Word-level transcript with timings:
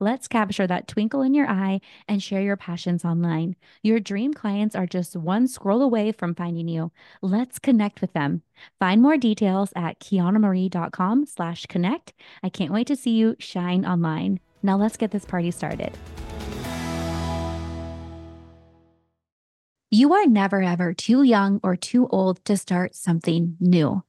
Let's 0.00 0.28
capture 0.28 0.64
that 0.68 0.86
twinkle 0.86 1.22
in 1.22 1.34
your 1.34 1.48
eye 1.48 1.80
and 2.06 2.22
share 2.22 2.40
your 2.40 2.56
passions 2.56 3.04
online. 3.04 3.56
Your 3.82 3.98
dream 3.98 4.32
clients 4.32 4.76
are 4.76 4.86
just 4.86 5.16
one 5.16 5.48
scroll 5.48 5.82
away 5.82 6.12
from 6.12 6.36
finding 6.36 6.68
you. 6.68 6.92
Let's 7.20 7.58
connect 7.58 8.00
with 8.00 8.12
them. 8.12 8.42
Find 8.78 9.02
more 9.02 9.16
details 9.16 9.72
at 9.74 9.98
quiannamarie.com 9.98 11.26
slash 11.26 11.66
connect. 11.66 12.12
I 12.44 12.48
can't 12.48 12.72
wait 12.72 12.86
to 12.86 12.94
see 12.96 13.10
you 13.10 13.34
shine 13.40 13.84
online. 13.84 14.38
Now 14.62 14.76
let's 14.76 14.96
get 14.96 15.10
this 15.10 15.24
party 15.24 15.50
started. 15.50 15.90
You 19.90 20.12
are 20.14 20.26
never 20.26 20.62
ever 20.62 20.94
too 20.94 21.24
young 21.24 21.58
or 21.64 21.74
too 21.74 22.06
old 22.08 22.44
to 22.44 22.56
start 22.56 22.94
something 22.94 23.56
new. 23.58 24.04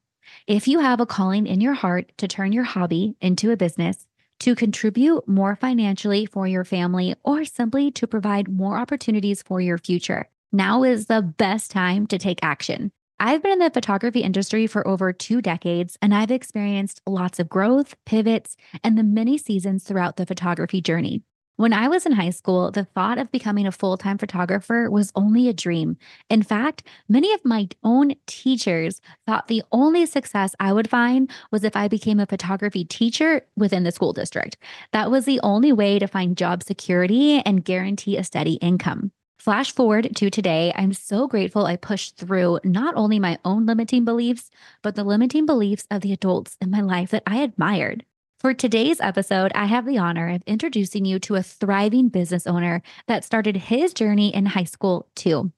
If 0.46 0.68
you 0.68 0.82
have 0.82 1.00
a 1.00 1.08
calling 1.08 1.48
in 1.48 1.62
your 1.62 1.74
heart 1.74 2.12
to 2.18 2.28
turn 2.28 2.52
your 2.52 2.64
hobby 2.64 3.16
into 3.22 3.50
a 3.52 3.58
business, 3.58 4.06
to 4.40 4.56
contribute 4.56 5.28
more 5.28 5.56
financially 5.56 6.26
for 6.26 6.48
your 6.48 6.64
family, 6.64 7.16
or 7.24 7.46
simply 7.46 7.92
to 7.92 8.08
provide 8.08 8.48
more 8.48 8.78
opportunities 8.78 9.42
for 9.42 9.62
your 9.62 9.78
future. 9.78 10.30
Now 10.52 10.84
is 10.84 11.06
the 11.06 11.22
best 11.22 11.72
time 11.72 12.08
to 12.08 12.18
take 12.18 12.40
action. 12.42 12.92
I've 13.20 13.44
been 13.44 13.52
in 13.52 13.60
the 13.60 13.70
photography 13.70 14.22
industry 14.22 14.66
for 14.66 14.88
over 14.88 15.12
two 15.12 15.42
decades, 15.42 15.98
and 16.02 16.16
I've 16.16 16.32
experienced 16.32 17.02
lots 17.06 17.38
of 17.38 17.50
growth, 17.50 17.96
pivots, 18.06 18.56
and 18.82 18.98
the 18.98 19.04
many 19.04 19.38
seasons 19.38 19.84
throughout 19.84 20.16
the 20.16 20.26
photography 20.26 20.80
journey. 20.80 21.24
When 21.60 21.74
I 21.74 21.90
was 21.90 22.06
in 22.06 22.14
high 22.14 22.30
school, 22.30 22.72
the 22.72 22.86
thought 22.86 23.18
of 23.18 23.34
becoming 23.34 23.68
a 23.68 23.74
full 23.74 23.98
time 23.98 24.18
photographer 24.18 24.90
was 24.90 25.12
only 25.14 25.50
a 25.50 25.54
dream. 25.54 25.98
In 26.30 26.42
fact, 26.42 26.84
many 27.10 27.34
of 27.34 27.44
my 27.44 27.68
own 27.84 28.14
teachers 28.28 29.02
thought 29.28 29.50
the 29.50 29.64
only 29.74 30.06
success 30.06 30.56
I 30.62 30.72
would 30.72 30.90
find 30.90 31.30
was 31.52 31.66
if 31.66 31.76
I 31.76 31.90
became 31.90 32.22
a 32.22 32.26
photography 32.26 32.86
teacher 32.86 33.42
within 33.58 33.84
the 33.84 33.92
school 33.92 34.14
district. 34.14 34.56
That 34.94 35.12
was 35.12 35.26
the 35.26 35.42
only 35.44 35.74
way 35.74 36.00
to 36.00 36.08
find 36.08 36.38
job 36.38 36.64
security 36.64 37.42
and 37.46 37.66
guarantee 37.66 38.16
a 38.16 38.24
steady 38.24 38.54
income. 38.54 39.12
Flash 39.38 39.74
forward 39.74 40.16
to 40.16 40.30
today, 40.30 40.72
I'm 40.78 40.94
so 40.94 41.28
grateful 41.28 41.66
I 41.66 41.76
pushed 41.76 42.16
through 42.16 42.62
not 42.64 42.96
only 42.96 43.20
my 43.20 43.38
own 43.44 43.66
limiting 43.66 44.06
beliefs, 44.06 44.50
but 44.82 44.96
the 44.96 45.04
limiting 45.04 45.46
beliefs 45.46 45.88
of 45.92 46.04
the 46.04 46.14
adults 46.14 46.56
in 46.62 46.72
my 46.72 46.80
life 46.80 47.12
that 47.12 47.24
I 47.28 47.40
admired. 47.40 48.06
For 48.40 48.54
today's 48.54 49.02
episode, 49.02 49.52
I 49.54 49.66
have 49.66 49.86
the 49.86 49.98
honor 49.98 50.30
of 50.30 50.44
introducing 50.48 51.04
you 51.04 51.20
to 51.20 51.36
a 51.36 51.44
thriving 51.44 52.08
business 52.08 52.48
owner 52.48 52.82
that 53.06 53.26
started 53.26 53.58
his 53.58 53.94
journey 53.94 54.34
in 54.34 54.46
high 54.46 54.64
school, 54.64 55.10
too. 55.14 55.52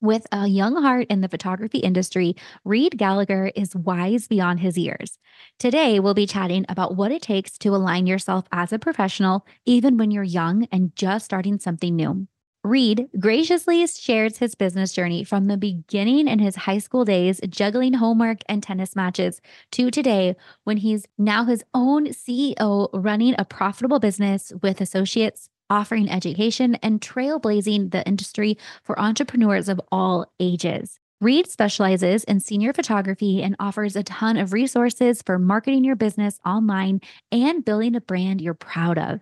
With 0.00 0.26
a 0.32 0.48
young 0.48 0.82
heart 0.82 1.06
in 1.08 1.20
the 1.20 1.28
photography 1.28 1.78
industry, 1.78 2.34
Reed 2.64 2.98
Gallagher 2.98 3.52
is 3.54 3.76
wise 3.76 4.26
beyond 4.26 4.58
his 4.58 4.76
years. 4.76 5.18
Today, 5.60 6.00
we'll 6.00 6.14
be 6.14 6.26
chatting 6.26 6.66
about 6.68 6.96
what 6.96 7.12
it 7.12 7.22
takes 7.22 7.58
to 7.58 7.76
align 7.76 8.08
yourself 8.08 8.46
as 8.50 8.72
a 8.72 8.78
professional, 8.80 9.46
even 9.64 9.96
when 9.96 10.10
you're 10.10 10.24
young 10.24 10.66
and 10.72 10.96
just 10.96 11.26
starting 11.26 11.60
something 11.60 11.94
new. 11.94 12.26
Reed 12.66 13.08
graciously 13.20 13.86
shares 13.86 14.38
his 14.38 14.56
business 14.56 14.92
journey 14.92 15.22
from 15.22 15.46
the 15.46 15.56
beginning 15.56 16.26
in 16.26 16.40
his 16.40 16.56
high 16.56 16.78
school 16.78 17.04
days, 17.04 17.40
juggling 17.48 17.92
homework 17.92 18.38
and 18.48 18.60
tennis 18.60 18.96
matches, 18.96 19.40
to 19.70 19.88
today 19.88 20.34
when 20.64 20.78
he's 20.78 21.06
now 21.16 21.44
his 21.44 21.62
own 21.74 22.08
CEO 22.08 22.90
running 22.92 23.36
a 23.38 23.44
profitable 23.44 24.00
business 24.00 24.52
with 24.64 24.80
associates, 24.80 25.48
offering 25.70 26.10
education 26.10 26.74
and 26.82 27.00
trailblazing 27.00 27.92
the 27.92 28.04
industry 28.04 28.58
for 28.82 28.98
entrepreneurs 28.98 29.68
of 29.68 29.80
all 29.92 30.26
ages. 30.40 30.98
Reed 31.20 31.48
specializes 31.48 32.24
in 32.24 32.40
senior 32.40 32.72
photography 32.72 33.44
and 33.44 33.54
offers 33.60 33.94
a 33.94 34.02
ton 34.02 34.36
of 34.36 34.52
resources 34.52 35.22
for 35.24 35.38
marketing 35.38 35.84
your 35.84 35.96
business 35.96 36.40
online 36.44 37.00
and 37.30 37.64
building 37.64 37.94
a 37.94 38.00
brand 38.00 38.40
you're 38.40 38.54
proud 38.54 38.98
of. 38.98 39.20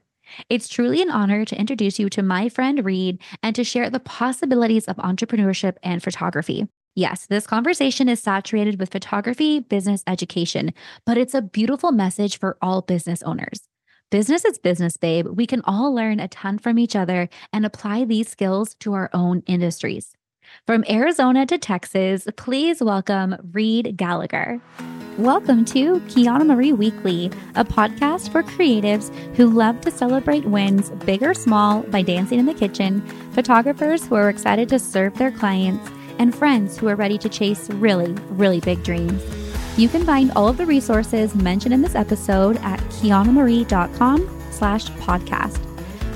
It's 0.49 0.69
truly 0.69 1.03
an 1.03 1.11
honor 1.11 1.45
to 1.45 1.59
introduce 1.59 1.99
you 1.99 2.09
to 2.11 2.23
my 2.23 2.49
friend 2.49 2.85
Reed 2.85 3.21
and 3.43 3.55
to 3.57 3.65
share 3.65 3.91
the 3.91 4.01
possibilities 4.01 4.87
of 4.87 4.97
entrepreneurship 4.97 5.77
and 5.83 6.03
photography. 6.03 6.69
Yes, 6.97 7.27
this 7.27 7.47
conversation 7.47 8.09
is 8.09 8.23
saturated 8.23 8.79
with 8.79 8.93
photography, 8.93 9.59
business 9.59 10.05
education, 10.07 10.73
but 11.05 11.19
it's 11.19 11.35
a 11.35 11.43
beautiful 11.43 11.91
message 11.91 12.39
for 12.39 12.57
all 12.63 12.83
business 12.83 13.23
owners. 13.25 13.63
Business 14.11 14.45
is 14.45 14.59
business, 14.59 14.97
babe. 14.97 15.27
We 15.27 15.47
can 15.47 15.61
all 15.65 15.93
learn 15.93 16.21
a 16.21 16.29
ton 16.29 16.59
from 16.59 16.79
each 16.79 16.95
other 16.95 17.29
and 17.53 17.67
apply 17.67 18.05
these 18.05 18.29
skills 18.29 18.77
to 18.77 18.93
our 18.93 19.11
own 19.13 19.43
industries. 19.47 20.15
From 20.67 20.85
Arizona 20.89 21.47
to 21.47 21.59
Texas, 21.59 22.29
please 22.37 22.81
welcome 22.81 23.37
Reed 23.53 23.97
Gallagher. 23.97 24.61
Welcome 25.19 25.65
to 25.67 26.01
Quianna 26.09 26.45
Marie 26.45 26.73
Weekly, 26.73 27.31
a 27.55 27.65
podcast 27.65 28.33
for 28.33 28.43
creatives 28.43 29.15
who 29.37 29.47
love 29.47 29.81
to 29.83 29.93
celebrate 29.93 30.45
wins, 30.45 30.91
big 30.91 31.23
or 31.23 31.35
small, 31.35 31.85
by 31.85 32.03
dancing 32.03 32.41
in 32.41 32.47
the 32.47 32.53
kitchen, 32.53 33.01
photographers 33.31 34.05
who 34.05 34.17
are 34.17 34.29
excited 34.29 34.69
to 34.71 34.81
serve 34.81 35.17
their 35.17 35.31
clients, 35.31 35.89
and 36.19 36.35
friends 36.35 36.77
who 36.77 36.89
are 36.89 36.97
ready 36.97 37.17
to 37.19 37.29
chase 37.29 37.71
really, 37.71 38.13
really 38.31 38.59
big 38.59 38.83
dreams. 38.83 39.23
You 39.77 39.89
can 39.89 40.05
find 40.05 40.33
all 40.33 40.49
of 40.49 40.57
the 40.57 40.67
resources 40.67 41.37
mentioned 41.37 41.73
in 41.73 41.83
this 41.83 41.95
episode 41.95 42.57
at 42.63 42.81
quiannamarie.com 42.81 44.43
slash 44.51 44.87
podcast. 44.87 45.61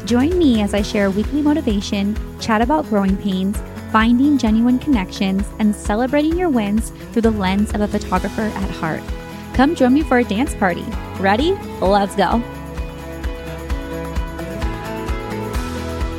Join 0.07 0.37
me 0.37 0.61
as 0.61 0.75
I 0.75 0.83
share 0.83 1.13
weekly 1.13 1.41
motivation, 1.41 2.17
chat 2.41 2.61
about 2.61 2.87
growing 2.87 3.17
pains, 3.17 3.57
finding 3.91 4.39
genuine 4.39 4.79
connections, 4.79 5.47
and 5.59 5.75
celebrating 5.75 6.37
your 6.39 6.49
wins 6.49 6.91
through 7.13 7.23
the 7.23 7.31
lens 7.31 7.73
of 7.75 7.81
a 7.81 7.89
photographer 7.89 8.43
at 8.43 8.71
heart. 8.71 9.03
Come 9.55 9.75
join 9.75 9.95
me 9.95 10.03
for 10.03 10.19
a 10.19 10.25
dance 10.25 10.55
party. 10.55 10.85
Ready? 11.19 11.53
Let's 11.81 12.15
go. 12.15 12.43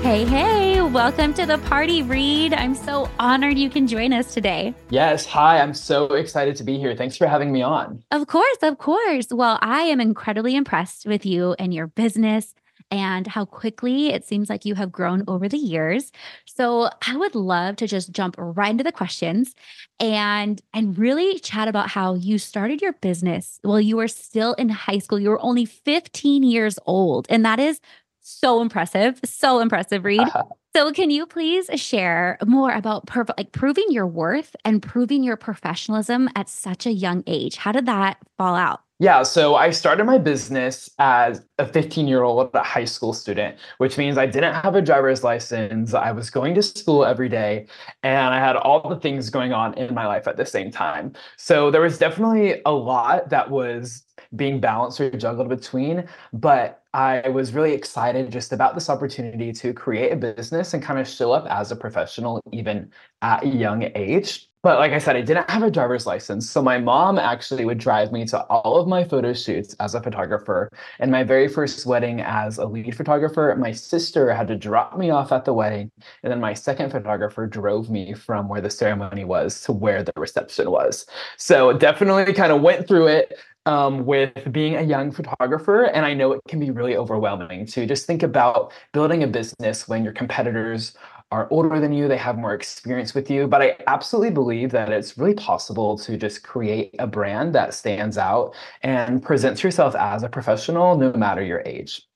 Hey, 0.01 0.25
hey, 0.25 0.81
welcome 0.81 1.33
to 1.35 1.45
the 1.45 1.59
party, 1.59 2.01
Reed. 2.01 2.53
I'm 2.53 2.73
so 2.73 3.09
honored 3.19 3.59
you 3.59 3.69
can 3.69 3.85
join 3.85 4.11
us 4.11 4.33
today. 4.33 4.73
Yes, 4.89 5.25
hi, 5.25 5.61
I'm 5.61 5.73
so 5.73 6.05
excited 6.05 6.55
to 6.55 6.63
be 6.63 6.79
here. 6.79 6.95
Thanks 6.95 7.15
for 7.15 7.27
having 7.27 7.51
me 7.51 7.61
on. 7.61 8.03
Of 8.09 8.25
course, 8.25 8.57
of 8.63 8.79
course. 8.79 9.27
Well, 9.29 9.59
I 9.61 9.81
am 9.81 10.01
incredibly 10.01 10.55
impressed 10.55 11.05
with 11.05 11.25
you 11.25 11.53
and 11.59 11.73
your 11.73 11.87
business 11.87 12.55
and 12.91 13.27
how 13.27 13.45
quickly 13.45 14.09
it 14.09 14.25
seems 14.25 14.49
like 14.49 14.65
you 14.65 14.75
have 14.75 14.91
grown 14.91 15.23
over 15.27 15.47
the 15.47 15.57
years. 15.57 16.11
So 16.45 16.89
I 17.07 17.15
would 17.15 17.35
love 17.35 17.75
to 17.77 17.87
just 17.87 18.11
jump 18.11 18.35
right 18.37 18.71
into 18.71 18.83
the 18.83 18.91
questions 18.91 19.53
and 19.99 20.61
and 20.73 20.97
really 20.97 21.39
chat 21.39 21.67
about 21.67 21.89
how 21.89 22.15
you 22.15 22.37
started 22.37 22.81
your 22.81 22.93
business 22.93 23.59
while 23.61 23.81
you 23.81 23.97
were 23.97 24.07
still 24.07 24.53
in 24.53 24.69
high 24.69 24.99
school. 24.99 25.19
You 25.19 25.29
were 25.29 25.41
only 25.41 25.65
15 25.65 26.43
years 26.43 26.79
old, 26.85 27.27
and 27.29 27.45
that 27.45 27.59
is 27.59 27.79
so 28.21 28.61
impressive. 28.61 29.19
So 29.25 29.59
impressive, 29.59 30.03
Reed. 30.05 30.21
Uh-huh. 30.21 30.43
So, 30.75 30.91
can 30.91 31.09
you 31.09 31.25
please 31.25 31.67
share 31.75 32.37
more 32.45 32.71
about 32.71 33.07
perf- 33.07 33.33
like 33.37 33.51
proving 33.51 33.87
your 33.89 34.05
worth 34.05 34.55
and 34.63 34.83
proving 34.83 35.23
your 35.23 35.35
professionalism 35.35 36.29
at 36.35 36.47
such 36.47 36.85
a 36.85 36.91
young 36.91 37.23
age? 37.25 37.55
How 37.57 37.71
did 37.71 37.87
that 37.87 38.17
fall 38.37 38.55
out? 38.55 38.81
Yeah, 39.01 39.23
so 39.23 39.55
I 39.55 39.69
started 39.71 40.03
my 40.03 40.17
business 40.17 40.89
as 40.99 41.41
a 41.57 41.65
15 41.65 42.05
year 42.07 42.23
old 42.23 42.53
high 42.53 42.83
school 42.83 43.13
student, 43.13 43.57
which 43.77 43.97
means 43.97 44.17
I 44.17 44.25
didn't 44.25 44.55
have 44.55 44.75
a 44.75 44.81
driver's 44.81 45.23
license. 45.23 45.93
I 45.93 46.11
was 46.11 46.29
going 46.29 46.53
to 46.55 46.61
school 46.63 47.05
every 47.05 47.29
day, 47.29 47.67
and 48.03 48.33
I 48.33 48.39
had 48.39 48.57
all 48.57 48.89
the 48.89 48.97
things 48.99 49.29
going 49.29 49.53
on 49.53 49.73
in 49.75 49.93
my 49.93 50.05
life 50.05 50.27
at 50.27 50.35
the 50.35 50.45
same 50.45 50.69
time. 50.69 51.13
So 51.37 51.71
there 51.71 51.79
was 51.81 51.97
definitely 51.97 52.61
a 52.65 52.71
lot 52.73 53.29
that 53.29 53.49
was 53.49 54.03
being 54.35 54.59
balanced 54.59 54.99
or 54.99 55.09
juggled 55.11 55.47
between. 55.47 56.05
But 56.33 56.83
I 56.93 57.29
was 57.29 57.53
really 57.53 57.73
excited 57.73 58.29
just 58.31 58.51
about 58.51 58.75
this 58.75 58.89
opportunity 58.89 59.53
to 59.53 59.73
create 59.73 60.11
a 60.11 60.17
business 60.17 60.73
and 60.73 60.83
kind 60.83 60.99
of 60.99 61.07
show 61.07 61.31
up 61.31 61.45
as 61.49 61.71
a 61.71 61.75
professional 61.77 62.41
even 62.51 62.91
at 63.21 63.43
a 63.43 63.47
young 63.47 63.83
age. 63.95 64.48
But 64.61 64.77
like 64.77 64.91
I 64.91 64.99
said, 64.99 65.15
I 65.15 65.21
didn't 65.21 65.49
have 65.49 65.63
a 65.63 65.71
driver's 65.71 66.05
license. 66.05 66.49
So 66.49 66.61
my 66.61 66.77
mom 66.77 67.17
actually 67.17 67.63
would 67.63 67.77
drive 67.77 68.11
me 68.11 68.25
to 68.25 68.43
all 68.43 68.77
of 68.77 68.89
my 68.89 69.05
photo 69.05 69.31
shoots 69.33 69.73
as 69.79 69.95
a 69.95 70.01
photographer. 70.01 70.69
And 70.99 71.09
my 71.09 71.23
very 71.23 71.47
first 71.47 71.85
wedding 71.85 72.19
as 72.19 72.57
a 72.57 72.65
lead 72.65 72.95
photographer, 72.95 73.55
my 73.57 73.71
sister 73.71 74.33
had 74.33 74.49
to 74.49 74.57
drop 74.57 74.97
me 74.97 75.11
off 75.11 75.31
at 75.31 75.45
the 75.45 75.53
wedding. 75.53 75.89
And 76.23 76.31
then 76.31 76.41
my 76.41 76.53
second 76.53 76.91
photographer 76.91 77.47
drove 77.47 77.89
me 77.89 78.13
from 78.13 78.49
where 78.49 78.59
the 78.59 78.69
ceremony 78.69 79.23
was 79.23 79.61
to 79.61 79.71
where 79.71 80.03
the 80.03 80.13
reception 80.17 80.69
was. 80.69 81.05
So 81.37 81.71
definitely 81.71 82.33
kind 82.33 82.51
of 82.51 82.61
went 82.61 82.85
through 82.85 83.07
it 83.07 83.37
um, 83.65 84.05
with 84.05 84.51
being 84.51 84.75
a 84.75 84.81
young 84.81 85.11
photographer. 85.11 85.83
And 85.83 86.05
I 86.05 86.13
know 86.13 86.33
it 86.33 86.41
can 86.49 86.59
be 86.59 86.71
really 86.71 86.97
overwhelming 86.97 87.65
to 87.67 87.85
just 87.85 88.05
think 88.05 88.23
about 88.23 88.73
building 88.91 89.23
a 89.23 89.27
business 89.27 89.87
when 89.87 90.03
your 90.03 90.13
competitors 90.13 90.97
are 91.31 91.47
older 91.51 91.79
than 91.79 91.93
you, 91.93 92.07
they 92.07 92.17
have 92.17 92.37
more 92.37 92.53
experience 92.53 93.13
with 93.13 93.29
you. 93.29 93.47
But 93.47 93.61
I 93.61 93.77
absolutely 93.87 94.31
believe 94.31 94.71
that 94.71 94.89
it's 94.91 95.17
really 95.17 95.35
possible 95.35 95.97
to 95.99 96.17
just 96.17 96.43
create 96.43 96.95
a 96.99 97.07
brand 97.07 97.53
that 97.55 97.73
stands 97.73 98.17
out 98.17 98.55
and 98.81 99.21
presents 99.21 99.63
yourself 99.63 99.95
as 99.95 100.23
a 100.23 100.29
professional 100.29 100.97
no 100.97 101.13
matter 101.13 101.43
your 101.43 101.61
age. 101.65 102.08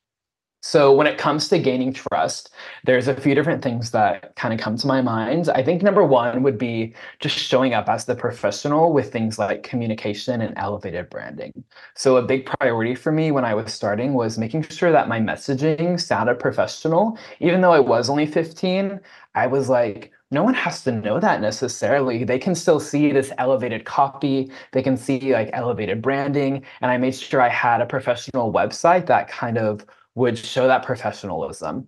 So 0.65 0.93
when 0.93 1.07
it 1.07 1.17
comes 1.17 1.49
to 1.49 1.59
gaining 1.59 1.91
trust, 1.91 2.49
there's 2.85 3.09
a 3.09 3.19
few 3.19 3.35
different 3.35 3.61
things 3.61 3.91
that 3.91 4.33
kind 4.37 4.53
of 4.53 4.61
come 4.61 4.77
to 4.77 4.87
my 4.87 5.01
mind. 5.01 5.49
I 5.49 5.61
think 5.61 5.81
number 5.83 6.05
one 6.05 6.41
would 6.41 6.57
be 6.57 6.95
just 7.19 7.37
showing 7.37 7.73
up 7.73 7.89
as 7.89 8.05
the 8.05 8.15
professional 8.15 8.93
with 8.93 9.11
things 9.11 9.37
like 9.37 9.63
communication 9.63 10.39
and 10.39 10.57
elevated 10.57 11.09
branding. 11.09 11.65
So 11.95 12.15
a 12.15 12.21
big 12.21 12.45
priority 12.45 12.95
for 12.95 13.11
me 13.11 13.29
when 13.31 13.43
I 13.43 13.53
was 13.53 13.73
starting 13.73 14.13
was 14.13 14.37
making 14.37 14.63
sure 14.63 14.93
that 14.93 15.09
my 15.09 15.19
messaging 15.19 15.99
sounded 15.99 16.39
professional. 16.39 17.17
Even 17.41 17.59
though 17.59 17.73
I 17.73 17.79
was 17.81 18.09
only 18.09 18.25
15, 18.25 19.01
I 19.35 19.47
was 19.47 19.67
like, 19.67 20.13
no 20.31 20.43
one 20.43 20.53
has 20.53 20.81
to 20.85 20.93
know 20.93 21.19
that 21.19 21.41
necessarily. 21.41 22.23
They 22.23 22.39
can 22.39 22.55
still 22.55 22.79
see 22.79 23.11
this 23.11 23.33
elevated 23.37 23.83
copy. 23.83 24.49
They 24.71 24.81
can 24.81 24.95
see 24.95 25.33
like 25.33 25.49
elevated 25.51 26.01
branding. 26.01 26.63
And 26.79 26.89
I 26.89 26.97
made 26.97 27.15
sure 27.15 27.41
I 27.41 27.49
had 27.49 27.81
a 27.81 27.85
professional 27.85 28.51
website 28.53 29.07
that 29.07 29.27
kind 29.27 29.57
of 29.57 29.85
would 30.15 30.37
show 30.37 30.67
that 30.67 30.83
professionalism. 30.83 31.87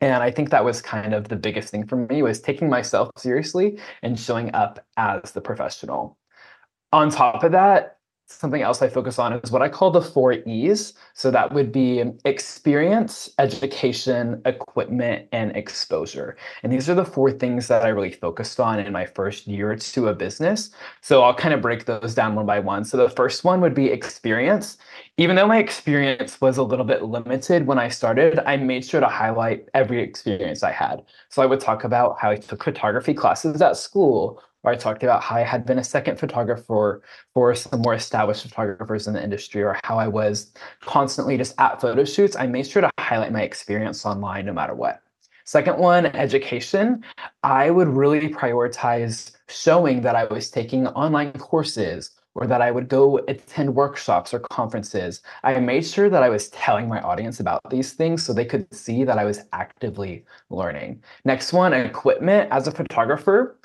And 0.00 0.22
I 0.22 0.30
think 0.30 0.50
that 0.50 0.64
was 0.64 0.80
kind 0.80 1.12
of 1.12 1.28
the 1.28 1.36
biggest 1.36 1.70
thing 1.70 1.86
for 1.86 1.96
me 1.96 2.22
was 2.22 2.40
taking 2.40 2.68
myself 2.68 3.10
seriously 3.16 3.78
and 4.02 4.18
showing 4.18 4.54
up 4.54 4.84
as 4.96 5.32
the 5.32 5.40
professional. 5.40 6.16
On 6.92 7.10
top 7.10 7.42
of 7.42 7.52
that, 7.52 7.97
something 8.28 8.60
else 8.60 8.82
I 8.82 8.88
focus 8.88 9.18
on 9.18 9.32
is 9.32 9.50
what 9.50 9.62
I 9.62 9.68
call 9.68 9.90
the 9.90 10.02
four 10.02 10.32
E's. 10.32 10.92
So 11.14 11.30
that 11.30 11.52
would 11.52 11.72
be 11.72 12.04
experience, 12.24 13.30
education, 13.38 14.42
equipment, 14.44 15.26
and 15.32 15.56
exposure. 15.56 16.36
And 16.62 16.72
these 16.72 16.90
are 16.90 16.94
the 16.94 17.04
four 17.04 17.32
things 17.32 17.68
that 17.68 17.84
I 17.84 17.88
really 17.88 18.12
focused 18.12 18.60
on 18.60 18.78
in 18.78 18.92
my 18.92 19.06
first 19.06 19.46
year 19.46 19.72
or 19.72 19.76
two 19.76 20.08
of 20.08 20.18
business. 20.18 20.70
So 21.00 21.22
I'll 21.22 21.34
kind 21.34 21.54
of 21.54 21.62
break 21.62 21.86
those 21.86 22.14
down 22.14 22.34
one 22.34 22.46
by 22.46 22.60
one. 22.60 22.84
So 22.84 22.96
the 22.98 23.08
first 23.08 23.44
one 23.44 23.60
would 23.62 23.74
be 23.74 23.86
experience. 23.86 24.76
Even 25.16 25.34
though 25.34 25.48
my 25.48 25.58
experience 25.58 26.40
was 26.40 26.58
a 26.58 26.62
little 26.62 26.84
bit 26.84 27.02
limited 27.02 27.66
when 27.66 27.78
I 27.78 27.88
started, 27.88 28.40
I 28.46 28.56
made 28.56 28.84
sure 28.84 29.00
to 29.00 29.08
highlight 29.08 29.68
every 29.74 30.02
experience 30.02 30.62
I 30.62 30.70
had. 30.70 31.02
So 31.30 31.42
I 31.42 31.46
would 31.46 31.60
talk 31.60 31.84
about 31.84 32.18
how 32.20 32.30
I 32.30 32.36
took 32.36 32.62
photography 32.62 33.14
classes 33.14 33.60
at 33.62 33.76
school 33.76 34.42
where 34.62 34.74
I 34.74 34.76
talked 34.76 35.02
about 35.02 35.22
how 35.22 35.36
I 35.36 35.40
had 35.40 35.64
been 35.64 35.78
a 35.78 35.84
second 35.84 36.18
photographer 36.18 37.02
for 37.34 37.54
some 37.54 37.82
more 37.82 37.94
established 37.94 38.48
photographers 38.48 39.06
in 39.06 39.14
the 39.14 39.22
industry, 39.22 39.62
or 39.62 39.78
how 39.84 39.98
I 39.98 40.08
was 40.08 40.52
constantly 40.80 41.36
just 41.36 41.54
at 41.58 41.80
photo 41.80 42.04
shoots. 42.04 42.36
I 42.36 42.46
made 42.46 42.66
sure 42.66 42.82
to 42.82 42.90
highlight 42.98 43.32
my 43.32 43.42
experience 43.42 44.04
online 44.04 44.46
no 44.46 44.52
matter 44.52 44.74
what. 44.74 45.02
Second 45.44 45.78
one, 45.78 46.06
education. 46.06 47.02
I 47.42 47.70
would 47.70 47.88
really 47.88 48.28
prioritize 48.28 49.32
showing 49.48 50.02
that 50.02 50.14
I 50.14 50.24
was 50.24 50.50
taking 50.50 50.86
online 50.88 51.32
courses 51.32 52.10
or 52.34 52.46
that 52.46 52.60
I 52.60 52.70
would 52.70 52.88
go 52.88 53.18
attend 53.26 53.74
workshops 53.74 54.32
or 54.32 54.40
conferences. 54.40 55.22
I 55.42 55.58
made 55.58 55.84
sure 55.84 56.08
that 56.10 56.22
I 56.22 56.28
was 56.28 56.50
telling 56.50 56.86
my 56.86 57.00
audience 57.00 57.40
about 57.40 57.60
these 57.68 57.94
things 57.94 58.22
so 58.22 58.32
they 58.32 58.44
could 58.44 58.72
see 58.72 59.02
that 59.04 59.18
I 59.18 59.24
was 59.24 59.40
actively 59.52 60.24
learning. 60.50 61.02
Next 61.24 61.52
one, 61.52 61.72
equipment. 61.72 62.48
As 62.52 62.68
a 62.68 62.70
photographer, 62.70 63.58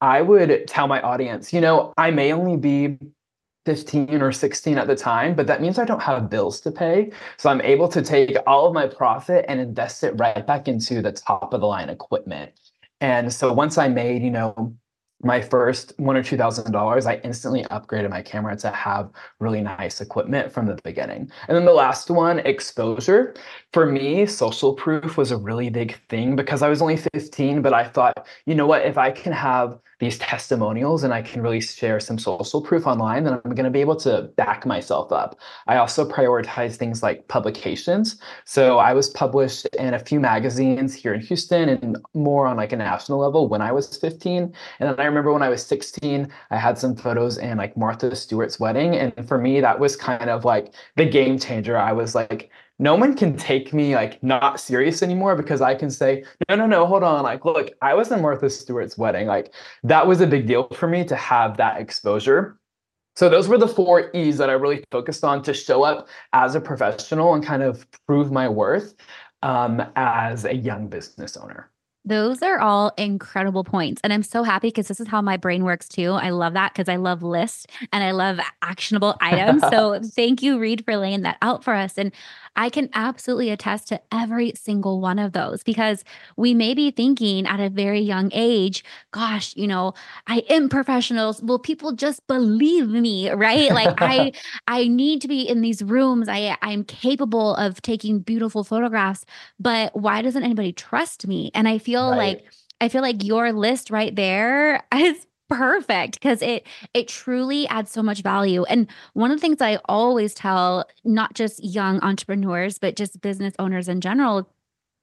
I 0.00 0.22
would 0.22 0.66
tell 0.66 0.86
my 0.86 1.00
audience, 1.02 1.52
you 1.52 1.60
know, 1.60 1.92
I 1.98 2.10
may 2.10 2.32
only 2.32 2.56
be 2.56 2.98
15 3.66 4.22
or 4.22 4.32
16 4.32 4.78
at 4.78 4.86
the 4.86 4.96
time, 4.96 5.34
but 5.34 5.46
that 5.46 5.60
means 5.60 5.78
I 5.78 5.84
don't 5.84 6.02
have 6.02 6.30
bills 6.30 6.60
to 6.62 6.70
pay. 6.70 7.10
So 7.36 7.50
I'm 7.50 7.60
able 7.60 7.88
to 7.88 8.00
take 8.02 8.36
all 8.46 8.66
of 8.66 8.72
my 8.72 8.86
profit 8.86 9.44
and 9.48 9.60
invest 9.60 10.02
it 10.02 10.12
right 10.18 10.46
back 10.46 10.68
into 10.68 11.02
the 11.02 11.12
top 11.12 11.52
of 11.52 11.60
the 11.60 11.66
line 11.66 11.90
equipment. 11.90 12.52
And 13.00 13.32
so 13.32 13.52
once 13.52 13.78
I 13.78 13.88
made, 13.88 14.22
you 14.22 14.30
know, 14.30 14.74
my 15.22 15.40
first 15.40 15.92
one 15.98 16.16
or 16.16 16.22
two 16.22 16.36
thousand 16.36 16.72
dollars, 16.72 17.06
I 17.06 17.16
instantly 17.24 17.64
upgraded 17.64 18.10
my 18.10 18.22
camera 18.22 18.56
to 18.56 18.70
have 18.70 19.10
really 19.38 19.60
nice 19.60 20.00
equipment 20.00 20.52
from 20.52 20.66
the 20.66 20.78
beginning. 20.82 21.30
And 21.48 21.56
then 21.56 21.64
the 21.64 21.72
last 21.72 22.10
one, 22.10 22.38
exposure. 22.40 23.34
For 23.72 23.86
me, 23.86 24.26
social 24.26 24.74
proof 24.74 25.16
was 25.16 25.30
a 25.30 25.36
really 25.36 25.70
big 25.70 25.98
thing 26.08 26.36
because 26.36 26.62
I 26.62 26.68
was 26.68 26.82
only 26.82 26.96
15, 26.96 27.62
but 27.62 27.72
I 27.72 27.84
thought, 27.84 28.26
you 28.46 28.54
know 28.54 28.66
what, 28.66 28.84
if 28.84 28.98
I 28.98 29.10
can 29.10 29.32
have 29.32 29.78
these 30.00 30.18
testimonials 30.18 31.04
and 31.04 31.12
I 31.12 31.22
can 31.22 31.42
really 31.42 31.60
share 31.60 32.00
some 32.00 32.18
social 32.18 32.62
proof 32.62 32.86
online, 32.86 33.24
then 33.24 33.34
I'm 33.34 33.54
going 33.54 33.64
to 33.64 33.70
be 33.70 33.82
able 33.82 33.96
to 33.96 34.22
back 34.36 34.64
myself 34.64 35.12
up. 35.12 35.38
I 35.66 35.76
also 35.76 36.08
prioritize 36.08 36.76
things 36.76 37.02
like 37.02 37.28
publications. 37.28 38.16
So 38.46 38.78
I 38.78 38.94
was 38.94 39.10
published 39.10 39.66
in 39.78 39.92
a 39.94 39.98
few 39.98 40.18
magazines 40.18 40.94
here 40.94 41.12
in 41.12 41.20
Houston 41.20 41.68
and 41.68 41.98
more 42.14 42.46
on 42.46 42.56
like 42.56 42.72
a 42.72 42.76
national 42.76 43.18
level 43.18 43.46
when 43.46 43.60
I 43.60 43.72
was 43.72 43.96
15. 43.98 44.42
And 44.80 44.88
then 44.88 44.98
I 44.98 45.04
remember 45.10 45.32
when 45.32 45.42
I 45.42 45.48
was 45.48 45.64
16, 45.66 46.28
I 46.50 46.56
had 46.56 46.78
some 46.78 46.96
photos 46.96 47.38
in 47.38 47.58
like 47.58 47.76
Martha 47.76 48.16
Stewart's 48.16 48.58
wedding. 48.58 48.96
And 48.96 49.28
for 49.28 49.36
me, 49.38 49.60
that 49.60 49.78
was 49.78 49.96
kind 49.96 50.30
of 50.30 50.44
like 50.44 50.74
the 50.96 51.04
game 51.04 51.38
changer. 51.38 51.76
I 51.76 51.92
was 51.92 52.14
like, 52.14 52.50
no 52.80 52.94
one 52.94 53.14
can 53.14 53.36
take 53.36 53.74
me 53.74 53.94
like 53.94 54.22
not 54.22 54.58
serious 54.58 55.02
anymore 55.02 55.36
because 55.36 55.60
I 55.60 55.74
can 55.74 55.90
say, 55.90 56.24
no, 56.48 56.56
no, 56.56 56.66
no, 56.66 56.86
hold 56.86 57.02
on. 57.02 57.22
Like, 57.22 57.44
look, 57.44 57.70
I 57.82 57.92
was 57.92 58.10
in 58.10 58.22
Martha 58.22 58.48
Stewart's 58.48 58.96
wedding. 58.96 59.26
Like, 59.26 59.52
that 59.82 60.06
was 60.06 60.22
a 60.22 60.26
big 60.26 60.46
deal 60.46 60.66
for 60.68 60.88
me 60.88 61.04
to 61.04 61.14
have 61.14 61.58
that 61.58 61.78
exposure. 61.78 62.58
So, 63.16 63.28
those 63.28 63.48
were 63.48 63.58
the 63.58 63.68
four 63.68 64.10
E's 64.14 64.38
that 64.38 64.48
I 64.48 64.54
really 64.54 64.82
focused 64.90 65.24
on 65.24 65.42
to 65.42 65.52
show 65.52 65.82
up 65.82 66.08
as 66.32 66.54
a 66.54 66.60
professional 66.60 67.34
and 67.34 67.44
kind 67.44 67.62
of 67.62 67.86
prove 68.06 68.32
my 68.32 68.48
worth 68.48 68.94
um, 69.42 69.82
as 69.96 70.46
a 70.46 70.54
young 70.54 70.88
business 70.88 71.36
owner. 71.36 71.69
Those 72.04 72.42
are 72.42 72.58
all 72.58 72.92
incredible 72.96 73.62
points. 73.62 74.00
And 74.02 74.12
I'm 74.12 74.22
so 74.22 74.42
happy 74.42 74.68
because 74.68 74.88
this 74.88 75.00
is 75.00 75.08
how 75.08 75.20
my 75.20 75.36
brain 75.36 75.64
works 75.64 75.86
too. 75.86 76.12
I 76.12 76.30
love 76.30 76.54
that 76.54 76.72
because 76.72 76.88
I 76.88 76.96
love 76.96 77.22
lists 77.22 77.66
and 77.92 78.02
I 78.02 78.12
love 78.12 78.40
actionable 78.62 79.16
items. 79.20 79.62
so 79.70 80.00
thank 80.02 80.42
you, 80.42 80.58
Reed, 80.58 80.84
for 80.84 80.96
laying 80.96 81.22
that 81.22 81.36
out 81.42 81.62
for 81.62 81.74
us. 81.74 81.98
And 81.98 82.12
I 82.56 82.70
can 82.70 82.88
absolutely 82.94 83.50
attest 83.50 83.88
to 83.88 84.00
every 84.12 84.52
single 84.54 85.00
one 85.00 85.18
of 85.18 85.32
those 85.32 85.62
because 85.62 86.04
we 86.36 86.54
may 86.54 86.74
be 86.74 86.90
thinking 86.90 87.46
at 87.46 87.60
a 87.60 87.70
very 87.70 88.00
young 88.00 88.30
age, 88.32 88.84
gosh, 89.12 89.54
you 89.56 89.66
know, 89.66 89.94
I 90.26 90.42
am 90.50 90.68
professionals. 90.68 91.42
Will 91.42 91.58
people 91.58 91.92
just 91.92 92.26
believe 92.26 92.88
me? 92.88 93.30
Right. 93.30 93.70
Like 93.72 93.96
I 94.00 94.32
I 94.66 94.88
need 94.88 95.22
to 95.22 95.28
be 95.28 95.48
in 95.48 95.60
these 95.60 95.82
rooms. 95.82 96.28
I 96.28 96.56
I'm 96.62 96.84
capable 96.84 97.54
of 97.56 97.80
taking 97.82 98.20
beautiful 98.20 98.64
photographs, 98.64 99.24
but 99.58 99.96
why 99.96 100.22
doesn't 100.22 100.42
anybody 100.42 100.72
trust 100.72 101.26
me? 101.26 101.50
And 101.54 101.68
I 101.68 101.78
feel 101.78 102.10
right. 102.10 102.18
like 102.18 102.44
I 102.80 102.88
feel 102.88 103.02
like 103.02 103.22
your 103.22 103.52
list 103.52 103.90
right 103.90 104.14
there 104.14 104.82
is 104.94 105.26
perfect 105.50 106.14
because 106.14 106.42
it 106.42 106.66
it 106.94 107.08
truly 107.08 107.66
adds 107.68 107.90
so 107.90 108.02
much 108.02 108.22
value. 108.22 108.64
And 108.64 108.88
one 109.14 109.30
of 109.30 109.36
the 109.36 109.40
things 109.40 109.60
i 109.60 109.78
always 109.86 110.34
tell 110.34 110.84
not 111.04 111.34
just 111.34 111.62
young 111.64 112.00
entrepreneurs 112.00 112.78
but 112.78 112.96
just 112.96 113.20
business 113.20 113.54
owners 113.58 113.88
in 113.88 114.00
general 114.00 114.48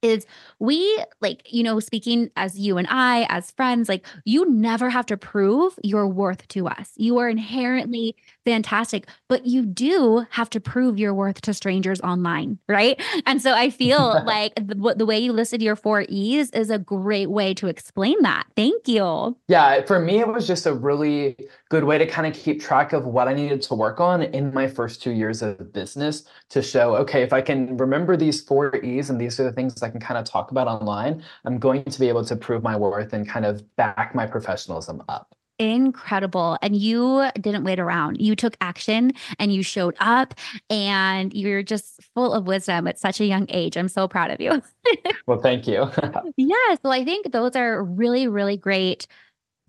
is 0.02 0.26
we 0.60 1.04
like 1.22 1.52
you 1.52 1.64
know 1.64 1.80
speaking 1.80 2.30
as 2.36 2.60
you 2.60 2.78
and 2.78 2.88
I 2.90 3.26
as 3.30 3.52
friends 3.52 3.90
like 3.90 4.06
you 4.26 4.50
never 4.50 4.90
have 4.90 5.06
to 5.08 5.18
prove 5.18 5.78
your 5.84 6.08
worth 6.08 6.48
to 6.50 6.68
us. 6.68 6.92
You 6.96 7.18
are 7.18 7.30
inherently 7.30 8.16
fantastic, 8.46 9.08
but 9.28 9.46
you 9.46 9.66
do 9.66 10.26
have 10.30 10.50
to 10.52 10.60
prove 10.60 10.98
your 10.98 11.14
worth 11.14 11.42
to 11.42 11.54
strangers 11.54 12.00
online, 12.02 12.58
right? 12.70 13.02
And 13.26 13.42
so 13.42 13.54
I 13.54 13.70
feel 13.70 14.24
like 14.26 14.54
the, 14.56 14.96
the 14.96 15.06
way 15.06 15.20
you 15.20 15.34
listed 15.34 15.62
your 15.62 15.76
4 15.76 16.06
E's 16.08 16.50
is 16.52 16.70
a 16.70 16.80
great 16.80 17.30
way 17.30 17.54
to 17.56 17.68
explain 17.68 18.22
that. 18.22 18.46
Thank 18.56 18.88
you. 18.88 19.36
Yeah, 19.48 19.82
for 19.86 20.00
me 20.00 20.20
it 20.20 20.28
was 20.28 20.48
just 20.48 20.66
a 20.66 20.74
really 20.74 21.36
good 21.70 21.84
way 21.84 21.98
to 21.98 22.06
kind 22.06 22.28
of 22.28 22.34
keep 22.40 22.62
track 22.62 22.94
of 22.94 23.06
what 23.06 23.28
I 23.28 23.34
needed 23.34 23.62
to 23.64 23.74
work 23.74 24.00
on 24.00 24.24
in 24.24 24.54
my 24.54 24.68
first 24.68 25.02
2 25.02 25.12
years 25.12 25.42
of 25.42 25.74
business 25.74 26.24
to 26.50 26.62
show 26.62 26.96
okay, 26.98 27.24
if 27.24 27.34
I 27.34 27.42
can 27.42 27.76
remember 27.78 28.16
these 28.16 28.42
4 28.42 28.78
E's 28.78 29.10
and 29.10 29.20
these 29.20 29.40
are 29.40 29.44
the 29.44 29.52
things 29.52 29.82
I 29.88 29.90
can 29.90 30.00
kind 30.02 30.18
of 30.18 30.26
talk 30.26 30.52
about 30.52 30.68
online, 30.68 31.24
I'm 31.46 31.58
going 31.58 31.84
to 31.86 32.00
be 32.00 32.10
able 32.10 32.26
to 32.26 32.36
prove 32.36 32.62
my 32.62 32.76
worth 32.76 33.14
and 33.14 33.28
kind 33.28 33.46
of 33.46 33.64
back 33.78 34.14
my 34.14 34.28
professionalism 34.28 35.02
up. 35.08 35.34
incredible. 35.60 36.58
And 36.62 36.76
you 36.76 37.30
didn't 37.42 37.64
wait 37.64 37.80
around. 37.80 38.22
You 38.22 38.36
took 38.36 38.56
action 38.62 39.14
and 39.40 39.52
you 39.52 39.64
showed 39.64 39.96
up 40.00 40.36
and 40.70 41.34
you're 41.34 41.64
just 41.64 42.00
full 42.14 42.34
of 42.34 42.46
wisdom 42.46 42.88
at 42.88 43.00
such 43.00 43.20
a 43.20 43.26
young 43.26 43.48
age. 43.50 43.76
I'm 43.76 43.88
so 43.88 44.08
proud 44.08 44.30
of 44.30 44.40
you. 44.40 44.62
well, 45.26 45.40
thank 45.40 45.66
you. 45.66 45.90
yes. 46.38 46.80
Well, 46.84 46.94
I 46.94 47.04
think 47.04 47.32
those 47.32 47.56
are 47.56 47.84
really, 47.84 48.28
really 48.28 48.58
great 48.58 49.08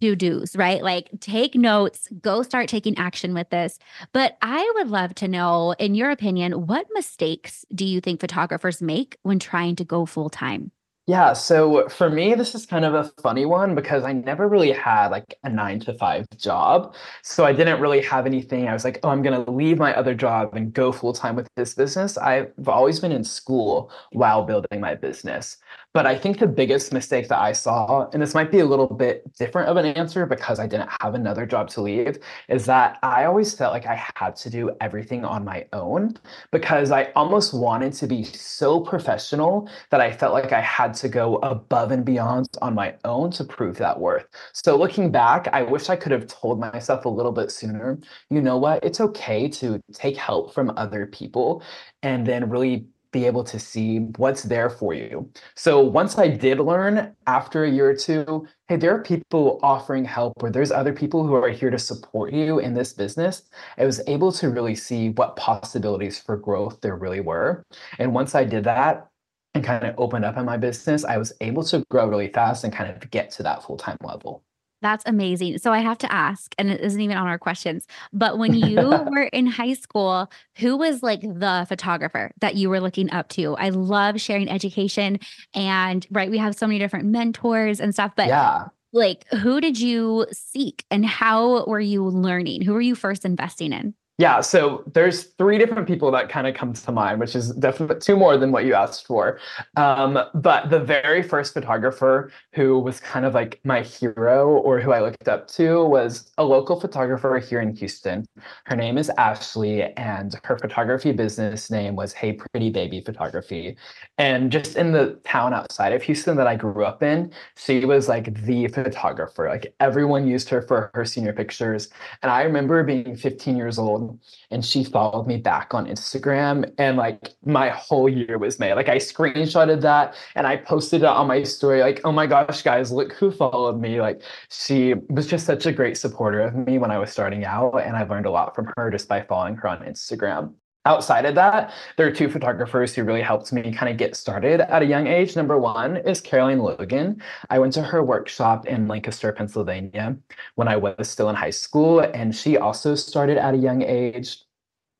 do 0.01 0.15
do's, 0.17 0.57
right? 0.57 0.83
Like 0.83 1.11
take 1.21 1.55
notes, 1.55 2.09
go 2.21 2.43
start 2.43 2.69
taking 2.69 2.97
action 2.99 3.35
with 3.35 3.51
this. 3.51 3.79
But 4.13 4.37
I 4.43 4.71
would 4.77 4.89
love 4.89 5.15
to 5.17 5.29
know, 5.29 5.73
in 5.79 5.95
your 5.95 6.11
opinion, 6.11 6.67
what 6.67 6.87
mistakes 6.93 7.65
do 7.75 7.85
you 7.85 8.01
think 8.01 8.21
photographers 8.21 8.81
make 8.83 9.17
when 9.23 9.39
trying 9.39 9.77
to 9.77 9.85
go 9.85 10.07
full 10.07 10.31
time? 10.31 10.73
Yeah, 11.09 11.33
so 11.33 11.89
for 11.89 12.11
me, 12.11 12.35
this 12.35 12.55
is 12.55 12.67
kind 12.67 12.85
of 12.85 12.93
a 12.93 13.05
funny 13.23 13.47
one 13.47 13.75
because 13.75 14.05
I 14.05 14.13
never 14.13 14.47
really 14.47 14.73
had 14.73 15.09
like 15.09 15.39
a 15.43 15.49
nine 15.49 15.81
to 15.81 15.95
five 15.95 16.27
job. 16.37 16.95
So 17.23 17.47
I 17.47 17.55
didn't 17.55 17.81
really 17.81 18.03
have 18.03 18.27
anything. 18.27 18.69
I 18.69 18.75
was 18.75 18.85
like, 18.85 19.01
oh, 19.03 19.09
I'm 19.09 19.23
going 19.23 19.43
to 19.43 19.51
leave 19.51 19.79
my 19.79 19.97
other 19.97 20.15
job 20.15 20.55
and 20.55 20.71
go 20.71 20.93
full 20.93 21.15
time 21.15 21.35
with 21.35 21.49
this 21.57 21.73
business. 21.73 22.19
I've 22.19 22.53
always 22.67 23.01
been 23.01 23.11
in 23.11 23.25
school 23.25 23.91
while 24.13 24.45
building 24.45 24.83
my 24.83 24.97
business. 24.97 25.57
But 25.99 26.07
I 26.07 26.17
think 26.17 26.39
the 26.39 26.47
biggest 26.47 26.93
mistake 26.93 27.27
that 27.27 27.41
I 27.41 27.51
saw, 27.51 28.09
and 28.13 28.23
this 28.23 28.33
might 28.33 28.53
be 28.53 28.61
a 28.61 28.65
little 28.65 28.87
bit 28.87 29.25
different 29.37 29.69
of 29.69 29.77
an 29.79 29.85
answer 29.85 30.27
because 30.27 30.61
I 30.61 30.69
didn't 30.69 30.91
have 31.01 31.17
another 31.17 31.45
job 31.45 31.69
to 31.71 31.81
leave, 31.81 32.19
is 32.49 32.67
that 32.67 33.01
I 33.03 33.25
always 33.25 33.53
felt 33.53 33.73
like 33.73 33.87
I 33.87 34.01
had 34.15 34.37
to 34.37 34.49
do 34.49 34.71
everything 34.81 35.25
on 35.25 35.45
my 35.45 35.67
own 35.73 36.17
because 36.53 36.93
I 36.93 37.11
almost 37.17 37.53
wanted 37.53 37.95
to 37.95 38.07
be 38.07 38.23
so 38.23 38.79
professional 38.79 39.69
that 39.91 40.01
I 40.01 40.13
felt 40.13 40.35
like 40.35 40.53
I 40.53 40.61
had 40.61 40.95
to 40.95 41.09
go 41.09 41.39
above 41.39 41.91
and 41.91 42.05
beyond 42.05 42.47
on 42.63 42.77
my 42.77 42.95
own 43.05 43.33
to 43.33 43.43
prove 43.43 43.77
that 43.79 43.99
worth. 43.99 44.29
So 44.53 44.77
looking 44.79 45.11
back, 45.11 45.49
I 45.53 45.63
wish 45.63 45.89
I 45.89 45.97
could 45.97 46.13
have 46.13 46.29
told 46.29 46.61
myself 46.61 47.07
a 47.07 47.09
little 47.09 47.33
bit 47.33 47.51
sooner, 47.51 47.99
you 48.31 48.41
know 48.41 48.57
what, 48.57 48.85
it's 48.85 49.01
okay 49.01 49.49
to 49.49 49.83
take 49.93 50.17
help 50.17 50.55
from 50.55 50.73
other 50.77 51.07
people 51.07 51.61
and 52.05 52.25
then 52.25 52.49
really 52.49 52.87
be 53.13 53.25
able 53.25 53.45
to 53.45 53.59
see 53.59 53.99
what's 54.17 54.43
there 54.43 54.69
for 54.69 54.93
you. 54.95 55.31
So 55.55 55.81
once 55.81 56.19
I 56.19 56.29
did 56.29 56.61
learn 56.61 57.15
after 57.27 57.65
a 57.65 57.71
year 57.71 57.91
or 57.91 57.95
two, 57.97 58.47
hey, 58.69 58.77
there 58.77 58.95
are 58.95 59.03
people 59.03 59.59
offering 59.63 60.05
help 60.05 60.43
or 60.43 60.51
there's 60.51 60.71
other 60.71 60.93
people 60.93 61.27
who 61.27 61.35
are 61.35 61.49
here 61.49 61.71
to 61.71 61.79
support 61.79 62.33
you 62.33 62.59
in 62.59 62.75
this 62.75 62.93
business, 62.93 63.43
I 63.79 63.87
was 63.87 64.01
able 64.07 64.33
to 64.33 64.51
really 64.51 64.75
see 64.75 65.11
what 65.11 65.37
possibilities 65.37 66.19
for 66.19 66.37
growth 66.37 66.81
there 66.81 66.97
really 66.97 67.21
were. 67.21 67.65
And 67.99 68.13
once 68.15 68.35
I 68.35 68.45
did 68.45 68.65
that 68.65 69.09
and 69.55 69.65
kind 69.65 69.85
of 69.85 69.95
opened 69.99 70.25
up 70.25 70.37
in 70.37 70.45
my 70.45 70.59
business, 70.59 71.05
I 71.05 71.17
was 71.17 71.33
able 71.41 71.65
to 71.65 71.85
grow 71.91 72.07
really 72.07 72.29
fast 72.29 72.65
and 72.65 72.73
kind 72.73 72.91
of 72.91 73.11
get 73.11 73.31
to 73.33 73.43
that 73.45 73.63
full-time 73.63 73.97
level. 74.03 74.45
That's 74.81 75.03
amazing. 75.07 75.59
So 75.59 75.73
I 75.73 75.81
have 75.81 75.99
to 75.99 76.13
ask, 76.13 76.55
and 76.59 76.71
it 76.71 76.81
isn't 76.81 77.01
even 77.01 77.17
on 77.17 77.27
our 77.27 77.39
questions, 77.39 77.87
but 78.13 78.39
when 78.39 78.55
you 78.55 78.77
were 79.11 79.29
in 79.33 79.47
high 79.47 79.75
school, 79.75 80.31
who 80.57 80.77
was 80.77 81.03
like 81.03 81.21
the 81.21 81.67
photographer 81.69 82.31
that 82.41 82.55
you 82.55 82.69
were 82.71 82.81
looking 82.81 83.11
up 83.11 83.29
to? 83.31 83.57
I 83.57 83.71
love 83.71 84.21
sharing 84.21 84.49
education 84.49 85.19
and 85.55 86.07
right, 86.11 86.31
we 86.31 86.39
have 86.39 86.55
so 86.55 86.67
many 86.67 86.79
different 86.79 87.07
mentors 87.07 87.81
and 87.81 87.93
stuff, 87.93 88.13
but 88.17 88.29
yeah. 88.29 88.67
like 88.93 89.27
who 89.29 89.61
did 89.61 89.81
you 89.81 90.27
seek 90.33 90.85
and 90.91 91.05
how 91.05 91.65
were 91.67 91.81
you 91.81 92.05
learning? 92.05 92.63
Who 92.63 92.73
were 92.75 92.81
you 92.81 92.95
first 92.95 93.25
investing 93.25 93.73
in? 93.73 93.95
Yeah, 94.21 94.41
so 94.41 94.83
there's 94.95 95.23
three 95.39 95.59
different 95.59 95.87
people 95.87 96.11
that 96.11 96.29
kind 96.29 96.49
of 96.49 96.55
come 96.57 96.73
to 96.73 96.91
mind, 96.91 97.21
which 97.21 97.37
is 97.37 97.53
definitely 97.53 98.01
two 98.01 98.17
more 98.17 98.37
than 98.37 98.51
what 98.51 98.65
you 98.65 98.75
asked 98.75 99.07
for. 99.07 99.39
Um, 99.77 100.19
but 100.35 100.71
the 100.71 100.81
very 100.81 101.23
first 101.23 101.55
photographer 101.55 102.33
who 102.53 102.81
was 102.81 102.99
kind 102.99 103.25
of 103.25 103.33
like 103.33 103.61
my 103.63 103.81
hero 103.83 104.49
or 104.49 104.81
who 104.81 104.91
I 104.91 105.01
looked 105.03 105.29
up 105.29 105.47
to 105.53 105.85
was 105.85 106.33
a 106.37 106.43
local 106.45 106.81
photographer 106.81 107.39
here 107.39 107.61
in 107.61 107.77
Houston. 107.77 108.27
Her 108.65 108.75
name 108.75 108.99
is 108.99 109.09
Ashley, 109.19 109.85
and 109.95 110.35
her 110.43 110.59
photography 110.59 111.13
business 111.13 111.71
name 111.71 111.95
was 111.95 112.13
Hey 112.13 112.33
Pretty 112.33 112.71
Baby 112.71 113.01
Photography. 113.01 113.77
And 114.19 114.51
just 114.51 114.75
in 114.75 114.91
the 114.91 115.21
town 115.23 115.55
outside 115.55 115.93
of 115.93 116.03
Houston 116.03 116.37
that 116.39 116.49
I 116.49 116.57
grew 116.57 116.85
up 116.85 117.05
in, 117.05 117.33
she 117.57 117.85
was 117.85 118.09
like 118.09 118.35
the 118.45 118.67
photographer. 118.67 119.49
Like 119.49 119.73
everyone 119.79 120.27
used 120.27 120.49
her 120.49 120.61
for 120.63 120.91
her 120.95 121.05
senior 121.05 121.33
pictures. 121.33 121.89
And 122.23 122.33
I 122.33 122.43
remember 122.43 122.83
being 122.83 123.15
15 123.15 123.57
years 123.57 123.79
old 123.79 124.08
and 124.51 124.65
she 124.65 124.85
followed 124.85 125.27
me 125.27 125.37
back 125.37 125.75
on 125.75 125.87
Instagram 125.87 126.71
and 126.79 126.97
like 126.97 127.35
my 127.45 127.69
whole 127.71 128.09
year 128.09 128.39
was 128.39 128.59
made. 128.59 128.75
Like 128.75 128.89
I 128.89 128.97
screenshotted 128.97 129.81
that 129.83 130.15
and 130.35 130.47
I 130.47 130.57
posted 130.57 131.03
it 131.03 131.07
on 131.07 131.27
my 131.27 131.43
story 131.43 131.81
like, 131.81 132.01
"Oh 132.05 132.13
my 132.13 132.27
gosh, 132.27 132.63
guys, 132.63 132.93
look 132.93 133.13
who 133.13 133.31
followed 133.31 133.81
me." 133.81 134.01
Like 134.01 134.23
she 134.51 134.95
was 135.09 135.27
just 135.27 135.47
such 135.47 135.67
a 135.67 135.73
great 135.73 135.97
supporter 135.97 136.41
of 136.41 136.55
me 136.55 136.79
when 136.79 136.91
I 136.91 136.99
was 136.99 137.11
starting 137.11 137.45
out 137.45 137.79
and 137.79 137.97
I've 137.97 138.11
learned 138.11 138.27
a 138.27 138.31
lot 138.31 138.55
from 138.55 138.73
her 138.77 138.91
just 138.91 139.09
by 139.09 139.23
following 139.23 139.57
her 139.57 139.69
on 139.69 139.81
Instagram. 139.81 140.55
Outside 140.89 141.27
of 141.27 141.35
that, 141.35 141.75
there 141.99 142.07
are 142.07 142.11
two 142.11 142.31
photographers 142.31 142.95
who 142.95 143.05
really 143.05 143.21
helped 143.21 143.53
me 143.53 143.71
kind 143.75 143.93
of 143.93 143.99
get 143.99 144.17
started 144.17 144.63
at 144.63 144.81
a 144.81 144.87
young 144.87 145.07
age. 145.07 145.37
Number 145.37 145.59
one 145.59 145.99
is 145.99 146.19
Caroline 146.19 146.61
Logan. 146.61 147.23
I 147.51 147.59
went 147.59 147.75
to 147.75 147.83
her 147.83 148.03
workshop 148.03 148.67
in 148.67 148.89
Lancaster, 148.89 149.31
Pennsylvania 149.31 150.17
when 150.55 150.67
I 150.67 150.79
was 150.79 151.11
still 151.11 151.29
in 151.29 151.37
high 151.37 151.51
school, 151.51 152.01
and 152.01 152.35
she 152.35 152.57
also 152.57 152.95
started 152.95 153.37
at 153.37 153.53
a 153.53 153.59
young 153.59 153.83
age. 153.83 154.39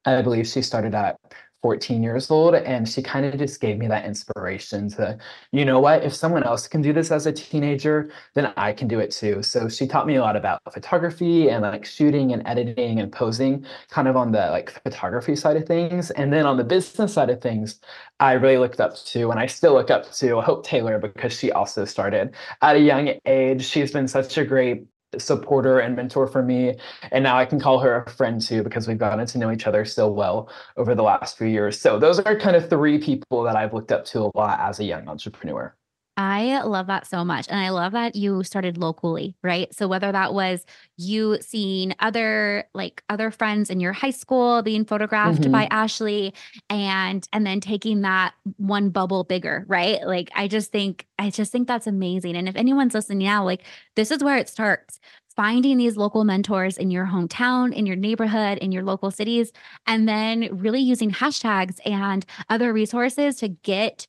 I 0.05 0.21
believe 0.21 0.47
she 0.47 0.61
started 0.61 0.95
at 0.95 1.19
14 1.63 2.03
years 2.03 2.31
old 2.31 2.55
and 2.55 2.89
she 2.89 3.03
kind 3.03 3.27
of 3.27 3.37
just 3.39 3.61
gave 3.61 3.79
me 3.79 3.89
that 3.89 4.05
inspiration 4.05 4.89
to 4.91 5.19
you 5.53 5.65
know 5.65 5.81
what? 5.81 6.05
If 6.05 6.15
someone 6.15 6.45
else 6.45 6.69
can 6.69 6.83
do 6.83 6.93
this 6.93 7.11
as 7.11 7.27
a 7.27 7.33
teenager 7.33 8.11
then 8.35 8.53
i 8.57 8.73
can 8.73 8.89
do 8.89 9.01
it 9.01 9.11
too. 9.11 9.43
So 9.43 9.69
she 9.69 9.87
taught 9.87 10.07
me 10.07 10.17
a 10.17 10.21
lot 10.21 10.37
about 10.37 10.61
photography 10.73 11.49
and 11.51 11.63
like 11.63 11.85
shooting 11.85 12.33
and 12.33 12.47
editing 12.47 13.01
and 13.01 13.11
posing 13.13 13.65
kind 13.91 14.09
of 14.09 14.17
on 14.17 14.33
the 14.33 14.51
like 14.51 14.71
photography 14.83 15.37
side 15.37 15.57
of 15.57 15.67
things. 15.67 16.11
And 16.13 16.33
then 16.33 16.47
on 16.47 16.57
the 16.57 16.65
business 16.65 17.15
side 17.15 17.31
of 17.31 17.41
things 17.41 17.81
i 18.21 18.33
really 18.33 18.59
looked 18.59 18.81
up 18.81 18.97
to 18.97 19.31
and 19.31 19.41
i 19.41 19.47
still 19.47 19.75
look 19.75 19.91
up 19.91 20.11
to 20.13 20.41
hope 20.41 20.65
taylor 20.65 20.99
because 20.99 21.33
she 21.33 21.51
also 21.53 21.85
started. 21.85 22.35
At 22.63 22.77
a 22.77 22.81
young 22.81 23.15
age 23.27 23.65
she's 23.65 23.93
been 23.93 24.09
such 24.09 24.39
a 24.39 24.45
great 24.45 24.85
supporter 25.17 25.79
and 25.81 25.97
mentor 25.97 26.27
for 26.27 26.43
me. 26.43 26.75
And 27.13 27.23
now 27.23 27.39
I 27.39 27.45
can 27.45 27.59
call 27.59 27.79
her 27.79 28.03
a 28.03 28.11
friend 28.11 28.41
too 28.41 28.63
because 28.63 28.87
we've 28.87 28.99
gotten 28.99 29.25
to 29.25 29.39
know 29.39 29.51
each 29.51 29.67
other 29.67 29.85
so 29.85 30.11
well 30.11 30.51
over 30.77 30.95
the 30.95 31.03
last 31.03 31.39
few 31.39 31.47
years. 31.47 31.81
So 31.81 31.99
those 31.99 32.21
are 32.21 32.37
kind 32.39 32.57
of 32.57 32.69
three 32.69 32.99
people 32.99 33.43
that 33.45 33.57
I've 33.57 33.73
looked 33.73 33.93
up 33.93 34.05
to 34.07 34.25
a 34.25 34.31
lot 34.37 34.61
as 34.61 34.81
a 34.81 34.85
young 34.85 35.09
entrepreneur. 35.09 35.75
I 36.19 36.63
love 36.63 36.89
that 36.89 37.07
so 37.07 37.25
much. 37.25 37.47
And 37.49 37.61
I 37.61 37.69
love 37.69 37.93
that 37.93 38.17
you 38.17 38.43
started 38.43 38.77
locally, 38.77 39.37
right? 39.41 39.73
So 39.73 39.87
whether 39.87 40.11
that 40.11 40.35
was 40.35 40.67
you 40.97 41.39
seeing 41.41 41.95
other 42.01 42.65
like 42.75 43.05
other 43.09 43.31
friends 43.31 43.71
in 43.71 43.79
your 43.79 43.93
high 43.93 44.11
school 44.11 44.61
being 44.63 44.85
photographed 44.85 45.43
mm-hmm. 45.43 45.53
by 45.53 45.69
Ashley 45.71 46.35
and 46.69 47.27
and 47.33 47.47
then 47.47 47.61
taking 47.61 48.01
that 48.01 48.35
one 48.57 48.91
bubble 48.91 49.23
bigger, 49.23 49.65
right? 49.69 50.05
Like 50.05 50.29
I 50.35 50.49
just 50.49 50.73
think 50.73 51.07
I 51.21 51.31
just 51.31 51.53
think 51.53 51.69
that's 51.69 51.87
amazing. 51.87 52.35
And 52.35 52.49
if 52.49 52.57
anyone's 52.57 52.95
listening 52.95 53.19
now, 53.19 53.45
like 53.45 53.63
this 53.95 54.11
is 54.11 54.23
where 54.23 54.39
it 54.39 54.49
starts 54.49 54.99
finding 55.39 55.77
these 55.79 55.97
local 55.97 56.25
mentors 56.25 56.77
in 56.77 56.91
your 56.91 57.07
hometown, 57.07 57.73
in 57.73 57.87
your 57.87 57.95
neighborhood, 57.95 58.59
in 58.59 58.73
your 58.73 58.83
local 58.83 59.09
cities, 59.09 59.53
and 59.87 60.09
then 60.09 60.49
really 60.51 60.81
using 60.81 61.13
hashtags 61.13 61.79
and 61.87 62.27
other 62.51 62.73
resources 62.73 63.37
to 63.37 63.47
get 63.47 64.09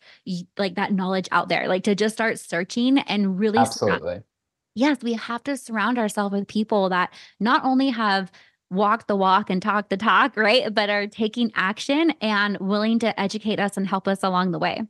like 0.57 0.73
that 0.73 0.91
knowledge 0.91 1.27
out 1.31 1.47
there, 1.47 1.67
like 1.67 1.83
to 1.83 1.93
just 1.93 2.15
start 2.15 2.39
searching 2.39 2.97
and 2.97 3.39
really. 3.39 3.59
Absolutely. 3.59 4.21
yes, 4.73 4.97
we 5.03 5.13
have 5.13 5.43
to 5.43 5.55
surround 5.55 5.99
ourselves 5.99 6.33
with 6.33 6.47
people 6.47 6.89
that 6.89 7.13
not 7.39 7.63
only 7.63 7.91
have 7.91 8.31
walk 8.71 9.05
the 9.05 9.15
walk 9.15 9.51
and 9.51 9.61
talk 9.61 9.89
the 9.89 9.97
talk, 9.97 10.35
right? 10.35 10.73
But 10.73 10.89
are 10.89 11.05
taking 11.05 11.51
action 11.53 12.11
and 12.21 12.57
willing 12.57 12.97
to 12.99 13.19
educate 13.19 13.59
us 13.59 13.77
and 13.77 13.87
help 13.87 14.07
us 14.07 14.23
along 14.23 14.49
the 14.49 14.59
way. 14.59 14.81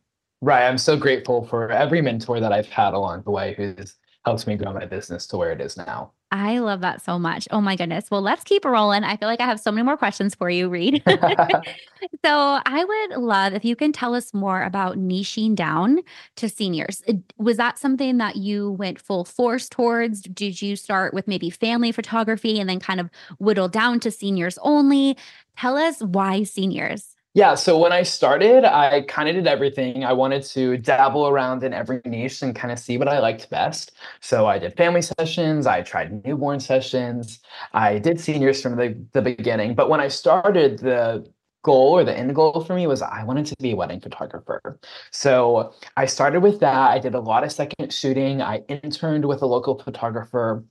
Right. 0.41 0.65
I'm 0.65 0.77
so 0.77 0.95
grateful 0.95 1.45
for 1.45 1.69
every 1.69 2.01
mentor 2.01 2.39
that 2.39 2.53
I've 2.53 2.69
had 2.69 2.93
along 2.93 3.23
the 3.23 3.31
way 3.31 3.55
who's 3.57 3.97
helped 4.25 4.47
me 4.47 4.55
grow 4.55 4.73
my 4.73 4.85
business 4.85 5.27
to 5.27 5.37
where 5.37 5.51
it 5.51 5.61
is 5.61 5.77
now. 5.77 6.11
I 6.31 6.59
love 6.59 6.81
that 6.81 7.01
so 7.01 7.17
much. 7.17 7.47
Oh 7.49 7.59
my 7.59 7.75
goodness. 7.75 8.11
Well, 8.11 8.21
let's 8.21 8.43
keep 8.43 8.63
rolling. 8.63 9.03
I 9.03 9.17
feel 9.17 9.27
like 9.27 9.41
I 9.41 9.45
have 9.45 9.59
so 9.59 9.71
many 9.71 9.83
more 9.83 9.97
questions 9.97 10.35
for 10.35 10.47
you, 10.47 10.69
Reed. 10.69 11.01
so 11.07 12.59
I 12.65 12.85
would 12.87 13.19
love 13.19 13.53
if 13.53 13.65
you 13.65 13.75
can 13.75 13.91
tell 13.91 14.13
us 14.13 14.31
more 14.31 14.61
about 14.61 14.97
niching 14.97 15.55
down 15.55 15.99
to 16.35 16.47
seniors. 16.47 17.01
Was 17.37 17.57
that 17.57 17.79
something 17.79 18.19
that 18.19 18.35
you 18.35 18.71
went 18.71 19.01
full 19.01 19.25
force 19.25 19.67
towards? 19.67 20.21
Did 20.21 20.61
you 20.61 20.75
start 20.75 21.15
with 21.15 21.27
maybe 21.27 21.49
family 21.49 21.91
photography 21.91 22.59
and 22.59 22.69
then 22.69 22.79
kind 22.79 22.99
of 22.99 23.09
whittle 23.39 23.67
down 23.67 23.99
to 24.01 24.11
seniors 24.11 24.59
only? 24.61 25.17
Tell 25.57 25.77
us 25.77 25.99
why 25.99 26.43
seniors. 26.43 27.15
Yeah, 27.39 27.55
so 27.55 27.77
when 27.77 27.93
I 27.93 28.03
started, 28.03 28.65
I 28.65 29.03
kind 29.03 29.29
of 29.29 29.35
did 29.35 29.47
everything. 29.47 30.03
I 30.03 30.11
wanted 30.11 30.43
to 30.43 30.75
dabble 30.75 31.25
around 31.25 31.63
in 31.63 31.71
every 31.71 32.01
niche 32.03 32.41
and 32.41 32.53
kind 32.53 32.69
of 32.69 32.77
see 32.77 32.97
what 32.97 33.07
I 33.07 33.19
liked 33.19 33.49
best. 33.49 33.93
So 34.19 34.45
I 34.45 34.59
did 34.59 34.75
family 34.75 35.01
sessions, 35.01 35.65
I 35.65 35.81
tried 35.81 36.25
newborn 36.25 36.59
sessions, 36.59 37.39
I 37.71 37.97
did 37.99 38.19
seniors 38.19 38.61
from 38.61 38.75
the, 38.75 39.01
the 39.13 39.21
beginning. 39.21 39.73
But 39.73 39.89
when 39.89 40.01
I 40.01 40.09
started, 40.09 40.79
the 40.79 41.31
goal 41.63 41.91
or 41.93 42.03
the 42.03 42.13
end 42.13 42.35
goal 42.35 42.61
for 42.67 42.75
me 42.75 42.87
was 42.87 43.01
I 43.01 43.23
wanted 43.23 43.45
to 43.45 43.55
be 43.61 43.71
a 43.71 43.75
wedding 43.77 44.01
photographer. 44.01 44.77
So 45.11 45.73
I 45.95 46.07
started 46.07 46.41
with 46.41 46.59
that. 46.59 46.91
I 46.91 46.99
did 46.99 47.15
a 47.15 47.21
lot 47.21 47.45
of 47.45 47.53
second 47.53 47.93
shooting. 47.93 48.41
I 48.41 48.63
interned 48.67 49.23
with 49.23 49.41
a 49.43 49.45
local 49.45 49.79
photographer 49.79 50.65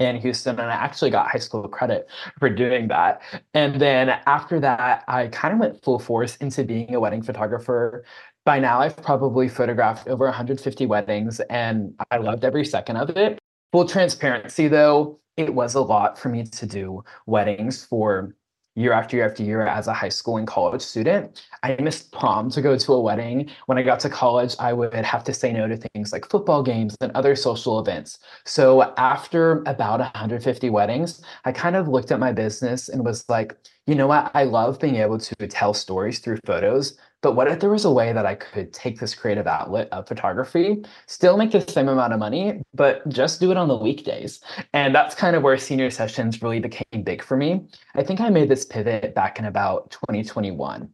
in 0.00 0.16
Houston, 0.16 0.58
and 0.58 0.70
I 0.70 0.74
actually 0.74 1.10
got 1.10 1.30
high 1.30 1.38
school 1.38 1.68
credit 1.68 2.08
for 2.38 2.48
doing 2.48 2.88
that. 2.88 3.20
And 3.54 3.80
then 3.80 4.08
after 4.26 4.58
that, 4.60 5.04
I 5.06 5.28
kind 5.28 5.54
of 5.54 5.60
went 5.60 5.82
full 5.84 5.98
force 5.98 6.36
into 6.36 6.64
being 6.64 6.94
a 6.94 7.00
wedding 7.00 7.22
photographer. 7.22 8.04
By 8.46 8.58
now, 8.58 8.80
I've 8.80 8.96
probably 8.96 9.48
photographed 9.48 10.08
over 10.08 10.24
150 10.24 10.86
weddings, 10.86 11.40
and 11.50 11.94
I 12.10 12.16
loved 12.16 12.44
every 12.44 12.64
second 12.64 12.96
of 12.96 13.10
it. 13.10 13.38
Full 13.72 13.86
transparency, 13.86 14.66
though, 14.66 15.20
it 15.36 15.54
was 15.54 15.74
a 15.74 15.82
lot 15.82 16.18
for 16.18 16.30
me 16.30 16.44
to 16.44 16.66
do 16.66 17.04
weddings 17.26 17.84
for 17.84 18.34
year 18.74 18.92
after 18.92 19.16
year 19.16 19.26
after 19.26 19.42
year 19.42 19.66
as 19.66 19.88
a 19.88 19.92
high 19.92 20.08
school 20.08 20.36
and 20.36 20.46
college 20.46 20.82
student. 20.82 21.42
I 21.62 21.76
missed 21.80 22.12
prom 22.12 22.50
to 22.50 22.62
go 22.62 22.76
to 22.76 22.92
a 22.92 23.00
wedding. 23.00 23.50
When 23.66 23.78
I 23.78 23.82
got 23.82 24.00
to 24.00 24.08
college, 24.08 24.54
I 24.58 24.72
would 24.72 24.94
have 24.94 25.24
to 25.24 25.34
say 25.34 25.52
no 25.52 25.66
to 25.66 25.76
things 25.76 26.12
like 26.12 26.28
football 26.28 26.62
games 26.62 26.96
and 27.00 27.12
other 27.12 27.34
social 27.36 27.78
events. 27.78 28.18
So 28.44 28.94
after 28.96 29.62
about 29.66 30.00
150 30.00 30.70
weddings, 30.70 31.22
I 31.44 31.52
kind 31.52 31.76
of 31.76 31.88
looked 31.88 32.12
at 32.12 32.20
my 32.20 32.32
business 32.32 32.88
and 32.88 33.04
was 33.04 33.28
like, 33.28 33.56
you 33.86 33.94
know 33.94 34.06
what? 34.06 34.30
I 34.34 34.44
love 34.44 34.78
being 34.78 34.96
able 34.96 35.18
to 35.18 35.34
tell 35.48 35.74
stories 35.74 36.20
through 36.20 36.38
photos. 36.46 36.96
But 37.22 37.32
what 37.32 37.48
if 37.48 37.60
there 37.60 37.70
was 37.70 37.84
a 37.84 37.92
way 37.92 38.12
that 38.12 38.24
I 38.24 38.34
could 38.34 38.72
take 38.72 38.98
this 38.98 39.14
creative 39.14 39.46
outlet 39.46 39.88
of 39.92 40.08
photography, 40.08 40.84
still 41.06 41.36
make 41.36 41.50
the 41.50 41.60
same 41.60 41.88
amount 41.88 42.12
of 42.12 42.18
money, 42.18 42.62
but 42.74 43.06
just 43.08 43.40
do 43.40 43.50
it 43.50 43.56
on 43.56 43.68
the 43.68 43.76
weekdays? 43.76 44.40
And 44.72 44.94
that's 44.94 45.14
kind 45.14 45.36
of 45.36 45.42
where 45.42 45.58
senior 45.58 45.90
sessions 45.90 46.42
really 46.42 46.60
became 46.60 47.02
big 47.02 47.22
for 47.22 47.36
me. 47.36 47.66
I 47.94 48.02
think 48.02 48.20
I 48.20 48.30
made 48.30 48.48
this 48.48 48.64
pivot 48.64 49.14
back 49.14 49.38
in 49.38 49.44
about 49.44 49.90
2021. 49.90 50.90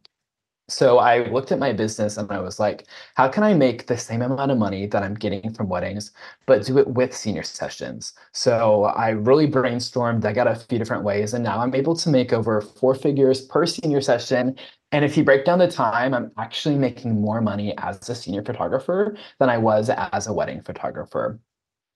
So 0.69 0.97
I 0.97 1.29
looked 1.29 1.53
at 1.53 1.59
my 1.59 1.71
business 1.71 2.17
and 2.17 2.29
I 2.29 2.41
was 2.41 2.59
like, 2.59 2.87
how 3.15 3.29
can 3.29 3.41
I 3.43 3.53
make 3.53 3.87
the 3.87 3.97
same 3.97 4.21
amount 4.21 4.51
of 4.51 4.57
money 4.57 4.85
that 4.87 5.01
I'm 5.01 5.13
getting 5.13 5.53
from 5.53 5.69
weddings, 5.69 6.11
but 6.45 6.65
do 6.65 6.77
it 6.77 6.87
with 6.89 7.15
senior 7.15 7.43
sessions? 7.43 8.11
So 8.33 8.83
I 8.83 9.11
really 9.11 9.47
brainstormed, 9.49 10.25
I 10.25 10.33
got 10.33 10.47
a 10.47 10.55
few 10.55 10.77
different 10.77 11.05
ways, 11.05 11.33
and 11.33 11.41
now 11.41 11.61
I'm 11.61 11.73
able 11.73 11.95
to 11.95 12.09
make 12.09 12.33
over 12.33 12.59
four 12.59 12.95
figures 12.95 13.45
per 13.45 13.65
senior 13.65 14.01
session. 14.01 14.57
And 14.91 15.03
if 15.03 15.17
you 15.17 15.23
break 15.23 15.43
down 15.43 15.59
the 15.59 15.69
time, 15.69 16.13
I'm 16.13 16.31
actually 16.37 16.75
making 16.75 17.19
more 17.19 17.41
money 17.41 17.77
as 17.77 18.07
a 18.09 18.15
senior 18.15 18.43
photographer 18.43 19.17
than 19.39 19.49
I 19.49 19.57
was 19.57 19.89
as 19.89 20.27
a 20.27 20.33
wedding 20.33 20.61
photographer. 20.61 21.39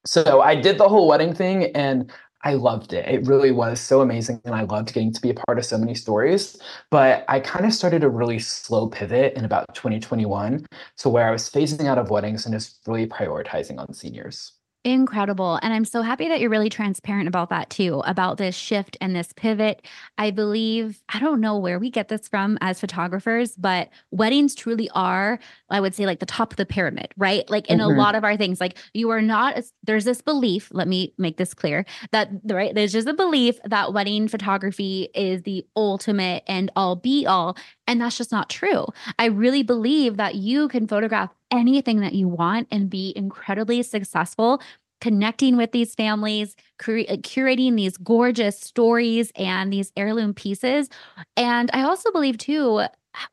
So 0.05 0.41
I 0.41 0.55
did 0.55 0.77
the 0.77 0.89
whole 0.89 1.07
wedding 1.07 1.33
thing 1.33 1.65
and 1.75 2.12
I 2.43 2.55
loved 2.55 2.91
it. 2.91 3.07
It 3.07 3.27
really 3.27 3.51
was 3.51 3.79
so 3.79 4.01
amazing. 4.01 4.41
And 4.45 4.55
I 4.55 4.63
loved 4.63 4.93
getting 4.93 5.13
to 5.13 5.21
be 5.21 5.29
a 5.29 5.36
part 5.36 5.60
of 5.60 5.65
so 5.65 5.77
many 5.77 5.93
stories. 5.93 6.60
But 6.89 7.24
I 7.29 7.39
kind 7.39 7.65
of 7.65 7.74
started 7.74 8.03
a 8.03 8.10
really 8.10 8.39
slow 8.39 8.88
pivot 8.88 9.36
in 9.36 9.45
about 9.45 9.74
2021 9.75 10.65
to 10.98 11.10
where 11.10 11.27
I 11.27 11.31
was 11.31 11.50
phasing 11.50 11.86
out 11.86 12.00
of 12.00 12.10
weddings 12.10 12.45
and 12.45 12.53
just 12.53 12.79
really 12.88 13.07
prioritizing 13.07 13.77
on 13.77 13.93
seniors. 13.93 14.53
Incredible. 14.84 15.60
And 15.62 15.76
I'm 15.76 15.86
so 15.86 16.02
happy 16.02 16.28
that 16.28 16.40
you're 16.40 16.50
really 16.50 16.70
transparent 16.70 17.28
about 17.28 17.50
that 17.50 17.70
too, 17.70 18.02
about 18.08 18.38
this 18.38 18.56
shift 18.56 18.98
and 19.00 19.16
this 19.16 19.32
pivot. 19.32 19.86
I 20.18 20.32
believe, 20.32 21.04
I 21.14 21.20
don't 21.20 21.40
know 21.40 21.56
where 21.60 21.78
we 21.78 21.92
get 21.92 22.08
this 22.08 22.28
from 22.28 22.58
as 22.62 22.80
photographers, 22.80 23.56
but 23.56 23.90
weddings 24.10 24.56
truly 24.56 24.90
are, 24.96 25.38
I 25.70 25.80
would 25.82 25.94
say, 25.94 26.08
like 26.08 26.20
the 26.20 26.26
top 26.26 26.54
of 26.54 26.58
the 26.58 26.66
pyramid, 26.66 27.14
right? 27.16 27.48
Like 27.48 27.70
in 27.70 27.78
mm-hmm. 27.78 27.92
a 27.92 27.96
lot 27.96 28.16
of 28.16 28.24
our 28.24 28.36
things, 28.36 28.60
like 28.60 28.76
you 28.96 29.12
are 29.12 29.22
not, 29.22 29.62
there's 29.84 30.06
this 30.06 30.24
belief, 30.24 30.70
let 30.72 30.88
me 30.88 31.14
make 31.20 31.38
this 31.38 31.54
clear, 31.54 31.86
that, 32.12 32.32
right, 32.46 32.74
there's 32.74 32.92
just 32.92 33.08
a 33.08 33.14
belief 33.14 33.60
that 33.66 33.94
wedding 33.94 34.28
photography 34.28 35.10
is 35.14 35.44
the 35.44 35.64
ultimate 35.76 36.44
and 36.48 36.72
all 36.76 36.96
be 36.96 37.28
all. 37.28 37.56
And 37.91 38.00
that's 38.00 38.17
just 38.17 38.31
not 38.31 38.50
true. 38.50 38.86
I 39.19 39.25
really 39.25 39.63
believe 39.63 40.15
that 40.15 40.36
you 40.36 40.69
can 40.69 40.88
photograph 40.88 41.29
anything 41.51 42.00
that 42.00 42.13
you 42.13 42.25
want 42.25 42.69
and 42.71 42.89
be 42.89 43.12
incredibly 43.17 43.83
successful 43.83 44.62
connecting 45.01 45.57
with 45.57 45.74
these 45.74 45.93
families, 45.93 46.55
uh, 46.79 47.17
curating 47.17 47.75
these 47.75 47.98
gorgeous 47.98 48.57
stories 48.57 49.31
and 49.36 49.74
these 49.74 49.91
heirloom 49.98 50.33
pieces. 50.33 50.88
And 51.36 51.69
I 51.74 51.81
also 51.81 52.12
believe, 52.12 52.38
too, 52.38 52.83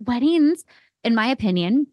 weddings, 0.04 0.64
in 1.04 1.14
my 1.14 1.28
opinion, 1.28 1.86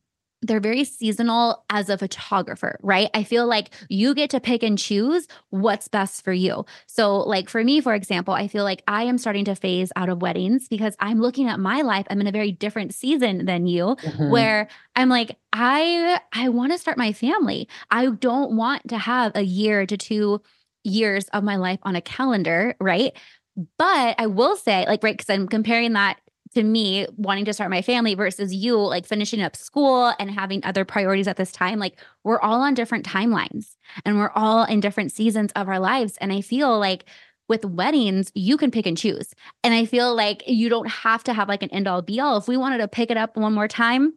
they're 0.46 0.60
very 0.60 0.84
seasonal 0.84 1.64
as 1.70 1.90
a 1.90 1.98
photographer, 1.98 2.78
right? 2.84 3.10
I 3.14 3.24
feel 3.24 3.48
like 3.48 3.70
you 3.90 4.14
get 4.14 4.30
to 4.32 4.40
pick 4.40 4.64
and 4.64 4.78
choose 4.78 5.28
what's 5.50 5.88
best 5.88 6.24
for 6.24 6.34
you. 6.34 6.66
So, 6.86 7.18
like 7.18 7.50
for 7.50 7.64
me, 7.64 7.82
for 7.82 7.94
example, 7.94 8.34
I 8.34 8.48
feel 8.48 8.64
like 8.64 8.84
I 8.88 9.04
am 9.04 9.18
starting 9.18 9.46
to 9.46 9.56
phase 9.56 9.92
out 9.96 10.10
of 10.10 10.22
weddings 10.22 10.68
because 10.68 10.96
I'm 11.00 11.20
looking 11.20 11.48
at 11.48 11.60
my 11.60 11.82
life. 11.82 12.06
I'm 12.10 12.22
in 12.22 12.28
a 12.28 12.32
very 12.32 12.52
different 12.52 12.94
season 12.94 13.46
than 13.46 13.66
you, 13.66 13.96
mm-hmm. 13.96 14.30
where 14.30 14.68
I'm 14.96 15.10
like, 15.10 15.38
I 15.52 16.20
I 16.34 16.50
want 16.50 16.72
to 16.72 16.78
start 16.78 16.98
my 16.98 17.14
family. 17.14 17.68
I 17.90 18.08
don't 18.08 18.56
want 18.56 18.88
to 18.90 18.98
have 18.98 19.32
a 19.36 19.44
year 19.44 19.86
to 19.86 19.98
two 19.98 20.42
years 20.84 21.26
of 21.30 21.44
my 21.44 21.56
life 21.56 21.80
on 21.84 21.96
a 21.96 22.02
calendar, 22.02 22.76
right? 22.80 23.14
But 23.78 24.16
I 24.20 24.28
will 24.28 24.58
say, 24.58 24.86
like, 24.86 25.02
right, 25.04 25.18
because 25.18 25.30
I'm 25.30 25.48
comparing 25.48 25.94
that 25.94 26.20
to 26.56 26.64
me 26.64 27.06
wanting 27.18 27.46
to 27.46 27.54
start 27.54 27.70
my 27.70 27.82
family 27.82 28.16
versus 28.16 28.54
you 28.54 28.78
like 28.78 29.06
finishing 29.06 29.42
up 29.42 29.56
school 29.56 30.14
and 30.20 30.32
having 30.32 30.64
other 30.64 30.86
priorities 30.86 31.28
at 31.28 31.36
this 31.36 31.52
time 31.52 31.80
like 31.80 32.00
we're 32.24 32.40
all 32.40 32.62
on 32.62 32.74
different 32.74 33.06
timelines 33.06 33.76
and 34.06 34.18
we're 34.18 34.32
all 34.32 34.64
in 34.64 34.80
different 34.80 35.12
seasons 35.12 35.52
of 35.56 35.68
our 35.68 35.80
lives. 35.80 36.18
And 36.22 36.32
i 36.32 36.42
feel 36.42 36.80
like 36.80 37.06
with 37.48 37.66
weddings 37.66 38.32
you 38.34 38.58
can 38.58 38.72
pick 38.72 38.86
and 38.86 38.98
choose. 38.98 39.34
And 39.64 39.74
i 39.74 39.86
feel 39.86 40.16
like 40.16 40.44
you 40.48 40.70
don't 40.70 40.90
have 40.90 41.24
to 41.26 41.34
have 41.34 41.50
like 41.50 41.62
an 41.62 41.70
end 41.72 41.88
all 41.88 42.02
be 42.02 42.20
all. 42.20 42.38
If 42.38 42.48
we 42.48 42.58
wanted 42.58 42.80
to 42.80 42.88
pick 42.88 43.12
it 43.12 43.18
up 43.18 43.36
one 43.38 43.54
more 43.54 43.68
time 43.68 44.14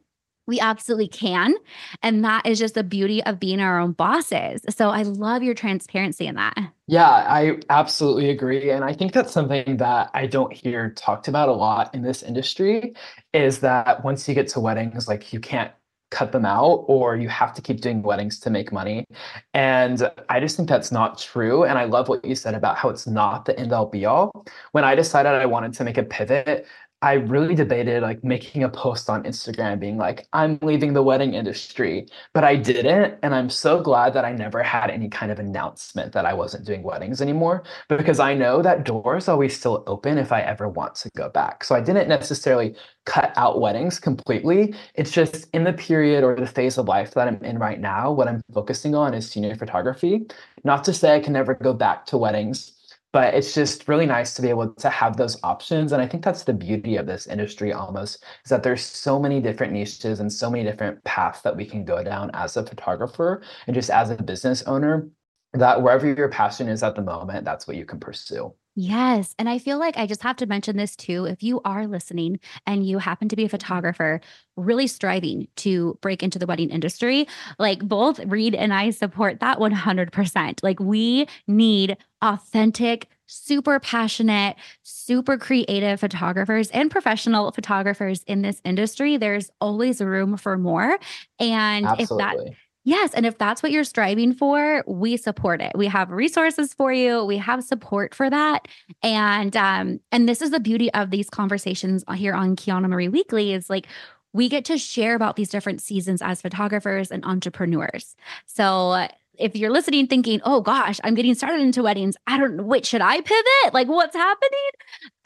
we 0.49 0.59
absolutely 0.59 1.07
can. 1.07 1.55
And 2.03 2.25
that 2.25 2.47
is 2.47 2.59
just 2.59 2.75
the 2.75 2.83
beauty 2.83 3.23
of 3.23 3.39
being 3.39 3.61
our 3.61 3.79
own 3.79 3.93
bosses. 3.93 4.63
So 4.71 4.89
I 4.89 5.03
love 5.03 5.45
your 5.45 5.55
transparency 5.55 6.27
in 6.27 6.35
that. 6.35 6.57
Yeah, 6.89 7.07
I 7.07 7.59
absolutely 7.69 8.31
agree. 8.31 8.71
And 8.71 8.83
I 8.83 8.95
think 8.95 9.13
that's 9.13 9.31
something 9.31 9.77
that 9.77 10.11
I 10.15 10.27
don't 10.27 10.53
hear 10.53 10.91
talked 10.91 11.29
about 11.29 11.51
a 11.51 11.53
lot 11.53 11.95
in 11.95 12.03
this 12.03 12.23
industry 12.23 12.95
is 13.35 13.61
that 13.61 14.03
once 14.03 14.27
you 14.27 14.35
get 14.35 14.49
to 14.49 14.61
weddings, 14.61 15.07
like 15.07 15.33
you 15.33 15.39
can't 15.39 15.71
cut 16.11 16.33
them 16.33 16.47
out 16.47 16.85
or 16.87 17.17
you 17.17 17.29
have 17.29 17.53
to 17.53 17.61
keep 17.61 17.83
doing 17.83 18.01
weddings 18.03 18.41
to 18.41 18.49
make 18.49 18.73
money. 18.73 19.05
And 19.53 20.11
I 20.31 20.41
just 20.41 20.57
think 20.57 20.67
that's 20.67 20.91
not 20.91 21.19
true. 21.19 21.65
And 21.65 21.79
I 21.79 21.85
love 21.85 22.09
what 22.09 22.25
you 22.25 22.35
said 22.35 22.55
about 22.55 22.79
how 22.79 22.89
it's 22.89 23.07
not 23.07 23.45
the 23.45 23.59
end 23.59 23.75
all 23.75 23.85
be 23.85 24.07
all. 24.07 24.47
When 24.73 24.85
I 24.85 24.95
decided 24.95 25.33
I 25.33 25.45
wanted 25.45 25.75
to 25.75 25.85
make 25.85 25.99
a 25.99 26.03
pivot, 26.03 26.67
I 27.01 27.13
really 27.13 27.55
debated 27.55 28.03
like 28.03 28.25
making 28.25 28.65
a 28.65 28.69
post 28.69 29.09
on 29.09 29.23
Instagram 29.23 29.79
being 29.79 29.99
like, 29.99 30.27
I'm 30.33 30.59
leaving 30.63 30.95
the 30.95 31.03
wedding 31.03 31.35
industry, 31.35 32.09
but 32.35 32.43
I 32.43 32.57
didn't. 32.57 33.21
And 33.23 33.37
I'm 33.37 33.51
so 33.51 33.81
glad 33.81 34.15
that 34.15 34.25
I 34.25 34.33
never 34.33 34.65
had 34.65 34.91
any 34.91 35.09
kind 35.09 35.31
of 35.31 35.39
announcement 35.39 36.13
that 36.13 36.27
I 36.27 36.35
wasn't 36.35 36.67
doing 36.67 36.83
weddings 36.83 37.23
anymore 37.23 37.63
because 37.89 38.19
I 38.19 38.35
know 38.35 38.63
that 38.63 38.83
doors 38.83 39.29
always 39.29 39.57
still 39.57 39.85
open 39.87 40.19
if 40.19 40.33
I 40.33 40.41
ever 40.41 40.69
want 40.69 40.97
to 40.97 41.11
go 41.17 41.29
back. 41.29 41.63
So 41.63 41.77
I 41.77 41.81
didn't 41.81 42.09
necessarily 42.09 42.75
cut 43.05 43.33
out 43.37 43.61
weddings 43.61 44.01
completely. 44.01 44.75
It's 44.95 45.13
just 45.13 45.47
in 45.55 45.63
the 45.63 45.73
period 45.75 46.25
or 46.25 46.35
the 46.35 46.49
phase 46.49 46.79
of 46.79 46.89
life 46.89 47.15
that 47.15 47.29
I'm 47.29 47.43
in 47.45 47.61
right 47.61 47.81
now, 47.81 48.11
what 48.11 48.27
I'm 48.27 48.43
focusing 48.53 48.97
on 48.97 49.15
is 49.15 49.31
senior 49.31 49.55
photography. 49.55 50.27
Not 50.65 50.83
to 50.85 50.93
say 50.93 51.15
I 51.15 51.21
can 51.21 51.33
never 51.33 51.55
go 51.55 51.73
back 51.73 52.07
to 52.07 52.19
weddings 52.19 52.73
but 53.19 53.35
it's 53.35 53.53
just 53.53 53.89
really 53.89 54.07
nice 54.07 54.33
to 54.35 54.43
be 54.43 54.49
able 54.49 54.73
to 54.75 54.89
have 54.89 55.17
those 55.17 55.37
options 55.43 55.91
and 55.91 56.01
i 56.01 56.07
think 56.07 56.23
that's 56.23 56.45
the 56.45 56.53
beauty 56.53 56.95
of 56.95 57.05
this 57.05 57.27
industry 57.27 57.73
almost 57.73 58.23
is 58.45 58.49
that 58.49 58.63
there's 58.63 58.81
so 58.81 59.19
many 59.19 59.41
different 59.41 59.73
niches 59.73 60.21
and 60.21 60.33
so 60.33 60.49
many 60.49 60.63
different 60.63 61.03
paths 61.03 61.41
that 61.41 61.57
we 61.57 61.65
can 61.65 61.85
go 61.85 62.05
down 62.05 62.31
as 62.33 62.57
a 62.57 62.65
photographer 62.65 63.43
and 63.67 63.75
just 63.75 63.91
as 63.91 64.11
a 64.11 64.23
business 64.23 64.63
owner 64.69 65.09
that 65.53 65.83
wherever 65.83 66.07
your 66.07 66.29
passion 66.29 66.69
is 66.69 66.85
at 66.85 66.95
the 66.95 67.03
moment 67.03 67.45
that's 67.45 67.67
what 67.67 67.77
you 67.77 67.85
can 67.85 67.99
pursue 67.99 68.55
Yes. 68.81 69.35
And 69.41 69.49
I 69.49 69.59
feel 69.59 69.77
like 69.77 69.97
I 69.97 70.07
just 70.07 70.23
have 70.23 70.37
to 70.37 70.47
mention 70.47 70.77
this 70.77 70.95
too. 70.95 71.25
If 71.25 71.43
you 71.43 71.61
are 71.65 71.89
listening 71.89 72.39
and 72.65 72.87
you 72.87 72.99
happen 72.99 73.29
to 73.29 73.35
be 73.35 73.45
a 73.45 73.49
photographer, 73.49 74.21
really 74.55 74.87
striving 74.87 75.49
to 75.57 75.99
break 76.01 76.23
into 76.23 76.39
the 76.39 76.47
wedding 76.47 76.71
industry, 76.71 77.27
like 77.59 77.81
both 77.81 78.21
Reed 78.21 78.55
and 78.55 78.73
I 78.73 78.91
support 78.91 79.41
that 79.41 79.59
100%. 79.59 80.63
Like 80.63 80.79
we 80.79 81.27
need 81.49 81.97
authentic, 82.23 83.09
super 83.27 83.81
passionate, 83.81 84.55
super 84.85 85.37
creative 85.37 85.99
photographers 85.99 86.71
and 86.71 86.89
professional 86.89 87.51
photographers 87.51 88.23
in 88.29 88.43
this 88.43 88.61
industry. 88.65 89.17
There's 89.17 89.51
always 89.61 90.01
room 90.01 90.37
for 90.37 90.57
more. 90.57 91.01
And 91.41 91.85
Absolutely. 91.85 92.05
if 92.05 92.47
that 92.47 92.55
Yes. 92.89 93.13
And 93.13 93.27
if 93.27 93.37
that's 93.37 93.63
what 93.63 93.71
you're 93.71 93.85
striving 93.85 94.33
for, 94.33 94.83
we 94.87 95.19
support 95.19 95.61
it. 95.61 95.73
We 95.75 95.89
have 95.89 96.11
resources 96.11 96.73
for 96.73 96.91
you. 96.91 97.23
We 97.23 97.37
have 97.37 97.63
support 97.63 98.15
for 98.15 98.31
that. 98.31 98.67
And 99.03 99.55
um, 99.59 100.01
and 100.11 100.27
this 100.27 100.41
is 100.41 100.53
the 100.53 100.59
beauty 100.59 100.91
of 100.95 101.11
these 101.11 101.29
conversations 101.29 102.03
here 102.15 102.33
on 102.33 102.57
Quianna 102.57 102.89
Marie 102.89 103.09
Weekly 103.09 103.53
is 103.53 103.69
like 103.69 103.89
we 104.33 104.49
get 104.49 104.65
to 104.65 104.79
share 104.79 105.15
about 105.15 105.37
these 105.37 105.51
different 105.51 105.83
seasons 105.83 106.23
as 106.23 106.41
photographers 106.41 107.11
and 107.11 107.23
entrepreneurs. 107.27 108.17
So 108.47 109.07
if 109.35 109.55
you're 109.55 109.71
listening 109.71 110.07
thinking, 110.07 110.41
oh 110.45 110.63
gosh, 110.63 110.99
I'm 111.05 111.15
getting 111.15 111.35
started 111.35 111.61
into 111.61 111.83
weddings, 111.83 112.17
I 112.27 112.39
don't 112.39 112.57
know, 112.57 112.63
which 112.63 112.87
should 112.87 113.03
I 113.03 113.21
pivot? 113.21 113.75
Like 113.75 113.89
what's 113.89 114.17
happening? 114.17 114.71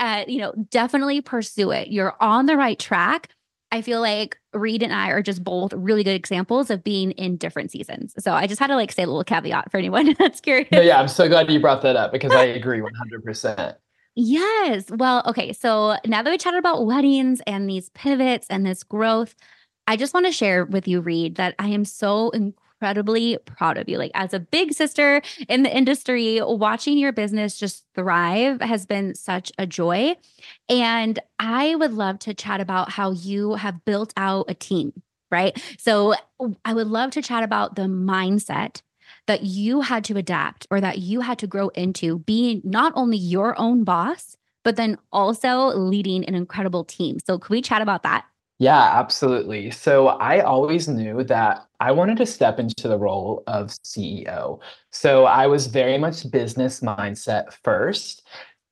Uh, 0.00 0.24
you 0.26 0.38
know, 0.38 0.52
definitely 0.68 1.20
pursue 1.20 1.70
it. 1.70 1.88
You're 1.88 2.16
on 2.18 2.46
the 2.46 2.56
right 2.56 2.78
track 2.78 3.28
I 3.72 3.80
feel 3.80 4.02
like 4.02 4.38
Reed 4.52 4.82
and 4.82 4.92
I 4.92 5.08
are 5.08 5.22
just 5.22 5.42
both 5.42 5.72
really 5.72 6.04
good 6.04 6.14
examples 6.14 6.70
of 6.70 6.84
being 6.84 7.12
in 7.12 7.38
different 7.38 7.70
seasons. 7.70 8.14
So 8.18 8.32
I 8.32 8.46
just 8.46 8.60
had 8.60 8.66
to 8.66 8.76
like 8.76 8.92
say 8.92 9.02
a 9.02 9.06
little 9.06 9.24
caveat 9.24 9.70
for 9.70 9.78
anyone 9.78 10.14
that's 10.18 10.40
curious. 10.40 10.70
No, 10.70 10.82
yeah, 10.82 11.00
I'm 11.00 11.08
so 11.08 11.26
glad 11.26 11.50
you 11.50 11.58
brought 11.58 11.80
that 11.82 11.96
up 11.96 12.12
because 12.12 12.32
I 12.32 12.44
agree 12.44 12.80
100%. 12.80 13.74
Yes. 14.14 14.84
Well, 14.90 15.22
okay. 15.26 15.54
So 15.54 15.96
now 16.04 16.22
that 16.22 16.30
we 16.30 16.36
chatted 16.36 16.58
about 16.58 16.84
weddings 16.84 17.40
and 17.46 17.68
these 17.68 17.88
pivots 17.90 18.46
and 18.50 18.66
this 18.66 18.82
growth, 18.82 19.34
I 19.86 19.96
just 19.96 20.12
want 20.12 20.26
to 20.26 20.32
share 20.32 20.66
with 20.66 20.86
you, 20.86 21.00
Reed, 21.00 21.36
that 21.36 21.54
I 21.58 21.68
am 21.68 21.86
so 21.86 22.28
incredibly 22.30 22.61
proud 22.82 23.78
of 23.78 23.88
you. 23.88 23.98
Like, 23.98 24.10
as 24.14 24.34
a 24.34 24.40
big 24.40 24.72
sister 24.72 25.22
in 25.48 25.62
the 25.62 25.74
industry, 25.74 26.40
watching 26.42 26.98
your 26.98 27.12
business 27.12 27.58
just 27.58 27.84
thrive 27.94 28.60
has 28.60 28.86
been 28.86 29.14
such 29.14 29.52
a 29.58 29.66
joy. 29.66 30.16
And 30.68 31.18
I 31.38 31.74
would 31.74 31.92
love 31.92 32.18
to 32.20 32.34
chat 32.34 32.60
about 32.60 32.90
how 32.90 33.12
you 33.12 33.54
have 33.54 33.84
built 33.84 34.12
out 34.16 34.46
a 34.48 34.54
team, 34.54 34.92
right? 35.30 35.60
So, 35.78 36.14
I 36.64 36.74
would 36.74 36.88
love 36.88 37.12
to 37.12 37.22
chat 37.22 37.44
about 37.44 37.76
the 37.76 37.82
mindset 37.82 38.82
that 39.26 39.42
you 39.42 39.80
had 39.80 40.04
to 40.04 40.16
adapt 40.16 40.66
or 40.70 40.80
that 40.80 40.98
you 40.98 41.20
had 41.20 41.38
to 41.38 41.46
grow 41.46 41.68
into 41.68 42.18
being 42.20 42.60
not 42.64 42.92
only 42.96 43.16
your 43.16 43.58
own 43.58 43.84
boss, 43.84 44.36
but 44.64 44.76
then 44.76 44.98
also 45.12 45.68
leading 45.68 46.24
an 46.24 46.34
incredible 46.34 46.84
team. 46.84 47.18
So, 47.24 47.38
can 47.38 47.52
we 47.52 47.62
chat 47.62 47.82
about 47.82 48.02
that? 48.02 48.24
Yeah, 48.62 48.78
absolutely. 48.78 49.72
So 49.72 50.06
I 50.06 50.38
always 50.38 50.86
knew 50.86 51.24
that 51.24 51.66
I 51.82 51.90
wanted 51.90 52.16
to 52.18 52.26
step 52.26 52.60
into 52.60 52.86
the 52.86 52.96
role 52.96 53.42
of 53.48 53.70
CEO. 53.84 54.60
So 54.90 55.24
I 55.24 55.48
was 55.48 55.66
very 55.66 55.98
much 55.98 56.30
business 56.30 56.78
mindset 56.78 57.54
first 57.64 58.22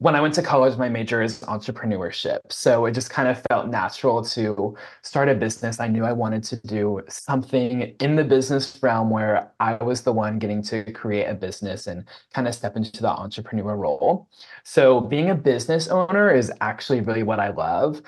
when 0.01 0.16
I 0.16 0.23
went 0.23 0.33
to 0.35 0.42
college, 0.42 0.79
my 0.79 0.88
major 0.88 1.20
is 1.20 1.40
entrepreneurship. 1.40 2.38
So 2.49 2.87
it 2.87 2.92
just 2.92 3.11
kind 3.11 3.29
of 3.29 3.42
felt 3.51 3.68
natural 3.68 4.25
to 4.25 4.75
start 5.03 5.29
a 5.29 5.35
business. 5.35 5.79
I 5.79 5.88
knew 5.88 6.07
I 6.07 6.12
wanted 6.12 6.42
to 6.44 6.57
do 6.66 7.03
something 7.11 7.83
in 8.01 8.16
the 8.16 8.25
business 8.25 8.79
realm 8.83 9.11
where 9.11 9.53
I 9.61 9.75
was 9.75 10.01
the 10.01 10.12
one 10.12 10.38
getting 10.38 10.62
to 10.62 10.90
create 10.92 11.27
a 11.27 11.35
business 11.35 11.87
and 11.87 12.09
kind 12.33 12.49
of 12.49 12.55
step 12.55 12.77
into 12.77 13.03
the 13.03 13.11
entrepreneur 13.11 13.77
role. 13.77 14.31
So 14.64 15.03
being 15.03 15.29
a 15.29 15.35
business 15.35 15.88
owner 15.88 16.35
is 16.35 16.51
actually 16.62 17.03
really 17.03 17.23
what 17.23 17.38
I 17.38 17.51
love. 17.51 18.01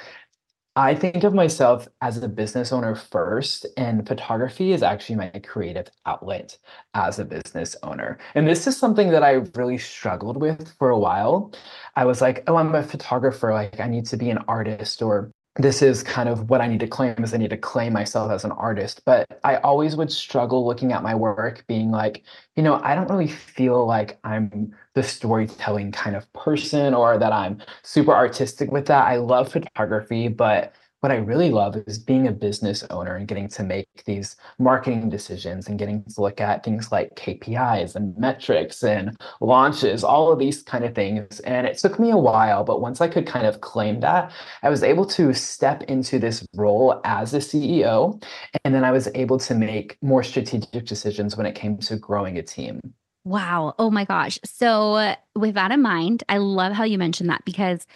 I 0.74 0.94
think 0.94 1.22
of 1.22 1.34
myself 1.34 1.86
as 2.00 2.16
a 2.16 2.28
business 2.28 2.72
owner 2.72 2.94
first, 2.94 3.66
and 3.76 4.08
photography 4.08 4.72
is 4.72 4.82
actually 4.82 5.16
my 5.16 5.28
creative 5.44 5.88
outlet 6.06 6.58
as 6.94 7.18
a 7.18 7.26
business 7.26 7.76
owner. 7.82 8.18
And 8.34 8.48
this 8.48 8.66
is 8.66 8.78
something 8.78 9.10
that 9.10 9.22
I 9.22 9.32
really 9.54 9.76
struggled 9.76 10.38
with 10.38 10.74
for 10.78 10.88
a 10.88 10.98
while. 10.98 11.52
I 11.94 12.06
was 12.06 12.22
like, 12.22 12.44
oh, 12.46 12.56
I'm 12.56 12.74
a 12.74 12.82
photographer, 12.82 13.52
like 13.52 13.80
I 13.80 13.86
need 13.86 14.06
to 14.06 14.16
be 14.16 14.30
an 14.30 14.38
artist 14.48 15.02
or 15.02 15.30
this 15.56 15.82
is 15.82 16.02
kind 16.02 16.28
of 16.30 16.48
what 16.48 16.62
I 16.62 16.66
need 16.66 16.80
to 16.80 16.86
claim 16.86 17.22
is 17.22 17.34
I 17.34 17.36
need 17.36 17.50
to 17.50 17.58
claim 17.58 17.92
myself 17.92 18.30
as 18.32 18.44
an 18.44 18.52
artist. 18.52 19.02
But 19.04 19.40
I 19.44 19.56
always 19.56 19.96
would 19.96 20.10
struggle 20.10 20.66
looking 20.66 20.92
at 20.92 21.02
my 21.02 21.14
work, 21.14 21.64
being 21.66 21.90
like, 21.90 22.22
you 22.56 22.62
know, 22.62 22.80
I 22.82 22.94
don't 22.94 23.10
really 23.10 23.28
feel 23.28 23.86
like 23.86 24.18
I'm 24.24 24.74
the 24.94 25.02
storytelling 25.02 25.92
kind 25.92 26.16
of 26.16 26.30
person 26.32 26.94
or 26.94 27.18
that 27.18 27.32
I'm 27.32 27.62
super 27.82 28.12
artistic 28.12 28.72
with 28.72 28.86
that. 28.86 29.06
I 29.06 29.16
love 29.16 29.52
photography, 29.52 30.28
but 30.28 30.74
what 31.02 31.10
I 31.10 31.16
really 31.16 31.50
love 31.50 31.76
is 31.88 31.98
being 31.98 32.28
a 32.28 32.32
business 32.32 32.84
owner 32.88 33.16
and 33.16 33.26
getting 33.26 33.48
to 33.48 33.64
make 33.64 33.88
these 34.04 34.36
marketing 34.60 35.10
decisions 35.10 35.66
and 35.66 35.76
getting 35.76 36.04
to 36.04 36.20
look 36.20 36.40
at 36.40 36.62
things 36.62 36.92
like 36.92 37.16
KPIs 37.16 37.96
and 37.96 38.16
metrics 38.16 38.84
and 38.84 39.20
launches, 39.40 40.04
all 40.04 40.30
of 40.30 40.38
these 40.38 40.62
kind 40.62 40.84
of 40.84 40.94
things. 40.94 41.40
And 41.40 41.66
it 41.66 41.76
took 41.76 41.98
me 41.98 42.10
a 42.10 42.16
while, 42.16 42.62
but 42.62 42.80
once 42.80 43.00
I 43.00 43.08
could 43.08 43.26
kind 43.26 43.46
of 43.46 43.60
claim 43.60 43.98
that, 43.98 44.30
I 44.62 44.70
was 44.70 44.84
able 44.84 45.04
to 45.06 45.34
step 45.34 45.82
into 45.84 46.20
this 46.20 46.46
role 46.54 47.00
as 47.04 47.34
a 47.34 47.38
CEO. 47.38 48.22
And 48.64 48.72
then 48.72 48.84
I 48.84 48.92
was 48.92 49.08
able 49.16 49.40
to 49.40 49.56
make 49.56 49.98
more 50.02 50.22
strategic 50.22 50.84
decisions 50.84 51.36
when 51.36 51.46
it 51.46 51.56
came 51.56 51.78
to 51.78 51.96
growing 51.96 52.38
a 52.38 52.44
team. 52.44 52.80
Wow. 53.24 53.74
Oh 53.76 53.90
my 53.90 54.04
gosh. 54.04 54.38
So, 54.44 55.16
with 55.34 55.54
that 55.54 55.72
in 55.72 55.82
mind, 55.82 56.22
I 56.28 56.38
love 56.38 56.72
how 56.72 56.84
you 56.84 56.98
mentioned 56.98 57.28
that 57.30 57.44
because 57.44 57.86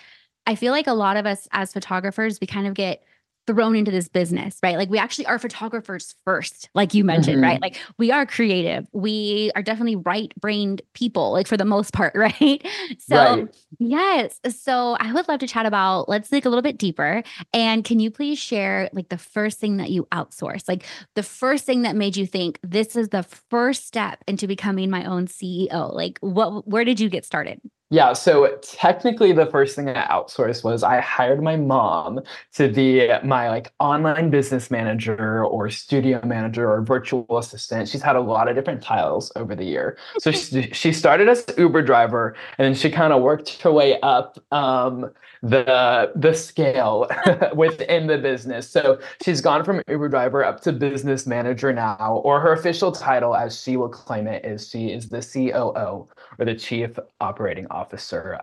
I 0.46 0.54
feel 0.54 0.72
like 0.72 0.86
a 0.86 0.94
lot 0.94 1.16
of 1.16 1.26
us 1.26 1.48
as 1.52 1.72
photographers, 1.72 2.40
we 2.40 2.46
kind 2.46 2.66
of 2.66 2.74
get 2.74 3.02
thrown 3.46 3.76
into 3.76 3.90
this 3.90 4.08
business, 4.08 4.58
right? 4.62 4.76
Like 4.76 4.90
we 4.90 4.98
actually 4.98 5.26
are 5.26 5.38
photographers 5.38 6.14
first, 6.24 6.68
like 6.74 6.94
you 6.94 7.04
mentioned, 7.04 7.36
mm-hmm. 7.36 7.44
right? 7.44 7.62
Like 7.62 7.78
we 7.96 8.10
are 8.10 8.26
creative. 8.26 8.88
We 8.92 9.52
are 9.54 9.62
definitely 9.62 9.96
right-brained 9.96 10.82
people, 10.94 11.32
like 11.32 11.46
for 11.46 11.56
the 11.56 11.64
most 11.64 11.92
part, 11.92 12.14
right? 12.16 12.66
So 12.98 13.16
right. 13.16 13.56
yes. 13.78 14.40
So 14.48 14.96
I 14.98 15.12
would 15.12 15.28
love 15.28 15.40
to 15.40 15.46
chat 15.46 15.66
about 15.66 16.08
let's 16.08 16.28
dig 16.28 16.44
a 16.44 16.48
little 16.48 16.62
bit 16.62 16.78
deeper. 16.78 17.22
And 17.52 17.84
can 17.84 18.00
you 18.00 18.10
please 18.10 18.38
share 18.38 18.90
like 18.92 19.08
the 19.08 19.18
first 19.18 19.58
thing 19.58 19.76
that 19.76 19.90
you 19.90 20.08
outsource? 20.12 20.68
Like 20.68 20.84
the 21.14 21.22
first 21.22 21.64
thing 21.64 21.82
that 21.82 21.94
made 21.94 22.16
you 22.16 22.26
think 22.26 22.58
this 22.62 22.96
is 22.96 23.10
the 23.10 23.22
first 23.22 23.86
step 23.86 24.24
into 24.26 24.46
becoming 24.48 24.90
my 24.90 25.04
own 25.04 25.28
CEO? 25.28 25.94
Like 25.94 26.18
what 26.20 26.66
where 26.66 26.84
did 26.84 26.98
you 26.98 27.08
get 27.08 27.24
started? 27.24 27.60
Yeah, 27.88 28.14
so 28.14 28.48
technically 28.62 29.30
the 29.30 29.46
first 29.46 29.76
thing 29.76 29.88
I 29.88 30.04
outsourced 30.08 30.64
was 30.64 30.82
I 30.82 31.00
hired 31.00 31.40
my 31.40 31.54
mom 31.54 32.18
to 32.54 32.68
be 32.68 33.08
my 33.22 33.48
like 33.48 33.72
online 33.78 34.28
business 34.28 34.72
manager 34.72 35.44
or 35.44 35.70
studio 35.70 36.20
manager 36.26 36.68
or 36.68 36.82
virtual 36.82 37.38
assistant. 37.38 37.88
She's 37.88 38.02
had 38.02 38.16
a 38.16 38.20
lot 38.20 38.48
of 38.48 38.56
different 38.56 38.82
titles 38.82 39.30
over 39.36 39.54
the 39.54 39.64
year. 39.64 39.98
So 40.18 40.30
she, 40.32 40.62
she 40.72 40.92
started 40.92 41.28
as 41.28 41.46
Uber 41.56 41.82
driver 41.82 42.34
and 42.58 42.66
then 42.66 42.74
she 42.74 42.90
kind 42.90 43.12
of 43.12 43.22
worked 43.22 43.62
her 43.62 43.70
way 43.70 44.00
up 44.00 44.36
um, 44.50 45.12
the 45.42 46.10
the 46.16 46.34
scale 46.34 47.08
within 47.54 48.08
the 48.08 48.18
business. 48.18 48.68
So 48.68 48.98
she's 49.22 49.40
gone 49.40 49.64
from 49.64 49.80
Uber 49.88 50.08
driver 50.08 50.44
up 50.44 50.60
to 50.62 50.72
business 50.72 51.24
manager 51.24 51.72
now, 51.72 52.20
or 52.24 52.40
her 52.40 52.52
official 52.52 52.90
title, 52.90 53.36
as 53.36 53.60
she 53.60 53.76
will 53.76 53.88
claim 53.88 54.26
it, 54.26 54.44
is 54.44 54.68
she 54.68 54.88
is 54.88 55.08
the 55.08 55.20
COO 55.20 56.08
or 56.38 56.44
the 56.44 56.54
Chief 56.54 56.98
Operating 57.20 57.66
Officer 57.70 57.75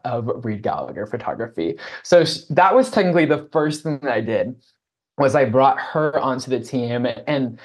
of 0.06 0.46
Reed 0.46 0.62
Gallagher 0.62 1.06
Photography. 1.06 1.78
So 2.04 2.24
that 2.50 2.76
was 2.76 2.90
technically 2.90 3.26
the 3.26 3.50
first 3.52 3.84
thing 3.84 4.00
that 4.02 4.12
I 4.12 4.22
did 4.22 4.56
was 5.18 5.36
I 5.36 5.46
brought 5.46 5.80
her 5.80 6.20
onto 6.20 6.50
the 6.50 6.60
team 6.60 7.06
and 7.06 7.60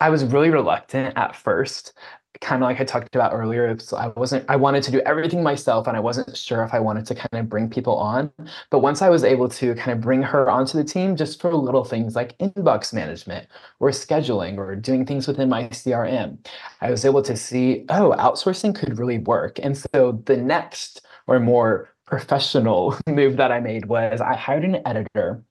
I 0.00 0.10
was 0.10 0.24
really 0.24 0.50
reluctant 0.50 1.16
at 1.16 1.36
first 1.36 1.92
kind 2.40 2.62
of 2.62 2.68
like 2.68 2.80
I 2.80 2.84
talked 2.84 3.14
about 3.14 3.32
earlier, 3.32 3.78
So 3.78 3.96
I 3.96 4.08
wasn't, 4.08 4.44
I 4.48 4.56
wanted 4.56 4.82
to 4.84 4.90
do 4.90 5.00
everything 5.00 5.42
myself 5.42 5.86
and 5.86 5.96
I 5.96 6.00
wasn't 6.00 6.36
sure 6.36 6.64
if 6.64 6.72
I 6.72 6.80
wanted 6.80 7.06
to 7.06 7.14
kind 7.14 7.40
of 7.40 7.48
bring 7.48 7.68
people 7.68 7.96
on. 7.96 8.32
But 8.70 8.80
once 8.80 9.02
I 9.02 9.10
was 9.10 9.24
able 9.24 9.48
to 9.50 9.74
kind 9.74 9.92
of 9.92 10.00
bring 10.00 10.22
her 10.22 10.48
onto 10.48 10.78
the 10.78 10.84
team 10.84 11.16
just 11.16 11.40
for 11.40 11.54
little 11.54 11.84
things 11.84 12.16
like 12.16 12.36
inbox 12.38 12.92
management 12.92 13.46
or 13.78 13.90
scheduling 13.90 14.56
or 14.56 14.74
doing 14.76 15.04
things 15.04 15.28
within 15.28 15.48
my 15.48 15.64
CRM, 15.64 16.38
I 16.80 16.90
was 16.90 17.04
able 17.04 17.22
to 17.22 17.36
see, 17.36 17.84
oh, 17.90 18.14
outsourcing 18.18 18.74
could 18.74 18.98
really 18.98 19.18
work. 19.18 19.58
And 19.62 19.76
so 19.76 20.22
the 20.24 20.36
next 20.36 21.02
or 21.26 21.40
more 21.40 21.90
professional 22.06 22.96
move 23.06 23.36
that 23.36 23.52
I 23.52 23.60
made 23.60 23.86
was 23.86 24.20
I 24.20 24.34
hired 24.34 24.64
an 24.64 24.80
editor 24.86 25.44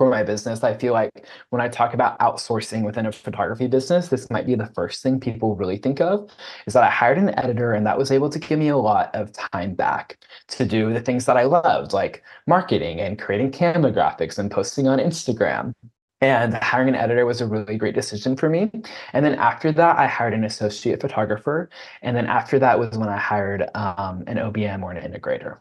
for 0.00 0.08
my 0.08 0.22
business. 0.22 0.64
I 0.64 0.72
feel 0.72 0.94
like 0.94 1.26
when 1.50 1.60
I 1.60 1.68
talk 1.68 1.92
about 1.92 2.18
outsourcing 2.20 2.86
within 2.86 3.04
a 3.04 3.12
photography 3.12 3.66
business, 3.66 4.08
this 4.08 4.30
might 4.30 4.46
be 4.46 4.54
the 4.54 4.72
first 4.74 5.02
thing 5.02 5.20
people 5.20 5.56
really 5.56 5.76
think 5.76 6.00
of 6.00 6.30
is 6.66 6.72
that 6.72 6.82
I 6.82 6.88
hired 6.88 7.18
an 7.18 7.38
editor 7.38 7.74
and 7.74 7.84
that 7.84 7.98
was 7.98 8.10
able 8.10 8.30
to 8.30 8.38
give 8.38 8.58
me 8.58 8.68
a 8.68 8.78
lot 8.78 9.14
of 9.14 9.30
time 9.34 9.74
back 9.74 10.16
to 10.48 10.64
do 10.64 10.90
the 10.90 11.02
things 11.02 11.26
that 11.26 11.36
I 11.36 11.42
loved, 11.42 11.92
like 11.92 12.22
marketing 12.46 12.98
and 12.98 13.18
creating 13.18 13.50
Canva 13.50 13.92
graphics 13.92 14.38
and 14.38 14.50
posting 14.50 14.88
on 14.88 14.98
Instagram. 14.98 15.74
And 16.22 16.54
hiring 16.54 16.88
an 16.88 16.94
editor 16.94 17.26
was 17.26 17.42
a 17.42 17.46
really 17.46 17.76
great 17.76 17.94
decision 17.94 18.36
for 18.36 18.48
me. 18.48 18.70
And 19.12 19.22
then 19.22 19.34
after 19.34 19.70
that, 19.70 19.98
I 19.98 20.06
hired 20.06 20.32
an 20.32 20.44
associate 20.44 21.02
photographer. 21.02 21.68
And 22.00 22.16
then 22.16 22.24
after 22.24 22.58
that 22.58 22.78
was 22.78 22.96
when 22.96 23.10
I 23.10 23.18
hired 23.18 23.68
um, 23.74 24.24
an 24.26 24.38
OBM 24.38 24.82
or 24.82 24.92
an 24.92 25.12
integrator. 25.12 25.58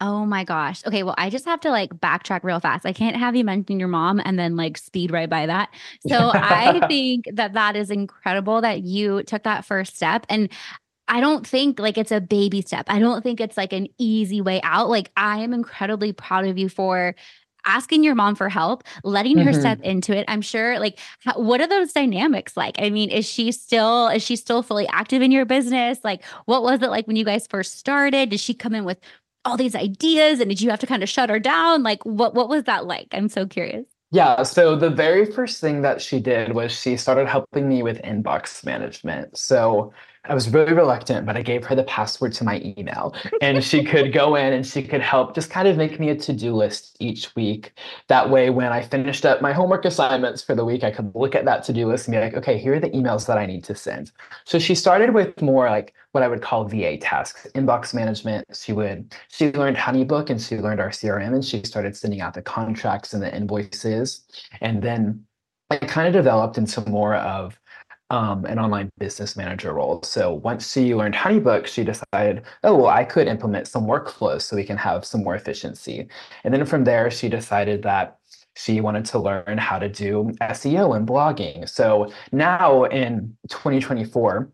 Oh 0.00 0.24
my 0.24 0.44
gosh. 0.44 0.84
Okay. 0.86 1.02
Well, 1.02 1.14
I 1.18 1.28
just 1.28 1.44
have 1.44 1.60
to 1.60 1.70
like 1.70 1.92
backtrack 1.92 2.42
real 2.42 2.58
fast. 2.58 2.86
I 2.86 2.92
can't 2.92 3.16
have 3.16 3.36
you 3.36 3.44
mention 3.44 3.78
your 3.78 3.88
mom 3.88 4.20
and 4.24 4.38
then 4.38 4.56
like 4.56 4.78
speed 4.78 5.10
right 5.10 5.28
by 5.28 5.46
that. 5.46 5.68
So 6.06 6.30
I 6.32 6.86
think 6.88 7.26
that 7.34 7.52
that 7.52 7.76
is 7.76 7.90
incredible 7.90 8.62
that 8.62 8.82
you 8.82 9.22
took 9.24 9.42
that 9.42 9.66
first 9.66 9.96
step. 9.96 10.24
And 10.30 10.48
I 11.06 11.20
don't 11.20 11.46
think 11.46 11.78
like 11.78 11.98
it's 11.98 12.12
a 12.12 12.20
baby 12.20 12.62
step. 12.62 12.86
I 12.88 12.98
don't 12.98 13.22
think 13.22 13.40
it's 13.40 13.58
like 13.58 13.74
an 13.74 13.88
easy 13.98 14.40
way 14.40 14.60
out. 14.62 14.88
Like 14.88 15.10
I 15.16 15.40
am 15.40 15.52
incredibly 15.52 16.12
proud 16.12 16.46
of 16.46 16.56
you 16.56 16.70
for 16.70 17.14
asking 17.66 18.04
your 18.04 18.14
mom 18.14 18.34
for 18.34 18.48
help, 18.48 18.84
letting 19.04 19.36
mm-hmm. 19.36 19.46
her 19.46 19.52
step 19.52 19.80
into 19.82 20.16
it. 20.16 20.24
I'm 20.28 20.40
sure 20.40 20.78
like 20.78 20.98
how, 21.24 21.38
what 21.38 21.60
are 21.60 21.66
those 21.66 21.92
dynamics 21.92 22.56
like? 22.56 22.76
I 22.78 22.90
mean, 22.90 23.10
is 23.10 23.28
she 23.28 23.52
still 23.52 24.08
is 24.08 24.22
she 24.22 24.36
still 24.36 24.62
fully 24.62 24.86
active 24.88 25.20
in 25.20 25.30
your 25.30 25.44
business? 25.44 25.98
Like 26.04 26.24
what 26.46 26.62
was 26.62 26.80
it 26.82 26.90
like 26.90 27.06
when 27.06 27.16
you 27.16 27.24
guys 27.24 27.46
first 27.46 27.78
started? 27.78 28.30
Did 28.30 28.40
she 28.40 28.54
come 28.54 28.74
in 28.74 28.84
with 28.84 28.98
all 29.44 29.56
these 29.56 29.74
ideas 29.74 30.40
and 30.40 30.48
did 30.48 30.60
you 30.60 30.70
have 30.70 30.80
to 30.80 30.86
kind 30.86 31.02
of 31.02 31.08
shut 31.08 31.30
her 31.30 31.38
down? 31.38 31.82
Like 31.82 32.04
what 32.04 32.34
what 32.34 32.48
was 32.48 32.64
that 32.64 32.86
like? 32.86 33.08
I'm 33.12 33.28
so 33.28 33.46
curious. 33.46 33.86
Yeah, 34.12 34.42
so 34.42 34.74
the 34.74 34.90
very 34.90 35.24
first 35.24 35.60
thing 35.60 35.82
that 35.82 36.02
she 36.02 36.18
did 36.18 36.52
was 36.52 36.72
she 36.72 36.96
started 36.96 37.28
helping 37.28 37.68
me 37.68 37.82
with 37.84 38.02
inbox 38.02 38.64
management. 38.64 39.38
So 39.38 39.92
I 40.24 40.34
was 40.34 40.50
really 40.50 40.74
reluctant, 40.74 41.24
but 41.24 41.38
I 41.38 41.42
gave 41.42 41.64
her 41.64 41.74
the 41.74 41.84
password 41.84 42.34
to 42.34 42.44
my 42.44 42.60
email 42.76 43.14
and 43.40 43.64
she 43.64 43.82
could 43.82 44.12
go 44.12 44.34
in 44.36 44.52
and 44.52 44.66
she 44.66 44.82
could 44.82 45.00
help 45.00 45.34
just 45.34 45.50
kind 45.50 45.66
of 45.66 45.78
make 45.78 45.98
me 45.98 46.10
a 46.10 46.14
to-do 46.14 46.54
list 46.54 46.96
each 47.00 47.34
week. 47.34 47.72
That 48.08 48.28
way, 48.28 48.50
when 48.50 48.70
I 48.70 48.82
finished 48.82 49.24
up 49.24 49.40
my 49.40 49.52
homework 49.52 49.86
assignments 49.86 50.42
for 50.42 50.54
the 50.54 50.64
week, 50.64 50.84
I 50.84 50.90
could 50.90 51.14
look 51.14 51.34
at 51.34 51.46
that 51.46 51.64
to-do 51.64 51.86
list 51.86 52.06
and 52.06 52.14
be 52.14 52.20
like, 52.20 52.34
okay, 52.34 52.58
here 52.58 52.74
are 52.74 52.80
the 52.80 52.90
emails 52.90 53.26
that 53.28 53.38
I 53.38 53.46
need 53.46 53.64
to 53.64 53.74
send. 53.74 54.12
So 54.44 54.58
she 54.58 54.74
started 54.74 55.14
with 55.14 55.40
more 55.40 55.70
like 55.70 55.94
what 56.12 56.22
I 56.22 56.28
would 56.28 56.42
call 56.42 56.64
VA 56.64 56.98
tasks, 56.98 57.46
inbox 57.54 57.94
management. 57.94 58.46
She 58.54 58.74
would, 58.74 59.14
she 59.28 59.50
learned 59.52 59.78
Honeybook 59.78 60.28
and 60.28 60.40
she 60.40 60.58
learned 60.58 60.80
our 60.80 60.90
CRM 60.90 61.34
and 61.34 61.44
she 61.44 61.62
started 61.62 61.96
sending 61.96 62.20
out 62.20 62.34
the 62.34 62.42
contracts 62.42 63.14
and 63.14 63.22
the 63.22 63.34
invoices. 63.34 64.22
And 64.60 64.82
then 64.82 65.24
I 65.70 65.76
kind 65.76 66.08
of 66.08 66.12
developed 66.12 66.58
into 66.58 66.80
more 66.90 67.14
of 67.14 67.59
um, 68.10 68.44
an 68.44 68.58
online 68.58 68.90
business 68.98 69.36
manager 69.36 69.72
role. 69.72 70.02
So 70.02 70.34
once 70.34 70.72
she 70.72 70.94
learned 70.94 71.14
Honeybook, 71.14 71.66
she 71.66 71.84
decided, 71.84 72.42
oh, 72.64 72.74
well, 72.74 72.88
I 72.88 73.04
could 73.04 73.28
implement 73.28 73.68
some 73.68 73.86
workflows 73.86 74.42
so 74.42 74.56
we 74.56 74.64
can 74.64 74.76
have 74.76 75.04
some 75.04 75.22
more 75.22 75.36
efficiency. 75.36 76.08
And 76.44 76.52
then 76.52 76.66
from 76.66 76.84
there, 76.84 77.10
she 77.10 77.28
decided 77.28 77.82
that 77.84 78.18
she 78.56 78.80
wanted 78.80 79.04
to 79.06 79.20
learn 79.20 79.58
how 79.58 79.78
to 79.78 79.88
do 79.88 80.32
SEO 80.40 80.96
and 80.96 81.06
blogging. 81.06 81.68
So 81.68 82.12
now 82.32 82.84
in 82.84 83.36
2024, 83.48 84.50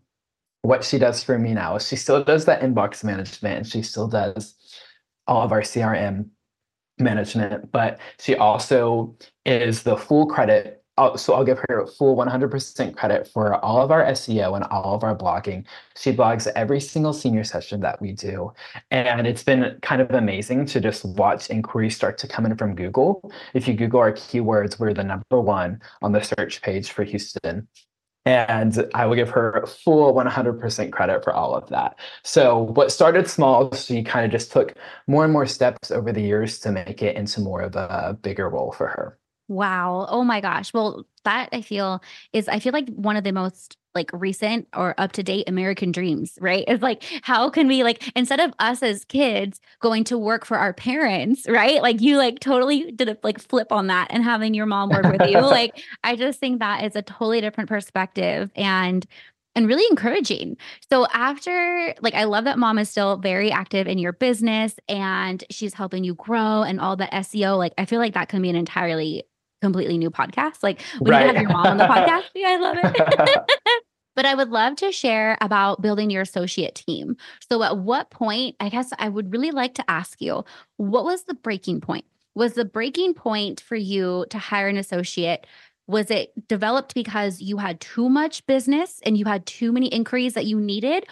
what 0.61 0.83
she 0.83 0.99
does 0.99 1.23
for 1.23 1.39
me 1.39 1.53
now 1.53 1.77
is 1.77 1.87
she 1.87 1.95
still 1.95 2.23
does 2.23 2.45
that 2.45 2.61
inbox 2.61 3.03
management 3.03 3.57
and 3.57 3.67
she 3.67 3.81
still 3.81 4.07
does 4.07 4.55
all 5.25 5.41
of 5.41 5.51
our 5.51 5.61
CRM 5.61 6.29
management, 6.99 7.71
but 7.71 7.99
she 8.19 8.35
also 8.35 9.17
is 9.45 9.83
the 9.83 9.97
full 9.97 10.27
credit 10.27 10.83
I'll, 10.97 11.17
so 11.17 11.33
I'll 11.33 11.43
give 11.43 11.59
her 11.69 11.85
full 11.85 12.15
100% 12.15 12.95
credit 12.95 13.27
for 13.27 13.63
all 13.63 13.81
of 13.81 13.91
our 13.91 14.03
SEO 14.05 14.55
and 14.55 14.65
all 14.65 14.95
of 14.95 15.03
our 15.03 15.15
blogging. 15.15 15.65
She 15.95 16.11
blogs 16.11 16.47
every 16.55 16.79
single 16.79 17.13
senior 17.13 17.43
session 17.43 17.81
that 17.81 18.01
we 18.01 18.13
do. 18.13 18.53
And 18.89 19.27
it's 19.27 19.43
been 19.43 19.77
kind 19.81 20.01
of 20.01 20.11
amazing 20.11 20.65
to 20.67 20.79
just 20.79 21.05
watch 21.05 21.49
inquiries 21.49 21.95
start 21.95 22.17
to 22.19 22.27
come 22.27 22.45
in 22.45 22.57
from 22.57 22.75
Google. 22.75 23.31
If 23.53 23.67
you 23.67 23.75
Google 23.75 23.99
our 23.99 24.11
keywords, 24.11 24.79
we're 24.79 24.93
the 24.93 25.03
number 25.03 25.39
one 25.39 25.81
on 26.01 26.11
the 26.11 26.21
search 26.21 26.61
page 26.61 26.91
for 26.91 27.03
Houston. 27.03 27.67
And 28.25 28.89
I 28.93 29.05
will 29.05 29.15
give 29.15 29.29
her 29.29 29.65
full 29.65 30.13
100% 30.13 30.91
credit 30.91 31.23
for 31.23 31.31
all 31.31 31.55
of 31.55 31.69
that. 31.69 31.97
So, 32.25 32.57
what 32.57 32.91
started 32.91 33.29
small, 33.29 33.73
she 33.73 34.03
kind 34.03 34.25
of 34.25 34.31
just 34.33 34.51
took 34.51 34.73
more 35.07 35.23
and 35.23 35.31
more 35.31 35.45
steps 35.45 35.91
over 35.91 36.11
the 36.11 36.21
years 36.21 36.59
to 36.59 36.71
make 36.73 37.01
it 37.01 37.15
into 37.15 37.39
more 37.39 37.61
of 37.61 37.77
a 37.77 38.17
bigger 38.21 38.49
role 38.49 38.73
for 38.73 38.87
her. 38.89 39.17
Wow. 39.47 40.07
Oh 40.09 40.23
my 40.23 40.41
gosh. 40.41 40.73
Well, 40.73 41.05
that 41.23 41.49
I 41.53 41.61
feel 41.61 42.01
is 42.33 42.47
I 42.47 42.59
feel 42.59 42.73
like 42.73 42.89
one 42.89 43.15
of 43.15 43.23
the 43.23 43.31
most 43.31 43.77
like 43.95 44.09
recent 44.13 44.67
or 44.75 44.93
up 44.97 45.13
to 45.13 45.23
date 45.23 45.47
American 45.47 45.91
dreams, 45.91 46.37
right? 46.41 46.65
Is 46.67 46.81
like 46.81 47.03
how 47.23 47.49
can 47.49 47.67
we 47.67 47.83
like 47.83 48.11
instead 48.15 48.39
of 48.39 48.53
us 48.59 48.83
as 48.83 49.05
kids 49.05 49.59
going 49.81 50.03
to 50.05 50.17
work 50.17 50.45
for 50.45 50.57
our 50.57 50.73
parents, 50.73 51.45
right? 51.47 51.81
Like 51.81 52.01
you 52.01 52.17
like 52.17 52.39
totally 52.39 52.91
did 52.91 53.09
a 53.09 53.17
like 53.23 53.39
flip 53.39 53.71
on 53.71 53.87
that 53.87 54.07
and 54.09 54.23
having 54.23 54.53
your 54.53 54.65
mom 54.65 54.89
work 54.89 55.09
with 55.09 55.23
you. 55.23 55.39
like 55.45 55.77
I 56.03 56.15
just 56.15 56.39
think 56.39 56.59
that 56.59 56.83
is 56.83 56.95
a 56.95 57.01
totally 57.01 57.41
different 57.41 57.69
perspective 57.69 58.51
and 58.55 59.05
and 59.55 59.67
really 59.67 59.85
encouraging. 59.89 60.55
So 60.91 61.07
after 61.13 61.95
like 62.01 62.13
I 62.13 62.25
love 62.25 62.43
that 62.43 62.59
mom 62.59 62.77
is 62.79 62.89
still 62.89 63.17
very 63.17 63.51
active 63.51 63.87
in 63.87 63.97
your 63.97 64.13
business 64.13 64.75
and 64.87 65.43
she's 65.49 65.73
helping 65.73 66.03
you 66.03 66.13
grow 66.15 66.61
and 66.63 66.79
all 66.79 66.95
the 66.95 67.13
SEO 67.13 67.57
like 67.57 67.73
I 67.77 67.85
feel 67.85 67.99
like 67.99 68.13
that 68.13 68.29
can 68.29 68.41
be 68.41 68.49
an 68.49 68.55
entirely 68.55 69.23
completely 69.61 69.97
new 69.97 70.09
podcast. 70.09 70.63
Like 70.63 70.81
we 70.99 71.11
right. 71.11 71.25
have 71.25 71.41
your 71.41 71.51
mom 71.51 71.67
on 71.67 71.77
the 71.77 71.85
podcast. 71.85 72.23
Yeah, 72.35 72.49
I 72.49 72.57
love 72.57 72.77
it. 72.79 73.51
but 74.15 74.25
I 74.25 74.35
would 74.35 74.49
love 74.49 74.75
to 74.77 74.91
share 74.91 75.37
about 75.41 75.81
building 75.81 76.09
your 76.09 76.23
associate 76.23 76.75
team. 76.75 77.17
So 77.49 77.61
at 77.63 77.77
what 77.77 78.09
point, 78.09 78.55
I 78.59 78.69
guess 78.69 78.91
I 78.97 79.09
would 79.09 79.31
really 79.31 79.51
like 79.51 79.75
to 79.75 79.89
ask 79.89 80.21
you, 80.21 80.43
what 80.77 81.05
was 81.05 81.23
the 81.23 81.33
breaking 81.33 81.81
point? 81.81 82.05
Was 82.35 82.53
the 82.53 82.65
breaking 82.65 83.13
point 83.13 83.61
for 83.61 83.75
you 83.75 84.25
to 84.29 84.37
hire 84.37 84.67
an 84.67 84.77
associate? 84.77 85.47
Was 85.87 86.11
it 86.11 86.33
developed 86.47 86.93
because 86.93 87.41
you 87.41 87.57
had 87.57 87.79
too 87.79 88.09
much 88.09 88.45
business 88.45 88.99
and 89.05 89.17
you 89.17 89.25
had 89.25 89.45
too 89.45 89.71
many 89.71 89.87
inquiries 89.87 90.33
that 90.33 90.45
you 90.45 90.59
needed? 90.59 91.05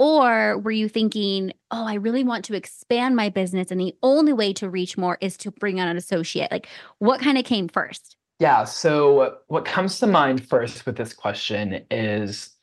Or 0.00 0.56
were 0.56 0.70
you 0.70 0.88
thinking, 0.88 1.52
oh, 1.70 1.86
I 1.86 1.94
really 1.94 2.24
want 2.24 2.46
to 2.46 2.54
expand 2.54 3.16
my 3.16 3.28
business 3.28 3.70
and 3.70 3.78
the 3.78 3.94
only 4.02 4.32
way 4.32 4.54
to 4.54 4.70
reach 4.70 4.96
more 4.96 5.18
is 5.20 5.36
to 5.36 5.50
bring 5.50 5.78
on 5.78 5.88
an 5.88 5.98
associate? 5.98 6.50
Like, 6.50 6.68
what 7.00 7.20
kind 7.20 7.36
of 7.36 7.44
came 7.44 7.68
first? 7.68 8.16
Yeah. 8.38 8.64
So, 8.64 9.36
what 9.48 9.66
comes 9.66 9.98
to 9.98 10.06
mind 10.06 10.48
first 10.48 10.86
with 10.86 10.96
this 10.96 11.12
question 11.12 11.84
is 11.90 12.56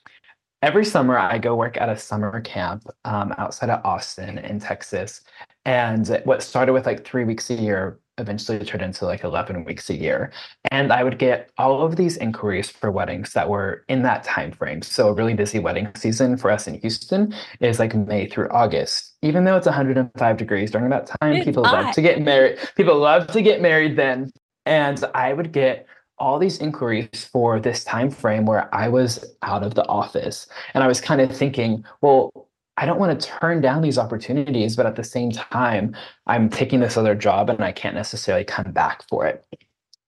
every 0.63 0.83
summer 0.83 1.15
I 1.15 1.37
go 1.37 1.55
work 1.55 1.77
at 1.77 1.89
a 1.89 1.95
summer 1.95 2.41
camp 2.41 2.87
um, 3.05 3.31
outside 3.37 3.69
of 3.69 3.85
Austin 3.85 4.39
in 4.39 4.59
Texas. 4.59 5.21
And 5.63 6.19
what 6.23 6.41
started 6.41 6.73
with 6.73 6.87
like 6.87 7.05
three 7.05 7.23
weeks 7.23 7.51
a 7.51 7.53
year 7.53 7.99
eventually 8.17 8.59
turned 8.59 8.83
into 8.83 9.05
like 9.05 9.23
11 9.23 9.63
weeks 9.65 9.89
a 9.89 9.95
year. 9.95 10.31
And 10.71 10.91
i 10.91 11.03
would 11.03 11.17
get 11.19 11.49
all 11.57 11.85
of 11.85 11.95
these 11.95 12.17
inquiries 12.17 12.69
for 12.69 12.91
weddings 12.91 13.33
that 13.33 13.49
were 13.49 13.83
in 13.87 14.03
that 14.03 14.23
time 14.23 14.51
frame. 14.51 14.81
So 14.81 15.09
a 15.09 15.13
really 15.13 15.33
busy 15.33 15.59
wedding 15.59 15.89
season 15.95 16.37
for 16.37 16.51
us 16.51 16.67
in 16.67 16.79
houston 16.79 17.33
is 17.59 17.79
like 17.79 17.95
may 17.95 18.27
through 18.27 18.49
august. 18.49 19.13
Even 19.21 19.43
though 19.43 19.57
it's 19.57 19.65
105 19.65 20.37
degrees 20.37 20.71
during 20.71 20.89
that 20.89 21.11
time 21.21 21.33
it's 21.33 21.45
people 21.45 21.63
hot. 21.63 21.85
love 21.85 21.95
to 21.95 22.01
get 22.01 22.21
married 22.21 22.57
people 22.75 22.97
love 22.97 23.27
to 23.27 23.41
get 23.41 23.61
married 23.61 23.95
then. 23.95 24.31
And 24.65 25.03
i 25.13 25.33
would 25.33 25.51
get 25.51 25.85
all 26.19 26.39
these 26.39 26.57
inquiries 26.57 27.29
for 27.31 27.59
this 27.59 27.83
time 27.83 28.09
frame 28.09 28.45
where 28.45 28.73
i 28.73 28.87
was 28.87 29.23
out 29.43 29.63
of 29.63 29.75
the 29.75 29.87
office. 29.87 30.47
And 30.73 30.83
i 30.83 30.87
was 30.87 30.99
kind 31.01 31.21
of 31.21 31.35
thinking 31.35 31.83
well 32.01 32.46
I 32.77 32.85
don't 32.85 32.99
want 32.99 33.19
to 33.19 33.27
turn 33.27 33.61
down 33.61 33.81
these 33.81 33.97
opportunities, 33.97 34.75
but 34.75 34.85
at 34.85 34.95
the 34.95 35.03
same 35.03 35.31
time, 35.31 35.95
I'm 36.27 36.49
taking 36.49 36.79
this 36.79 36.95
other 36.95 37.15
job 37.15 37.49
and 37.49 37.63
I 37.63 37.71
can't 37.71 37.95
necessarily 37.95 38.45
come 38.45 38.71
back 38.71 39.03
for 39.09 39.25
it. 39.25 39.43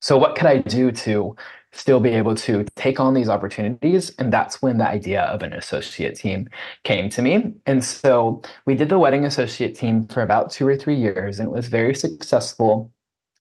So, 0.01 0.17
what 0.17 0.35
could 0.35 0.45
I 0.45 0.59
do 0.59 0.91
to 0.91 1.35
still 1.71 1.99
be 1.99 2.09
able 2.09 2.35
to 2.35 2.65
take 2.75 2.99
on 2.99 3.13
these 3.13 3.27
opportunities? 3.27 4.11
And 4.17 4.31
that's 4.31 4.61
when 4.61 4.77
the 4.77 4.87
idea 4.87 5.23
of 5.23 5.41
an 5.41 5.53
associate 5.53 6.15
team 6.15 6.47
came 6.83 7.09
to 7.09 7.21
me. 7.21 7.53
And 7.65 7.83
so, 7.83 8.41
we 8.65 8.75
did 8.75 8.89
the 8.89 8.99
wedding 8.99 9.25
associate 9.25 9.75
team 9.75 10.07
for 10.07 10.21
about 10.21 10.51
two 10.51 10.67
or 10.67 10.77
three 10.77 10.95
years, 10.95 11.39
and 11.39 11.47
it 11.49 11.51
was 11.51 11.67
very 11.67 11.95
successful. 11.95 12.91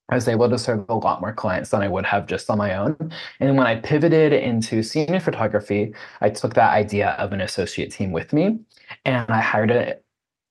I 0.09 0.15
was 0.15 0.29
able 0.29 0.49
to 0.49 0.59
serve 0.59 0.87
a 0.89 0.95
lot 0.95 1.21
more 1.21 1.33
clients 1.33 1.71
than 1.71 1.83
I 1.83 1.89
would 1.89 2.07
have 2.07 2.27
just 2.27 2.49
on 2.49 2.59
my 2.59 2.75
own. 2.75 2.97
And 3.41 3.57
when 3.57 3.67
I 3.67 3.77
pivoted 3.77 4.33
into 4.33 4.83
senior 4.83 5.21
photography, 5.21 5.95
I 6.21 6.31
took 6.31 6.55
that 6.55 6.73
idea 6.73 7.11
of 7.11 7.33
an 7.33 7.41
associate 7.41 7.93
team 7.93 8.13
with 8.13 8.33
me 8.33 8.59
and 9.05 9.31
I 9.31 9.41
hired 9.41 9.71
a 9.71 9.97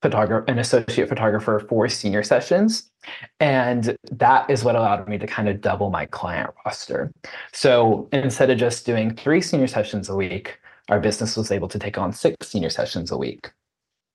photographer, 0.02 0.46
an 0.48 0.60
associate 0.60 1.10
photographer 1.10 1.65
for 1.67 1.88
senior 1.89 2.22
sessions. 2.22 2.91
And 3.39 3.98
that 4.12 4.48
is 4.50 4.63
what 4.63 4.76
allowed 4.76 5.08
me 5.08 5.17
to 5.17 5.26
kind 5.26 5.50
of 5.50 5.60
double 5.60 5.89
my 5.89 6.06
client 6.06 6.52
roster. 6.65 7.12
So 7.52 8.08
instead 8.12 8.52
of 8.52 8.60
just 8.60 8.86
doing 8.86 9.15
three 9.15 9.41
senior 9.41 9.67
sessions 9.67 10.08
a 10.08 10.15
week, 10.15 10.60
our 10.89 11.00
business 11.00 11.36
was 11.36 11.52
able 11.52 11.67
to 11.70 11.80
take 11.80 11.98
on 11.98 12.13
six 12.13 12.48
senior 12.48 12.70
sessions 12.70 13.12
a 13.12 13.17
week 13.17 13.52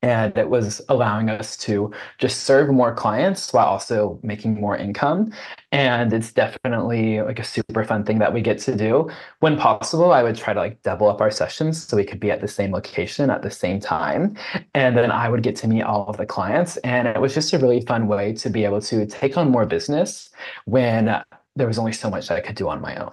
and 0.02 0.36
it 0.36 0.50
was 0.50 0.82
allowing 0.88 1.30
us 1.30 1.56
to 1.56 1.92
just 2.18 2.40
serve 2.44 2.68
more 2.70 2.92
clients 2.94 3.52
while 3.52 3.66
also 3.66 4.18
making 4.22 4.60
more 4.60 4.76
income. 4.76 5.32
And 5.70 6.12
it's 6.12 6.32
definitely 6.32 7.22
like 7.22 7.38
a 7.38 7.44
super 7.44 7.84
fun 7.84 8.04
thing 8.04 8.18
that 8.18 8.32
we 8.34 8.40
get 8.40 8.58
to 8.60 8.76
do. 8.76 9.10
When 9.40 9.56
possible 9.56 10.12
i 10.12 10.22
would 10.22 10.36
try 10.36 10.52
to 10.52 10.60
like 10.60 10.82
double 10.82 11.08
up 11.08 11.20
our 11.20 11.30
sessions 11.30 11.86
so 11.86 11.96
we 11.96 12.04
could 12.04 12.20
be 12.20 12.30
at 12.30 12.40
the 12.40 12.48
same 12.48 12.72
location 12.72 13.30
at 13.30 13.42
the 13.42 13.50
same 13.50 13.80
time. 13.80 14.36
And 14.74 14.96
then 14.96 15.10
i 15.10 15.28
would 15.28 15.42
get 15.42 15.56
to 15.56 15.68
meet 15.68 15.82
all 15.82 16.06
of 16.08 16.16
the 16.16 16.26
clients. 16.26 16.76
And 16.78 17.06
it 17.08 17.20
was 17.20 17.34
just 17.34 17.52
a 17.52 17.58
really 17.58 17.82
fun 17.82 18.08
way 18.08 18.32
to 18.34 18.50
be 18.50 18.64
able 18.64 18.80
to 18.82 19.06
take 19.06 19.36
on 19.36 19.50
more 19.50 19.66
business 19.66 20.30
when 20.64 21.22
there 21.54 21.66
was 21.66 21.78
only 21.78 21.92
so 21.92 22.10
much 22.10 22.28
that 22.28 22.36
i 22.36 22.40
could 22.40 22.56
do 22.56 22.68
on 22.68 22.80
my 22.80 22.96
own 22.96 23.12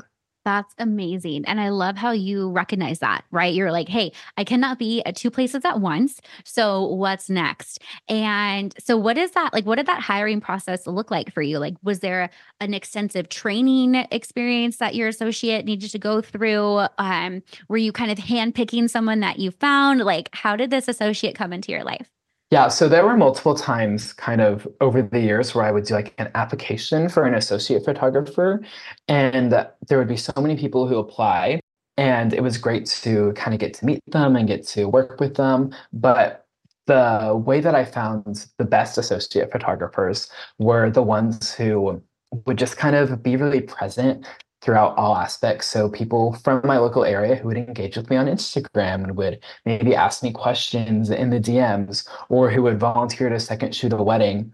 that's 0.50 0.74
amazing. 0.80 1.46
And 1.46 1.62
I 1.62 1.70
love 1.70 1.96
how 1.96 2.12
you 2.12 2.50
recognize 2.50 3.00
that, 3.00 3.24
right? 3.30 3.54
You're 3.54 3.72
like, 3.72 3.88
hey, 3.88 4.12
I 4.36 4.44
cannot 4.44 4.80
be 4.80 5.04
at 5.04 5.16
two 5.16 5.30
places 5.30 5.64
at 5.64 5.80
once. 5.80 6.20
So 6.44 6.88
what's 6.88 7.30
next? 7.30 7.80
And 8.08 8.74
so, 8.80 8.98
what 8.98 9.18
is 9.18 9.32
that 9.32 9.54
like? 9.54 9.66
What 9.68 9.76
did 9.76 9.86
that 9.86 10.02
hiring 10.02 10.42
process 10.42 10.88
look 10.88 11.12
like 11.12 11.32
for 11.32 11.44
you? 11.44 11.60
Like, 11.60 11.76
was 11.84 12.00
there 12.00 12.32
an 12.60 12.74
extensive 12.74 13.30
training 13.30 13.94
experience 14.12 14.78
that 14.78 14.96
your 14.96 15.08
associate 15.08 15.66
needed 15.66 15.92
to 15.92 16.00
go 16.00 16.20
through? 16.22 16.88
Um, 16.98 17.44
were 17.68 17.78
you 17.78 17.92
kind 17.92 18.12
of 18.12 18.18
handpicking 18.18 18.90
someone 18.90 19.20
that 19.20 19.38
you 19.38 19.52
found? 19.52 20.02
Like, 20.02 20.30
how 20.34 20.56
did 20.56 20.72
this 20.72 20.88
associate 20.88 21.36
come 21.36 21.54
into 21.54 21.72
your 21.72 21.84
life? 21.84 22.10
Yeah, 22.52 22.68
so 22.70 22.90
there 22.90 23.06
were 23.06 23.16
multiple 23.16 23.54
times 23.54 24.12
kind 24.14 24.42
of 24.42 24.68
over 24.82 25.04
the 25.04 25.20
years 25.20 25.54
where 25.54 25.66
I 25.66 25.72
would 25.72 25.84
do 25.84 25.94
like 25.94 26.16
an 26.18 26.32
application 26.34 27.08
for 27.08 27.26
an 27.26 27.36
associate 27.36 27.86
photographer, 27.86 28.62
and 29.08 29.52
there 29.88 29.98
would 30.00 30.08
be 30.08 30.18
so 30.18 30.34
many 30.38 30.58
people 30.58 30.88
who 30.88 30.98
apply. 30.98 31.60
And 31.96 32.34
it 32.34 32.42
was 32.42 32.58
great 32.58 32.86
to 33.04 33.34
kind 33.34 33.54
of 33.54 33.60
get 33.60 33.74
to 33.76 33.86
meet 33.86 34.00
them 34.08 34.36
and 34.36 34.48
get 34.48 34.66
to 34.70 34.86
work 34.88 35.20
with 35.20 35.36
them. 35.36 35.76
But 35.94 36.46
the 36.88 37.40
way 37.46 37.60
that 37.60 37.76
I 37.76 37.86
found 37.86 38.48
the 38.58 38.66
best 38.66 38.98
associate 38.98 39.52
photographers 39.52 40.30
were 40.58 40.90
the 40.90 41.04
ones 41.04 41.54
who 41.54 42.02
would 42.46 42.58
just 42.58 42.78
kind 42.78 42.96
of 42.96 43.22
be 43.22 43.36
really 43.36 43.62
present 43.62 44.26
throughout 44.62 44.98
all 44.98 45.15
aspects. 45.15 45.67
So 45.67 45.89
people 45.89 46.34
from 46.34 46.62
my 46.65 46.78
local 46.78 47.06
area 47.06 47.36
who 47.36 47.48
would 47.48 47.58
engage 47.58 47.95
with 47.95 48.10
me 48.10 48.17
on 48.17 48.28
Instagram 48.28 49.04
and 49.04 49.15
would 49.15 49.39
maybe 49.65 49.95
ask 49.95 50.22
me 50.22 50.32
questions 50.32 51.10
in 51.10 51.30
the 51.30 51.39
DMs 51.39 52.08
or 52.30 52.50
who 52.50 52.63
would 52.63 52.80
volunteer 52.80 53.30
to 53.30 53.39
second 53.39 53.74
shoot 53.74 53.93
a 53.93 54.04
wedding 54.04 54.54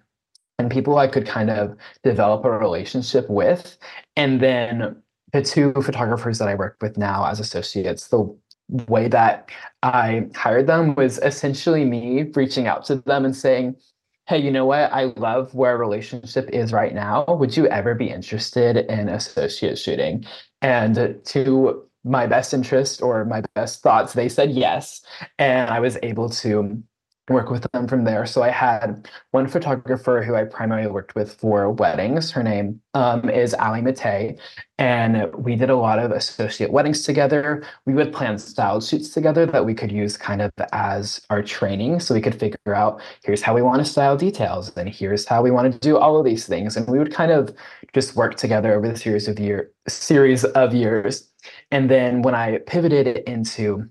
and 0.58 0.72
people 0.72 0.98
I 0.98 1.08
could 1.08 1.26
kind 1.26 1.50
of 1.50 1.76
develop 2.04 2.46
a 2.46 2.52
relationship 2.52 3.30
with. 3.30 3.78
And 4.16 4.40
then 4.40 5.02
the 5.34 5.42
two 5.42 5.74
photographers 5.74 6.40
that 6.40 6.48
I 6.48 6.56
work 6.56 6.78
with 6.82 6.98
now 6.98 7.26
as 7.26 7.40
associates, 7.40 8.08
the 8.08 8.34
way 8.70 9.08
that 9.10 9.50
I 9.84 10.28
hired 10.34 10.68
them 10.68 10.96
was 10.96 11.20
essentially 11.20 11.84
me 11.84 12.24
reaching 12.34 12.68
out 12.68 12.86
to 12.86 12.96
them 12.96 13.26
and 13.26 13.36
saying, 13.36 13.76
hey, 14.28 14.40
you 14.40 14.52
know 14.52 14.66
what? 14.66 14.92
I 14.92 15.14
love 15.18 15.54
where 15.54 15.72
our 15.72 15.78
relationship 15.78 16.50
is 16.50 16.74
right 16.74 16.94
now. 16.94 17.26
Would 17.28 17.56
you 17.56 17.68
ever 17.68 17.94
be 17.94 18.10
interested 18.10 18.78
in 18.78 19.08
associate 19.08 19.78
shooting? 19.78 20.26
And 20.62 21.20
to 21.26 21.84
my 22.04 22.26
best 22.26 22.54
interest 22.54 23.02
or 23.02 23.26
my 23.26 23.44
best 23.54 23.82
thoughts, 23.82 24.14
they 24.14 24.30
said 24.30 24.52
yes. 24.52 25.02
And 25.38 25.70
I 25.70 25.80
was 25.80 25.98
able 26.02 26.30
to 26.30 26.82
work 27.30 27.50
with 27.50 27.66
them 27.72 27.88
from 27.88 28.04
there. 28.04 28.26
So 28.26 28.44
I 28.44 28.50
had 28.50 29.10
one 29.32 29.48
photographer 29.48 30.22
who 30.22 30.36
I 30.36 30.44
primarily 30.44 30.90
worked 30.90 31.16
with 31.16 31.34
for 31.34 31.72
weddings. 31.72 32.32
Her 32.32 32.44
name 32.44 32.82
um, 32.94 33.30
is 33.30 33.54
Ali 33.56 33.82
Mate, 33.82 34.40
and 34.78 35.34
we 35.34 35.56
did 35.56 35.70
a 35.70 35.76
lot 35.76 35.98
of 35.98 36.12
associate 36.12 36.72
weddings 36.72 37.04
together. 37.04 37.64
We 37.86 37.94
would 37.94 38.14
plan 38.14 38.38
style 38.38 38.80
shoots 38.80 39.10
together 39.10 39.46
that 39.48 39.66
we 39.66 39.74
could 39.74 39.92
use 39.92 40.18
kind 40.18 40.42
of 40.42 40.52
as 40.72 41.20
our 41.30 41.42
training, 41.42 42.00
so 42.00 42.14
we 42.14 42.22
could 42.22 42.40
figure 42.40 42.76
out 42.76 43.02
here's 43.24 43.42
how 43.42 43.56
we 43.56 43.62
want 43.64 43.84
to 43.84 43.90
style 43.90 44.16
details, 44.16 44.72
and 44.78 44.88
here's 44.88 45.26
how 45.26 45.42
we 45.42 45.52
want 45.52 45.72
to 45.74 45.80
do 45.80 45.98
all 45.98 46.20
of 46.20 46.26
these 46.26 46.46
things, 46.46 46.78
and 46.78 46.88
we 46.88 47.00
would 47.00 47.14
kind 47.14 47.32
of 47.32 47.56
just 47.94 48.16
work 48.16 48.36
together 48.36 48.74
over 48.76 48.88
the 48.88 48.98
series 48.98 49.28
of 49.28 49.40
year 49.40 49.72
series 49.88 50.44
of 50.44 50.74
years. 50.74 51.30
And 51.72 51.90
then 51.90 52.22
when 52.22 52.36
I 52.36 52.58
pivoted 52.60 53.08
into 53.28 53.88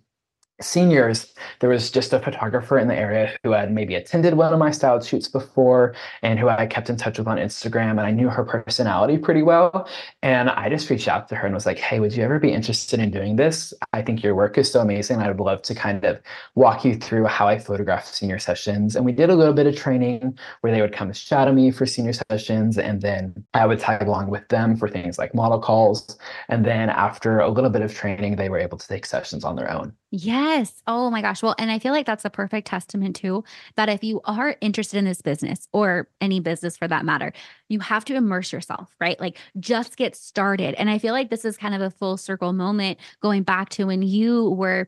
seniors, 0.60 1.34
there 1.60 1.70
was 1.70 1.90
just 1.90 2.12
a 2.12 2.20
photographer 2.20 2.78
in 2.78 2.88
the 2.88 2.94
area 2.94 3.36
who 3.42 3.50
had 3.50 3.72
maybe 3.72 3.94
attended 3.94 4.34
one 4.34 4.52
of 4.52 4.58
my 4.58 4.70
styled 4.70 5.04
shoots 5.04 5.26
before 5.26 5.94
and 6.22 6.38
who 6.38 6.48
I 6.48 6.66
kept 6.66 6.88
in 6.88 6.96
touch 6.96 7.18
with 7.18 7.26
on 7.26 7.38
Instagram. 7.38 7.90
And 7.90 8.00
I 8.00 8.12
knew 8.12 8.28
her 8.28 8.44
personality 8.44 9.18
pretty 9.18 9.42
well. 9.42 9.88
And 10.22 10.50
I 10.50 10.68
just 10.68 10.88
reached 10.90 11.08
out 11.08 11.28
to 11.28 11.34
her 11.36 11.46
and 11.46 11.54
was 11.54 11.66
like, 11.66 11.78
hey, 11.78 11.98
would 11.98 12.14
you 12.14 12.22
ever 12.22 12.38
be 12.38 12.52
interested 12.52 13.00
in 13.00 13.10
doing 13.10 13.36
this? 13.36 13.74
I 13.92 14.02
think 14.02 14.22
your 14.22 14.34
work 14.34 14.56
is 14.56 14.70
so 14.70 14.80
amazing. 14.80 15.18
I 15.18 15.28
would 15.28 15.40
love 15.40 15.62
to 15.62 15.74
kind 15.74 16.04
of 16.04 16.20
walk 16.54 16.84
you 16.84 16.96
through 16.96 17.24
how 17.24 17.48
I 17.48 17.58
photograph 17.58 18.06
senior 18.06 18.38
sessions. 18.38 18.94
And 18.94 19.04
we 19.04 19.12
did 19.12 19.30
a 19.30 19.34
little 19.34 19.54
bit 19.54 19.66
of 19.66 19.76
training 19.76 20.38
where 20.60 20.72
they 20.72 20.80
would 20.80 20.92
come 20.92 21.12
shadow 21.12 21.52
me 21.52 21.72
for 21.72 21.84
senior 21.84 22.12
sessions. 22.30 22.78
And 22.78 23.00
then 23.02 23.44
I 23.54 23.66
would 23.66 23.80
tag 23.80 24.02
along 24.02 24.30
with 24.30 24.48
them 24.48 24.76
for 24.76 24.88
things 24.88 25.18
like 25.18 25.34
model 25.34 25.60
calls. 25.60 26.16
And 26.48 26.64
then 26.64 26.90
after 26.90 27.40
a 27.40 27.50
little 27.50 27.70
bit 27.70 27.82
of 27.82 27.92
training, 27.92 28.36
they 28.36 28.48
were 28.48 28.58
able 28.58 28.78
to 28.78 28.86
take 28.86 29.04
sessions 29.06 29.44
on 29.44 29.56
their 29.56 29.70
own. 29.70 29.94
Yes. 30.16 30.80
Oh 30.86 31.10
my 31.10 31.20
gosh. 31.22 31.42
Well, 31.42 31.56
and 31.58 31.72
I 31.72 31.80
feel 31.80 31.92
like 31.92 32.06
that's 32.06 32.24
a 32.24 32.30
perfect 32.30 32.68
testament 32.68 33.16
too 33.16 33.42
that 33.74 33.88
if 33.88 34.04
you 34.04 34.20
are 34.26 34.56
interested 34.60 34.96
in 34.96 35.04
this 35.04 35.20
business 35.20 35.66
or 35.72 36.08
any 36.20 36.38
business 36.38 36.76
for 36.76 36.86
that 36.86 37.04
matter, 37.04 37.32
you 37.68 37.80
have 37.80 38.04
to 38.04 38.14
immerse 38.14 38.52
yourself, 38.52 38.94
right? 39.00 39.18
Like 39.18 39.38
just 39.58 39.96
get 39.96 40.14
started. 40.14 40.76
And 40.76 40.88
I 40.88 40.98
feel 40.98 41.14
like 41.14 41.30
this 41.30 41.44
is 41.44 41.56
kind 41.56 41.74
of 41.74 41.80
a 41.80 41.90
full 41.90 42.16
circle 42.16 42.52
moment 42.52 42.98
going 43.22 43.42
back 43.42 43.70
to 43.70 43.86
when 43.86 44.02
you 44.02 44.50
were 44.50 44.86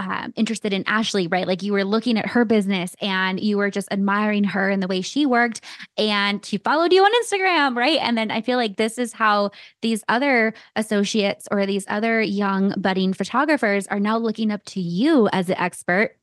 um, 0.00 0.32
interested 0.34 0.72
in 0.72 0.82
Ashley, 0.86 1.26
right? 1.26 1.46
Like 1.46 1.62
you 1.62 1.72
were 1.72 1.84
looking 1.84 2.16
at 2.16 2.26
her 2.26 2.46
business 2.46 2.96
and 3.02 3.38
you 3.38 3.58
were 3.58 3.70
just 3.70 3.86
admiring 3.92 4.44
her 4.44 4.70
and 4.70 4.82
the 4.82 4.86
way 4.86 5.02
she 5.02 5.26
worked, 5.26 5.60
and 5.98 6.44
she 6.44 6.56
followed 6.56 6.92
you 6.92 7.04
on 7.04 7.12
Instagram, 7.22 7.76
right? 7.76 7.98
And 8.00 8.16
then 8.16 8.30
I 8.30 8.40
feel 8.40 8.56
like 8.56 8.76
this 8.76 8.96
is 8.96 9.12
how 9.12 9.50
these 9.82 10.02
other 10.08 10.54
associates 10.74 11.46
or 11.50 11.66
these 11.66 11.84
other 11.88 12.22
young 12.22 12.74
budding 12.78 13.12
photographers 13.12 13.86
are 13.88 14.00
now 14.00 14.16
looking 14.16 14.50
up 14.50 14.64
to 14.66 14.80
you 14.80 15.28
as 15.32 15.50
an 15.50 15.58
expert 15.58 16.16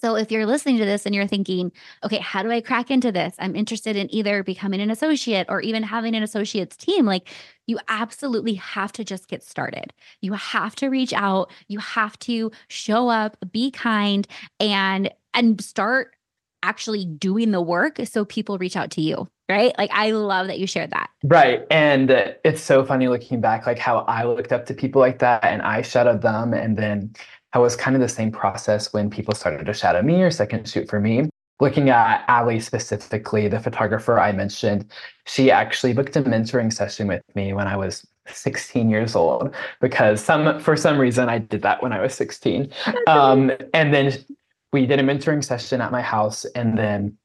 so 0.00 0.14
if 0.14 0.30
you're 0.30 0.46
listening 0.46 0.78
to 0.78 0.84
this 0.84 1.06
and 1.06 1.14
you're 1.14 1.26
thinking, 1.26 1.72
okay, 2.04 2.18
how 2.18 2.42
do 2.42 2.50
I 2.50 2.60
crack 2.60 2.90
into 2.90 3.10
this? 3.10 3.34
I'm 3.38 3.56
interested 3.56 3.96
in 3.96 4.12
either 4.14 4.44
becoming 4.44 4.80
an 4.80 4.90
associate 4.90 5.46
or 5.48 5.60
even 5.60 5.82
having 5.82 6.14
an 6.14 6.22
associate's 6.22 6.76
team. 6.76 7.04
Like 7.04 7.28
you 7.66 7.78
absolutely 7.88 8.54
have 8.54 8.92
to 8.92 9.04
just 9.04 9.28
get 9.28 9.42
started. 9.42 9.92
You 10.20 10.34
have 10.34 10.76
to 10.76 10.88
reach 10.88 11.12
out, 11.12 11.50
you 11.66 11.80
have 11.80 12.18
to 12.20 12.52
show 12.68 13.08
up, 13.08 13.36
be 13.50 13.70
kind 13.70 14.26
and 14.60 15.10
and 15.34 15.60
start 15.60 16.14
actually 16.62 17.04
doing 17.04 17.50
the 17.50 17.60
work 17.60 17.98
so 18.04 18.24
people 18.24 18.58
reach 18.58 18.76
out 18.76 18.90
to 18.90 19.00
you 19.00 19.28
right 19.48 19.78
like 19.78 19.90
i 19.92 20.10
love 20.10 20.48
that 20.48 20.58
you 20.58 20.66
shared 20.66 20.90
that 20.90 21.08
right 21.22 21.64
and 21.70 22.10
uh, 22.10 22.32
it's 22.44 22.60
so 22.60 22.84
funny 22.84 23.06
looking 23.06 23.40
back 23.40 23.64
like 23.64 23.78
how 23.78 23.98
i 24.08 24.24
looked 24.24 24.52
up 24.52 24.66
to 24.66 24.74
people 24.74 25.00
like 25.00 25.20
that 25.20 25.44
and 25.44 25.62
i 25.62 25.80
shadowed 25.82 26.20
them 26.20 26.52
and 26.52 26.76
then 26.76 27.12
how 27.50 27.62
was 27.62 27.76
kind 27.76 27.96
of 27.96 28.02
the 28.02 28.08
same 28.08 28.30
process 28.30 28.92
when 28.92 29.10
people 29.10 29.34
started 29.34 29.64
to 29.64 29.72
shadow 29.72 30.02
me 30.02 30.22
or 30.22 30.30
second 30.30 30.68
shoot 30.68 30.88
for 30.88 31.00
me. 31.00 31.28
Looking 31.60 31.90
at 31.90 32.24
Ali 32.28 32.60
specifically, 32.60 33.48
the 33.48 33.58
photographer 33.58 34.20
I 34.20 34.30
mentioned, 34.32 34.92
she 35.26 35.50
actually 35.50 35.92
booked 35.92 36.14
a 36.16 36.22
mentoring 36.22 36.72
session 36.72 37.08
with 37.08 37.22
me 37.34 37.52
when 37.52 37.66
I 37.66 37.76
was 37.76 38.06
16 38.28 38.90
years 38.90 39.16
old 39.16 39.54
because 39.80 40.22
some 40.22 40.60
for 40.60 40.76
some 40.76 40.98
reason 40.98 41.28
I 41.28 41.38
did 41.38 41.62
that 41.62 41.82
when 41.82 41.92
I 41.92 42.00
was 42.00 42.14
16. 42.14 42.70
Um, 43.08 43.50
and 43.74 43.92
then 43.92 44.12
we 44.72 44.86
did 44.86 45.00
a 45.00 45.02
mentoring 45.02 45.42
session 45.42 45.80
at 45.80 45.90
my 45.90 46.02
house, 46.02 46.44
and 46.44 46.76
then 46.76 47.16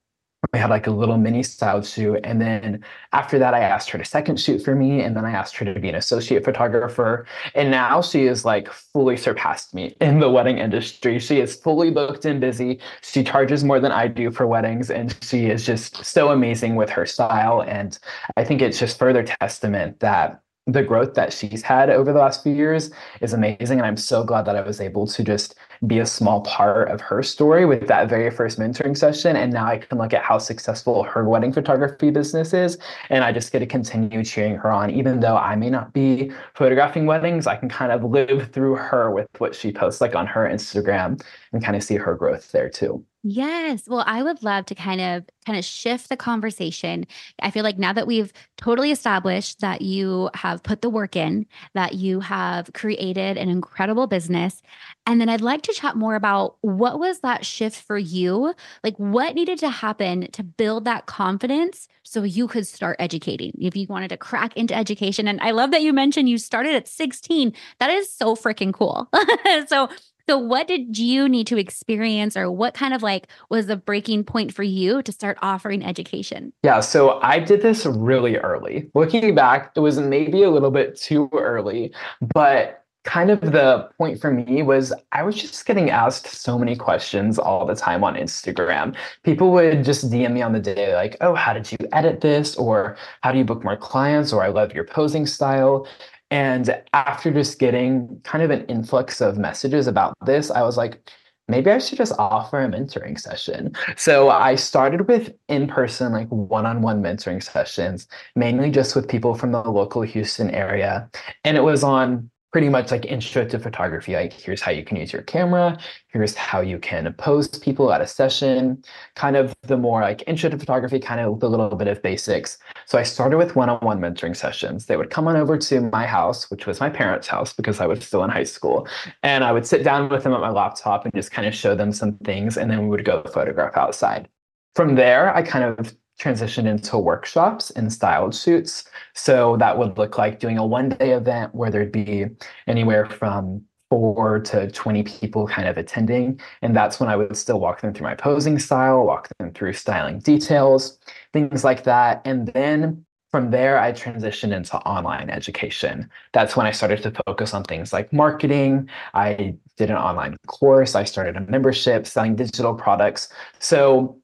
we 0.51 0.59
had 0.59 0.69
like 0.69 0.87
a 0.87 0.91
little 0.91 1.17
mini 1.17 1.41
style 1.41 1.81
shoot. 1.81 2.19
And 2.23 2.41
then 2.41 2.83
after 3.13 3.39
that, 3.39 3.53
I 3.53 3.61
asked 3.61 3.89
her 3.91 3.97
to 3.97 4.05
second 4.05 4.39
shoot 4.39 4.59
for 4.59 4.75
me. 4.75 5.01
And 5.01 5.15
then 5.15 5.25
I 5.25 5.31
asked 5.31 5.55
her 5.57 5.65
to 5.65 5.79
be 5.79 5.89
an 5.89 5.95
associate 5.95 6.43
photographer. 6.43 7.25
And 7.55 7.71
now 7.71 8.01
she 8.01 8.27
is 8.27 8.43
like 8.43 8.71
fully 8.71 9.17
surpassed 9.17 9.73
me 9.73 9.95
in 10.01 10.19
the 10.19 10.29
wedding 10.29 10.57
industry. 10.57 11.19
She 11.19 11.39
is 11.39 11.55
fully 11.55 11.91
booked 11.91 12.25
and 12.25 12.41
busy. 12.41 12.79
She 13.01 13.23
charges 13.23 13.63
more 13.63 13.79
than 13.79 13.91
I 13.91 14.07
do 14.07 14.31
for 14.31 14.45
weddings. 14.45 14.91
And 14.91 15.15
she 15.21 15.45
is 15.45 15.65
just 15.65 16.03
so 16.05 16.31
amazing 16.31 16.75
with 16.75 16.89
her 16.89 17.05
style. 17.05 17.61
And 17.61 17.97
I 18.35 18.43
think 18.43 18.61
it's 18.61 18.79
just 18.79 18.99
further 18.99 19.23
testament 19.23 20.01
that 20.01 20.42
the 20.65 20.83
growth 20.83 21.13
that 21.15 21.33
she's 21.33 21.61
had 21.61 21.89
over 21.89 22.13
the 22.13 22.19
last 22.19 22.41
few 22.41 22.53
years 22.53 22.89
is 23.19 23.33
amazing. 23.33 23.79
And 23.79 23.85
I'm 23.85 23.97
so 23.97 24.23
glad 24.23 24.45
that 24.45 24.55
I 24.55 24.61
was 24.61 24.79
able 24.79 25.05
to 25.07 25.23
just 25.23 25.55
be 25.85 25.99
a 25.99 26.05
small 26.05 26.41
part 26.41 26.89
of 26.89 27.01
her 27.01 27.21
story 27.21 27.65
with 27.65 27.87
that 27.87 28.07
very 28.07 28.31
first 28.31 28.57
mentoring 28.57 28.95
session. 28.95 29.35
And 29.35 29.51
now 29.51 29.65
I 29.65 29.79
can 29.79 29.97
look 29.97 30.13
at 30.13 30.23
how 30.23 30.37
successful 30.37 31.03
her 31.03 31.27
wedding 31.27 31.51
photography 31.51 32.11
business 32.11 32.53
is. 32.53 32.77
And 33.09 33.25
I 33.25 33.33
just 33.33 33.51
get 33.51 33.59
to 33.59 33.65
continue 33.65 34.23
cheering 34.23 34.55
her 34.55 34.71
on. 34.71 34.89
Even 34.89 35.19
though 35.19 35.35
I 35.35 35.55
may 35.55 35.69
not 35.69 35.91
be 35.91 36.31
photographing 36.53 37.05
weddings, 37.05 37.45
I 37.45 37.57
can 37.57 37.67
kind 37.67 37.91
of 37.91 38.03
live 38.03 38.51
through 38.53 38.75
her 38.75 39.11
with 39.11 39.27
what 39.39 39.53
she 39.55 39.73
posts 39.73 39.99
like 39.99 40.15
on 40.15 40.27
her 40.27 40.47
Instagram 40.47 41.21
and 41.51 41.63
kind 41.63 41.75
of 41.75 41.83
see 41.83 41.95
her 41.95 42.15
growth 42.15 42.51
there 42.53 42.69
too. 42.69 43.05
Yes. 43.25 43.87
Well, 43.87 44.03
I 44.05 44.21
would 44.21 44.43
love 44.43 44.65
to 44.65 44.75
kind 44.75 44.99
of 44.99 45.23
kind 45.45 45.57
of 45.57 45.63
shift 45.63 46.09
the 46.09 46.17
conversation. 46.17 47.05
I 47.41 47.51
feel 47.51 47.63
like 47.63 47.77
now 47.77 47.93
that 47.93 48.05
we've 48.05 48.33
totally 48.57 48.91
established 48.91 49.61
that 49.61 49.81
you 49.81 50.29
have 50.33 50.61
put 50.61 50.81
the 50.81 50.89
work 50.89 51.15
in, 51.15 51.45
that 51.73 51.95
you 51.95 52.19
have 52.19 52.71
created 52.73 53.37
an 53.37 53.47
incredible 53.47 54.07
business, 54.07 54.61
and 55.05 55.21
then 55.21 55.29
I'd 55.29 55.39
like 55.39 55.61
to 55.63 55.73
chat 55.73 55.95
more 55.95 56.15
about 56.15 56.57
what 56.61 56.99
was 56.99 57.19
that 57.21 57.45
shift 57.45 57.81
for 57.81 57.97
you? 57.97 58.53
Like 58.83 58.97
what 58.97 59.35
needed 59.35 59.57
to 59.59 59.69
happen 59.69 60.29
to 60.31 60.43
build 60.43 60.83
that 60.83 61.05
confidence 61.05 61.87
so 62.03 62.23
you 62.23 62.47
could 62.47 62.67
start 62.67 62.97
educating. 62.99 63.53
If 63.59 63.75
you 63.77 63.87
wanted 63.87 64.09
to 64.09 64.17
crack 64.17 64.55
into 64.57 64.75
education 64.75 65.29
and 65.29 65.39
I 65.39 65.51
love 65.51 65.71
that 65.71 65.81
you 65.81 65.93
mentioned 65.93 66.27
you 66.27 66.37
started 66.37 66.75
at 66.75 66.89
16. 66.89 67.53
That 67.79 67.89
is 67.89 68.11
so 68.11 68.35
freaking 68.35 68.73
cool. 68.73 69.09
so 69.67 69.87
so, 70.29 70.37
what 70.37 70.67
did 70.67 70.97
you 70.97 71.27
need 71.27 71.47
to 71.47 71.57
experience, 71.57 72.37
or 72.37 72.49
what 72.49 72.73
kind 72.73 72.93
of 72.93 73.03
like 73.03 73.27
was 73.49 73.67
the 73.67 73.75
breaking 73.75 74.23
point 74.23 74.53
for 74.53 74.63
you 74.63 75.01
to 75.01 75.11
start 75.11 75.37
offering 75.41 75.83
education? 75.83 76.53
Yeah, 76.63 76.79
so 76.79 77.19
I 77.21 77.39
did 77.39 77.61
this 77.61 77.85
really 77.85 78.37
early. 78.37 78.89
Looking 78.93 79.35
back, 79.35 79.71
it 79.75 79.81
was 79.81 79.99
maybe 79.99 80.43
a 80.43 80.49
little 80.49 80.71
bit 80.71 80.95
too 80.95 81.29
early, 81.33 81.93
but 82.33 82.83
kind 83.03 83.29
of 83.29 83.41
the 83.41 83.89
point 83.97 84.19
for 84.21 84.31
me 84.31 84.63
was 84.63 84.93
I 85.11 85.23
was 85.23 85.35
just 85.35 85.65
getting 85.65 85.89
asked 85.89 86.27
so 86.27 86.57
many 86.57 86.75
questions 86.75 87.37
all 87.37 87.65
the 87.65 87.75
time 87.75 88.03
on 88.03 88.15
Instagram. 88.15 88.95
People 89.23 89.51
would 89.51 89.83
just 89.83 90.09
DM 90.09 90.31
me 90.31 90.41
on 90.41 90.53
the 90.53 90.59
day, 90.59 90.95
like, 90.95 91.17
oh, 91.19 91.35
how 91.35 91.53
did 91.53 91.69
you 91.71 91.77
edit 91.91 92.21
this? 92.21 92.55
Or 92.55 92.95
how 93.21 93.31
do 93.31 93.37
you 93.37 93.43
book 93.43 93.63
more 93.63 93.77
clients? 93.77 94.31
Or 94.31 94.41
I 94.41 94.47
love 94.47 94.73
your 94.73 94.85
posing 94.85 95.25
style. 95.25 95.85
And 96.33 96.81
after 96.93 97.31
just 97.31 97.59
getting 97.59 98.19
kind 98.23 98.43
of 98.43 98.49
an 98.49 98.65
influx 98.65 99.21
of 99.21 99.37
messages 99.37 99.85
about 99.85 100.15
this, 100.25 100.49
I 100.49 100.63
was 100.63 100.77
like, 100.77 101.11
maybe 101.47 101.69
I 101.69 101.77
should 101.77 101.99
just 101.99 102.13
offer 102.17 102.59
a 102.59 102.67
mentoring 102.67 103.19
session. 103.19 103.73
So 103.97 104.31
I 104.31 104.55
started 104.55 105.07
with 105.07 105.31
in 105.47 105.67
person, 105.67 106.11
like 106.11 106.27
one 106.29 106.65
on 106.65 106.81
one 106.81 107.03
mentoring 107.03 107.43
sessions, 107.43 108.07
mainly 108.35 108.71
just 108.71 108.95
with 108.95 109.07
people 109.07 109.35
from 109.35 109.51
the 109.51 109.61
local 109.61 110.01
Houston 110.01 110.49
area. 110.49 111.07
And 111.43 111.55
it 111.55 111.61
was 111.61 111.83
on 111.83 112.31
pretty 112.53 112.69
much 112.69 112.91
like 112.91 113.03
intro 113.05 113.43
to 113.43 113.57
photography. 113.57 114.13
Like, 114.13 114.31
here's 114.31 114.61
how 114.61 114.71
you 114.71 114.85
can 114.85 114.95
use 114.97 115.11
your 115.11 115.23
camera, 115.23 115.75
here's 116.09 116.35
how 116.35 116.61
you 116.61 116.77
can 116.77 117.11
pose 117.13 117.47
people 117.47 117.91
at 117.91 117.99
a 117.99 118.05
session, 118.05 118.83
kind 119.15 119.35
of 119.35 119.55
the 119.63 119.75
more 119.75 120.01
like 120.01 120.23
intro 120.27 120.51
to 120.51 120.57
photography, 120.57 120.99
kind 120.99 121.19
of 121.19 121.39
the 121.39 121.49
little 121.49 121.75
bit 121.75 121.87
of 121.87 122.03
basics. 122.03 122.59
So 122.85 122.99
I 122.99 123.03
started 123.03 123.37
with 123.37 123.55
one 123.55 123.69
on 123.69 123.79
one 123.79 123.99
mentoring 123.99 124.35
sessions. 124.35 124.85
They 124.85 124.97
would 124.97 125.09
come 125.09 125.27
on 125.27 125.35
over 125.35 125.57
to 125.57 125.81
my 125.81 126.05
house, 126.05 126.51
which 126.51 126.67
was 126.67 126.79
my 126.79 126.91
parents' 126.91 127.27
house 127.27 127.53
because 127.53 127.81
I 127.81 127.87
was 127.87 128.05
still 128.05 128.23
in 128.23 128.29
high 128.29 128.43
school. 128.43 128.87
And 129.23 129.43
I 129.43 129.51
would 129.51 129.65
sit 129.65 129.83
down 129.83 130.09
with 130.09 130.23
them 130.23 130.33
at 130.33 130.39
my 130.39 130.51
laptop 130.51 131.05
and 131.05 131.13
just 131.15 131.31
kind 131.31 131.47
of 131.47 131.55
show 131.55 131.73
them 131.73 131.91
some 131.91 132.17
things. 132.19 132.55
And 132.55 132.69
then 132.69 132.83
we 132.83 132.89
would 132.89 133.03
go 133.03 133.23
photograph 133.23 133.75
outside. 133.75 134.29
From 134.75 134.93
there, 134.93 135.35
I 135.35 135.41
kind 135.41 135.65
of 135.65 135.95
transitioned 136.19 136.67
into 136.67 136.97
workshops 136.97 137.71
and 137.71 137.91
styled 137.91 138.35
shoots. 138.35 138.85
So 139.13 139.57
that 139.57 139.77
would 139.77 139.97
look 139.97 140.17
like 140.17 140.39
doing 140.39 140.57
a 140.57 140.65
one 140.65 140.89
day 140.89 141.11
event 141.11 141.53
where 141.55 141.71
there'd 141.71 141.91
be 141.91 142.27
anywhere 142.67 143.05
from 143.05 143.63
four 143.89 144.39
to 144.39 144.71
20 144.71 145.03
people 145.03 145.47
kind 145.47 145.67
of 145.67 145.77
attending. 145.77 146.39
And 146.61 146.75
that's 146.75 146.99
when 146.99 147.09
I 147.09 147.15
would 147.15 147.37
still 147.37 147.59
walk 147.59 147.81
them 147.81 147.93
through 147.93 148.07
my 148.07 148.15
posing 148.15 148.57
style, 148.57 149.05
walk 149.05 149.29
them 149.37 149.53
through 149.53 149.73
styling 149.73 150.19
details, 150.19 150.97
things 151.31 151.63
like 151.63 151.83
that. 151.83 152.21
And 152.25 152.47
then 152.47 153.05
from 153.29 153.51
there, 153.51 153.79
I 153.79 153.91
transitioned 153.91 154.51
into 154.51 154.77
online 154.77 155.29
education. 155.29 156.09
That's 156.33 156.55
when 156.55 156.65
I 156.65 156.71
started 156.71 157.01
to 157.03 157.11
focus 157.25 157.53
on 157.53 157.63
things 157.63 157.91
like 157.91 158.13
marketing. 158.13 158.89
I 159.13 159.55
did 159.77 159.89
an 159.89 159.97
online 159.97 160.37
course. 160.45 160.93
I 160.95 161.03
started 161.03 161.35
a 161.35 161.41
membership 161.41 162.05
selling 162.05 162.35
digital 162.35 162.75
products. 162.75 163.29
So 163.59 164.19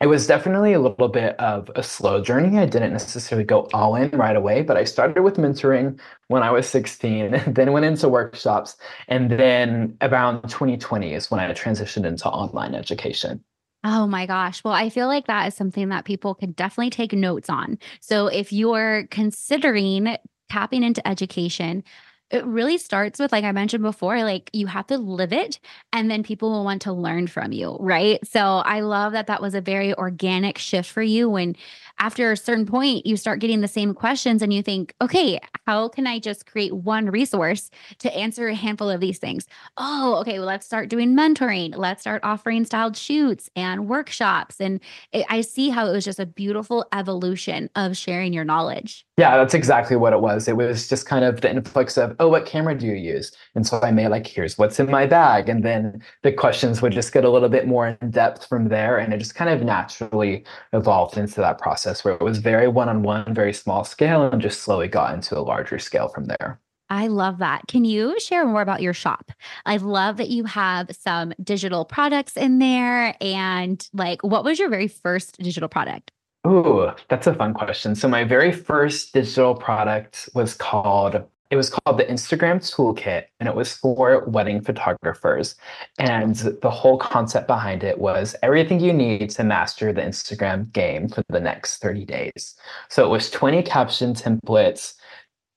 it 0.00 0.06
was 0.06 0.26
definitely 0.26 0.72
a 0.72 0.80
little 0.80 1.08
bit 1.08 1.38
of 1.38 1.70
a 1.76 1.82
slow 1.82 2.22
journey. 2.22 2.58
I 2.58 2.66
didn't 2.66 2.92
necessarily 2.92 3.44
go 3.44 3.68
all 3.72 3.94
in 3.94 4.10
right 4.10 4.36
away, 4.36 4.62
but 4.62 4.76
I 4.76 4.84
started 4.84 5.22
with 5.22 5.36
mentoring 5.36 5.98
when 6.28 6.42
I 6.42 6.50
was 6.50 6.68
16, 6.68 7.42
then 7.46 7.72
went 7.72 7.86
into 7.86 8.08
workshops, 8.08 8.76
and 9.08 9.30
then 9.30 9.96
around 10.00 10.42
2020 10.42 11.14
is 11.14 11.30
when 11.30 11.40
I 11.40 11.52
transitioned 11.52 12.06
into 12.06 12.28
online 12.28 12.74
education. 12.74 13.44
Oh 13.84 14.06
my 14.06 14.26
gosh. 14.26 14.64
Well, 14.64 14.72
I 14.72 14.88
feel 14.88 15.08
like 15.08 15.26
that 15.26 15.46
is 15.46 15.54
something 15.54 15.90
that 15.90 16.06
people 16.06 16.34
could 16.34 16.56
definitely 16.56 16.90
take 16.90 17.12
notes 17.12 17.50
on. 17.50 17.78
So 18.00 18.28
if 18.28 18.52
you're 18.52 19.06
considering 19.10 20.16
tapping 20.50 20.82
into 20.82 21.06
education, 21.06 21.84
it 22.30 22.44
really 22.44 22.78
starts 22.78 23.20
with, 23.20 23.32
like 23.32 23.44
I 23.44 23.52
mentioned 23.52 23.82
before, 23.82 24.22
like 24.24 24.50
you 24.52 24.66
have 24.66 24.86
to 24.88 24.98
live 24.98 25.32
it 25.32 25.60
and 25.92 26.10
then 26.10 26.22
people 26.22 26.50
will 26.50 26.64
want 26.64 26.82
to 26.82 26.92
learn 26.92 27.26
from 27.26 27.52
you. 27.52 27.76
Right. 27.78 28.18
So 28.26 28.40
I 28.40 28.80
love 28.80 29.12
that 29.12 29.26
that 29.26 29.42
was 29.42 29.54
a 29.54 29.60
very 29.60 29.94
organic 29.94 30.58
shift 30.58 30.90
for 30.90 31.02
you 31.02 31.28
when 31.28 31.54
after 32.00 32.32
a 32.32 32.36
certain 32.36 32.66
point 32.66 33.06
you 33.06 33.16
start 33.16 33.38
getting 33.38 33.60
the 33.60 33.68
same 33.68 33.94
questions 33.94 34.42
and 34.42 34.52
you 34.52 34.62
think, 34.62 34.94
okay, 35.00 35.38
how 35.66 35.88
can 35.88 36.06
I 36.06 36.18
just 36.18 36.46
create 36.46 36.74
one 36.74 37.06
resource 37.06 37.70
to 37.98 38.12
answer 38.16 38.48
a 38.48 38.54
handful 38.54 38.90
of 38.90 39.00
these 39.00 39.18
things? 39.18 39.46
Oh, 39.76 40.16
okay. 40.20 40.38
Well, 40.38 40.48
let's 40.48 40.66
start 40.66 40.88
doing 40.88 41.14
mentoring. 41.14 41.76
Let's 41.76 42.00
start 42.00 42.24
offering 42.24 42.64
styled 42.64 42.96
shoots 42.96 43.48
and 43.54 43.88
workshops. 43.88 44.60
And 44.60 44.80
it, 45.12 45.24
I 45.28 45.42
see 45.42 45.68
how 45.68 45.86
it 45.86 45.92
was 45.92 46.04
just 46.04 46.18
a 46.18 46.26
beautiful 46.26 46.84
evolution 46.92 47.70
of 47.76 47.96
sharing 47.96 48.32
your 48.32 48.44
knowledge. 48.44 49.06
Yeah, 49.16 49.36
that's 49.36 49.54
exactly 49.54 49.94
what 49.94 50.12
it 50.12 50.20
was. 50.20 50.48
It 50.48 50.56
was 50.56 50.88
just 50.88 51.06
kind 51.06 51.24
of 51.24 51.40
the 51.40 51.48
influx 51.48 51.96
of, 51.96 52.16
oh, 52.18 52.28
what 52.28 52.46
camera 52.46 52.76
do 52.76 52.84
you 52.84 52.94
use? 52.94 53.30
And 53.54 53.64
so 53.64 53.80
I 53.80 53.92
made 53.92 54.08
like, 54.08 54.26
here's 54.26 54.58
what's 54.58 54.80
in 54.80 54.90
my 54.90 55.06
bag. 55.06 55.48
And 55.48 55.64
then 55.64 56.02
the 56.22 56.32
questions 56.32 56.82
would 56.82 56.92
just 56.92 57.12
get 57.12 57.24
a 57.24 57.30
little 57.30 57.48
bit 57.48 57.68
more 57.68 57.96
in 58.00 58.10
depth 58.10 58.48
from 58.48 58.70
there. 58.70 58.98
And 58.98 59.14
it 59.14 59.18
just 59.18 59.36
kind 59.36 59.50
of 59.50 59.62
naturally 59.62 60.44
evolved 60.72 61.16
into 61.16 61.40
that 61.40 61.58
process 61.58 62.04
where 62.04 62.14
it 62.14 62.22
was 62.22 62.38
very 62.38 62.66
one 62.66 62.88
on 62.88 63.04
one, 63.04 63.32
very 63.32 63.52
small 63.52 63.84
scale, 63.84 64.24
and 64.24 64.42
just 64.42 64.62
slowly 64.62 64.88
got 64.88 65.14
into 65.14 65.38
a 65.38 65.42
larger 65.42 65.78
scale 65.78 66.08
from 66.08 66.24
there. 66.24 66.60
I 66.90 67.06
love 67.06 67.38
that. 67.38 67.68
Can 67.68 67.84
you 67.84 68.18
share 68.18 68.44
more 68.44 68.62
about 68.62 68.82
your 68.82 68.92
shop? 68.92 69.30
I 69.64 69.76
love 69.76 70.16
that 70.16 70.28
you 70.28 70.44
have 70.44 70.90
some 70.90 71.32
digital 71.42 71.84
products 71.84 72.36
in 72.36 72.58
there. 72.58 73.16
And 73.20 73.88
like, 73.92 74.24
what 74.24 74.42
was 74.42 74.58
your 74.58 74.68
very 74.68 74.88
first 74.88 75.38
digital 75.38 75.68
product? 75.68 76.10
Oh, 76.44 76.94
that's 77.08 77.26
a 77.26 77.34
fun 77.34 77.54
question. 77.54 77.94
So 77.94 78.06
my 78.06 78.22
very 78.24 78.52
first 78.52 79.14
digital 79.14 79.54
product 79.54 80.28
was 80.34 80.54
called 80.54 81.24
it 81.50 81.56
was 81.56 81.70
called 81.70 81.98
the 81.98 82.04
Instagram 82.06 82.56
Toolkit 82.56 83.26
and 83.38 83.48
it 83.48 83.54
was 83.54 83.72
for 83.72 84.24
wedding 84.26 84.60
photographers. 84.60 85.54
And 85.98 86.34
the 86.34 86.70
whole 86.70 86.98
concept 86.98 87.46
behind 87.46 87.84
it 87.84 87.98
was 87.98 88.34
everything 88.42 88.80
you 88.80 88.92
need 88.92 89.30
to 89.30 89.44
master 89.44 89.92
the 89.92 90.00
Instagram 90.00 90.72
game 90.72 91.08
for 91.08 91.22
the 91.28 91.38
next 91.40 91.76
30 91.76 92.06
days. 92.06 92.56
So 92.88 93.04
it 93.04 93.08
was 93.08 93.30
20 93.30 93.62
caption 93.62 94.14
templates, 94.14 94.94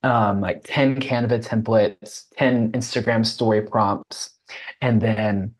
um, 0.03 0.39
like 0.39 0.61
10 0.65 0.99
Canva 0.99 1.43
templates, 1.43 2.25
10 2.37 2.73
Instagram 2.73 3.25
story 3.25 3.61
prompts, 3.61 4.31
and 4.81 5.01
then 5.01 5.55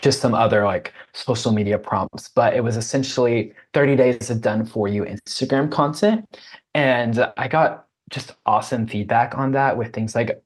just 0.00 0.20
some 0.20 0.34
other 0.34 0.64
like 0.64 0.92
social 1.12 1.52
media 1.52 1.78
prompts, 1.78 2.28
but 2.28 2.54
it 2.54 2.62
was 2.62 2.76
essentially 2.76 3.52
30 3.74 3.96
days 3.96 4.30
of 4.30 4.40
done 4.40 4.64
for 4.64 4.88
you 4.88 5.04
Instagram 5.04 5.70
content. 5.70 6.24
And 6.74 7.30
I 7.36 7.48
got 7.48 7.86
just 8.10 8.34
awesome 8.46 8.86
feedback 8.86 9.36
on 9.36 9.52
that 9.52 9.76
with 9.76 9.92
things 9.92 10.14
like 10.14 10.42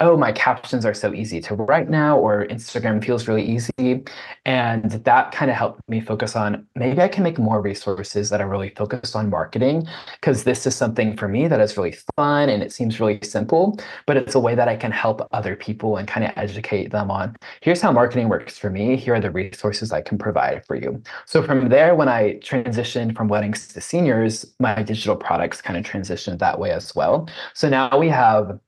oh, 0.00 0.16
my 0.16 0.32
captions 0.32 0.84
are 0.84 0.94
so 0.94 1.14
easy 1.14 1.40
to 1.40 1.54
write 1.54 1.88
now, 1.88 2.18
or 2.18 2.46
Instagram 2.46 3.02
feels 3.02 3.26
really 3.28 3.44
easy. 3.44 4.04
And 4.44 4.90
that 4.90 5.32
kind 5.32 5.50
of 5.50 5.56
helped 5.56 5.80
me 5.88 6.00
focus 6.00 6.36
on 6.36 6.66
maybe 6.74 7.00
I 7.00 7.08
can 7.08 7.22
make 7.22 7.38
more 7.38 7.62
resources 7.62 8.28
that 8.30 8.40
are 8.40 8.48
really 8.48 8.70
focused 8.70 9.16
on 9.16 9.30
marketing, 9.30 9.86
because 10.20 10.44
this 10.44 10.66
is 10.66 10.74
something 10.76 11.16
for 11.16 11.28
me 11.28 11.48
that 11.48 11.60
is 11.60 11.76
really 11.76 11.96
fun 12.16 12.48
and 12.48 12.62
it 12.62 12.72
seems 12.72 13.00
really 13.00 13.18
simple, 13.22 13.78
but 14.06 14.16
it's 14.16 14.34
a 14.34 14.40
way 14.40 14.54
that 14.54 14.68
I 14.68 14.76
can 14.76 14.92
help 14.92 15.26
other 15.32 15.56
people 15.56 15.96
and 15.96 16.06
kind 16.06 16.26
of 16.26 16.32
educate 16.36 16.90
them 16.90 17.10
on 17.10 17.36
here's 17.60 17.80
how 17.80 17.92
marketing 17.92 18.28
works 18.28 18.58
for 18.58 18.70
me. 18.70 18.96
Here 18.96 19.14
are 19.14 19.20
the 19.20 19.30
resources 19.30 19.92
I 19.92 20.00
can 20.00 20.18
provide 20.18 20.64
for 20.66 20.76
you. 20.76 21.02
So 21.24 21.42
from 21.42 21.68
there, 21.68 21.94
when 21.94 22.08
I 22.08 22.34
transitioned 22.34 23.16
from 23.16 23.28
weddings 23.28 23.68
to 23.68 23.80
seniors, 23.80 24.46
my 24.60 24.82
digital 24.82 25.16
products 25.16 25.62
kind 25.62 25.78
of 25.78 25.84
transitioned 25.84 26.38
that 26.38 26.58
way 26.58 26.70
as 26.70 26.94
well. 26.94 27.28
So 27.54 27.68
now 27.68 27.96
we 27.98 28.08
have 28.08 28.58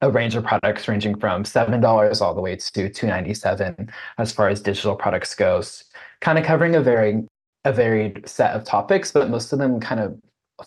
a 0.00 0.10
range 0.10 0.34
of 0.34 0.44
products 0.44 0.88
ranging 0.88 1.18
from 1.18 1.44
$7 1.44 2.22
all 2.22 2.34
the 2.34 2.40
way 2.40 2.56
to 2.56 2.88
297 2.88 3.90
as 4.18 4.32
far 4.32 4.48
as 4.48 4.60
digital 4.60 4.96
products 4.96 5.34
goes 5.34 5.84
kind 6.20 6.38
of 6.38 6.44
covering 6.44 6.74
a 6.74 6.80
very 6.80 7.24
a 7.64 7.72
varied 7.72 8.26
set 8.26 8.52
of 8.52 8.64
topics 8.64 9.12
but 9.12 9.28
most 9.28 9.52
of 9.52 9.58
them 9.58 9.78
kind 9.80 10.00
of 10.00 10.18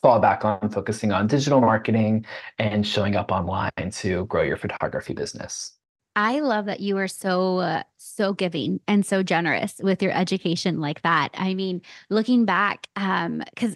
fall 0.02 0.20
back 0.20 0.46
on 0.46 0.70
focusing 0.70 1.12
on 1.12 1.28
digital 1.28 1.60
marketing 1.60 2.26
and 2.60 2.86
showing 2.86 3.16
up 3.16 3.32
online 3.32 3.92
to 3.92 4.26
grow 4.28 4.44
your 4.44 4.58
photography 4.58 5.14
business 5.14 5.74
I 6.16 6.42
love 6.42 6.66
that 6.66 6.80
you 6.80 6.98
are 7.00 7.08
so 7.08 7.58
uh, 7.58 7.84
so 7.98 8.34
giving 8.34 8.80
and 8.88 9.04
so 9.04 9.24
generous 9.24 9.80
with 9.82 10.04
your 10.04 10.12
education 10.12 10.80
like 10.80 11.02
that. 11.02 11.30
I 11.34 11.56
mean, 11.56 11.82
looking 12.12 12.46
back 12.46 12.88
um 12.96 13.42
cuz 13.56 13.76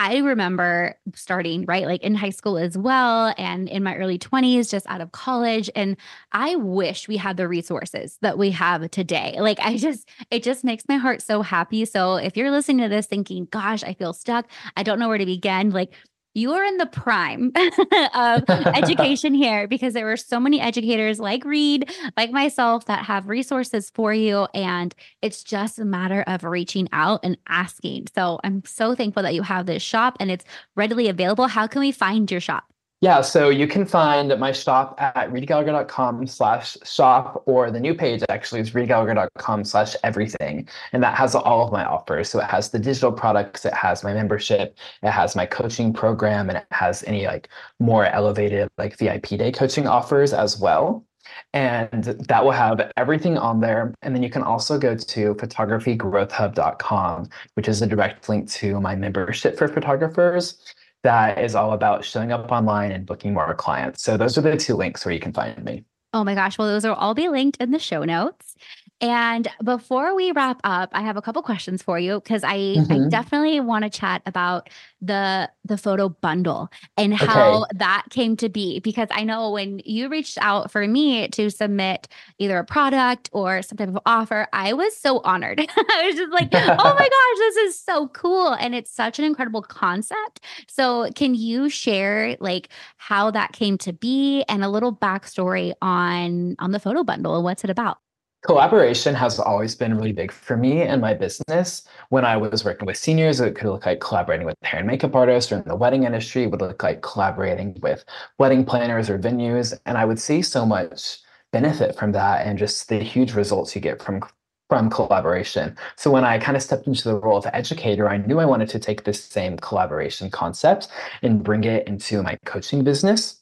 I 0.00 0.18
remember 0.18 0.94
starting, 1.16 1.64
right, 1.66 1.84
like 1.84 2.02
in 2.04 2.14
high 2.14 2.30
school 2.30 2.56
as 2.56 2.78
well, 2.78 3.34
and 3.36 3.68
in 3.68 3.82
my 3.82 3.96
early 3.96 4.16
20s, 4.16 4.70
just 4.70 4.86
out 4.86 5.00
of 5.00 5.10
college. 5.10 5.68
And 5.74 5.96
I 6.30 6.54
wish 6.54 7.08
we 7.08 7.16
had 7.16 7.36
the 7.36 7.48
resources 7.48 8.16
that 8.22 8.38
we 8.38 8.52
have 8.52 8.88
today. 8.92 9.34
Like, 9.40 9.58
I 9.58 9.76
just, 9.76 10.08
it 10.30 10.44
just 10.44 10.62
makes 10.62 10.84
my 10.88 10.98
heart 10.98 11.20
so 11.20 11.42
happy. 11.42 11.84
So, 11.84 12.14
if 12.14 12.36
you're 12.36 12.52
listening 12.52 12.78
to 12.84 12.88
this 12.88 13.06
thinking, 13.06 13.48
gosh, 13.50 13.82
I 13.82 13.92
feel 13.92 14.12
stuck, 14.12 14.46
I 14.76 14.84
don't 14.84 15.00
know 15.00 15.08
where 15.08 15.18
to 15.18 15.26
begin, 15.26 15.70
like, 15.70 15.92
you 16.38 16.52
are 16.52 16.64
in 16.64 16.76
the 16.76 16.86
prime 16.86 17.52
of 18.14 18.44
education 18.48 19.34
here 19.44 19.66
because 19.66 19.92
there 19.94 20.04
were 20.04 20.16
so 20.16 20.38
many 20.38 20.60
educators 20.60 21.18
like 21.18 21.44
Reed, 21.44 21.90
like 22.16 22.30
myself, 22.30 22.86
that 22.86 23.04
have 23.04 23.28
resources 23.28 23.90
for 23.90 24.14
you. 24.14 24.46
And 24.54 24.94
it's 25.20 25.42
just 25.42 25.78
a 25.78 25.84
matter 25.84 26.22
of 26.26 26.44
reaching 26.44 26.88
out 26.92 27.20
and 27.24 27.36
asking. 27.48 28.06
So 28.14 28.38
I'm 28.44 28.64
so 28.64 28.94
thankful 28.94 29.22
that 29.24 29.34
you 29.34 29.42
have 29.42 29.66
this 29.66 29.82
shop 29.82 30.16
and 30.20 30.30
it's 30.30 30.44
readily 30.76 31.08
available. 31.08 31.48
How 31.48 31.66
can 31.66 31.80
we 31.80 31.92
find 31.92 32.30
your 32.30 32.40
shop? 32.40 32.64
Yeah, 33.00 33.20
so 33.20 33.48
you 33.48 33.68
can 33.68 33.86
find 33.86 34.36
my 34.40 34.50
shop 34.50 34.96
at 34.98 35.30
reedgallagher.com 35.30 36.26
slash 36.26 36.76
shop, 36.82 37.44
or 37.46 37.70
the 37.70 37.78
new 37.78 37.94
page 37.94 38.24
actually 38.28 38.60
is 38.60 38.72
reedgallagher.com 38.72 39.64
slash 39.64 39.94
everything. 40.02 40.68
And 40.92 41.00
that 41.04 41.14
has 41.16 41.36
all 41.36 41.64
of 41.64 41.70
my 41.72 41.84
offers. 41.84 42.28
So 42.28 42.40
it 42.40 42.46
has 42.46 42.70
the 42.70 42.80
digital 42.80 43.12
products, 43.12 43.64
it 43.64 43.72
has 43.72 44.02
my 44.02 44.12
membership, 44.14 44.76
it 45.04 45.12
has 45.12 45.36
my 45.36 45.46
coaching 45.46 45.92
program, 45.92 46.48
and 46.48 46.58
it 46.58 46.66
has 46.72 47.04
any 47.04 47.24
like 47.26 47.48
more 47.78 48.06
elevated 48.06 48.68
like 48.78 48.98
VIP 48.98 49.28
day 49.28 49.52
coaching 49.52 49.86
offers 49.86 50.32
as 50.32 50.58
well. 50.58 51.04
And 51.52 52.02
that 52.02 52.44
will 52.44 52.50
have 52.50 52.90
everything 52.96 53.38
on 53.38 53.60
there. 53.60 53.94
And 54.02 54.12
then 54.12 54.24
you 54.24 54.30
can 54.30 54.42
also 54.42 54.76
go 54.76 54.96
to 54.96 55.34
photographygrowthhub.com, 55.36 57.28
which 57.54 57.68
is 57.68 57.80
a 57.80 57.86
direct 57.86 58.28
link 58.28 58.50
to 58.52 58.80
my 58.80 58.96
membership 58.96 59.56
for 59.56 59.68
photographers 59.68 60.74
that 61.02 61.38
is 61.38 61.54
all 61.54 61.72
about 61.72 62.04
showing 62.04 62.32
up 62.32 62.50
online 62.50 62.92
and 62.92 63.06
booking 63.06 63.32
more 63.32 63.54
clients. 63.54 64.02
So 64.02 64.16
those 64.16 64.36
are 64.36 64.40
the 64.40 64.56
two 64.56 64.74
links 64.74 65.04
where 65.04 65.14
you 65.14 65.20
can 65.20 65.32
find 65.32 65.62
me. 65.64 65.84
Oh 66.12 66.24
my 66.24 66.34
gosh. 66.34 66.58
Well, 66.58 66.68
those 66.68 66.84
will 66.84 66.94
all 66.94 67.14
be 67.14 67.28
linked 67.28 67.58
in 67.60 67.70
the 67.70 67.78
show 67.78 68.02
notes. 68.04 68.56
And 69.00 69.46
before 69.62 70.14
we 70.16 70.32
wrap 70.32 70.60
up, 70.64 70.90
I 70.92 71.02
have 71.02 71.16
a 71.16 71.22
couple 71.22 71.40
questions 71.42 71.82
for 71.82 72.00
you 72.00 72.20
because 72.20 72.42
I, 72.42 72.56
mm-hmm. 72.56 72.92
I 72.92 73.08
definitely 73.08 73.60
want 73.60 73.84
to 73.84 73.90
chat 73.90 74.22
about 74.26 74.68
the 75.00 75.48
the 75.64 75.78
photo 75.78 76.08
bundle 76.08 76.68
and 76.96 77.14
how 77.14 77.62
okay. 77.62 77.78
that 77.78 78.06
came 78.10 78.36
to 78.38 78.48
be 78.48 78.80
because 78.80 79.06
I 79.12 79.22
know 79.22 79.50
when 79.50 79.80
you 79.84 80.08
reached 80.08 80.38
out 80.40 80.72
for 80.72 80.86
me 80.88 81.28
to 81.28 81.50
submit 81.50 82.08
either 82.38 82.58
a 82.58 82.64
product 82.64 83.28
or 83.32 83.62
some 83.62 83.76
type 83.76 83.88
of 83.88 83.98
offer, 84.04 84.48
I 84.52 84.72
was 84.72 84.96
so 84.96 85.20
honored. 85.20 85.60
I 85.76 86.06
was 86.06 86.16
just 86.16 86.32
like, 86.32 86.48
"Oh 86.52 86.58
my 86.58 87.08
gosh, 87.08 87.38
this 87.38 87.56
is 87.56 87.78
so 87.78 88.08
cool." 88.08 88.54
And 88.54 88.74
it's 88.74 88.90
such 88.90 89.20
an 89.20 89.24
incredible 89.24 89.62
concept. 89.62 90.40
So, 90.66 91.10
can 91.14 91.34
you 91.36 91.68
share 91.68 92.36
like 92.40 92.70
how 92.96 93.30
that 93.30 93.52
came 93.52 93.78
to 93.78 93.92
be 93.92 94.42
and 94.48 94.64
a 94.64 94.68
little 94.68 94.94
backstory 94.94 95.72
on 95.80 96.56
on 96.58 96.72
the 96.72 96.80
photo 96.80 97.04
bundle 97.04 97.36
and 97.36 97.44
what's 97.44 97.62
it 97.62 97.70
about? 97.70 97.98
Collaboration 98.42 99.14
has 99.16 99.40
always 99.40 99.74
been 99.74 99.96
really 99.96 100.12
big 100.12 100.30
for 100.30 100.56
me 100.56 100.82
and 100.82 101.00
my 101.00 101.12
business. 101.12 101.82
When 102.10 102.24
I 102.24 102.36
was 102.36 102.64
working 102.64 102.86
with 102.86 102.96
seniors, 102.96 103.40
it 103.40 103.56
could 103.56 103.68
look 103.68 103.84
like 103.84 104.00
collaborating 104.00 104.46
with 104.46 104.54
hair 104.62 104.78
and 104.78 104.86
makeup 104.86 105.16
artists, 105.16 105.50
or 105.50 105.56
in 105.56 105.64
the 105.64 105.74
wedding 105.74 106.04
industry, 106.04 106.44
it 106.44 106.50
would 106.52 106.60
look 106.60 106.82
like 106.82 107.02
collaborating 107.02 107.76
with 107.82 108.04
wedding 108.38 108.64
planners 108.64 109.10
or 109.10 109.18
venues. 109.18 109.76
And 109.86 109.98
I 109.98 110.04
would 110.04 110.20
see 110.20 110.42
so 110.42 110.64
much 110.64 111.18
benefit 111.52 111.96
from 111.96 112.12
that 112.12 112.46
and 112.46 112.58
just 112.58 112.88
the 112.88 113.00
huge 113.00 113.32
results 113.34 113.74
you 113.74 113.80
get 113.80 114.00
from 114.00 114.22
from 114.68 114.90
collaboration. 114.90 115.74
So 115.96 116.10
when 116.10 116.24
I 116.24 116.38
kind 116.38 116.54
of 116.54 116.62
stepped 116.62 116.86
into 116.86 117.08
the 117.08 117.16
role 117.16 117.38
of 117.38 117.46
educator, 117.54 118.08
I 118.08 118.18
knew 118.18 118.38
I 118.38 118.44
wanted 118.44 118.68
to 118.70 118.78
take 118.78 119.04
this 119.04 119.24
same 119.24 119.56
collaboration 119.56 120.30
concept 120.30 120.88
and 121.22 121.42
bring 121.42 121.64
it 121.64 121.88
into 121.88 122.22
my 122.22 122.38
coaching 122.44 122.84
business. 122.84 123.40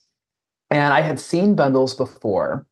And 0.70 0.94
I 0.94 1.01
had 1.01 1.18
seen 1.18 1.57
bundles 1.57 1.94
before 1.94 2.64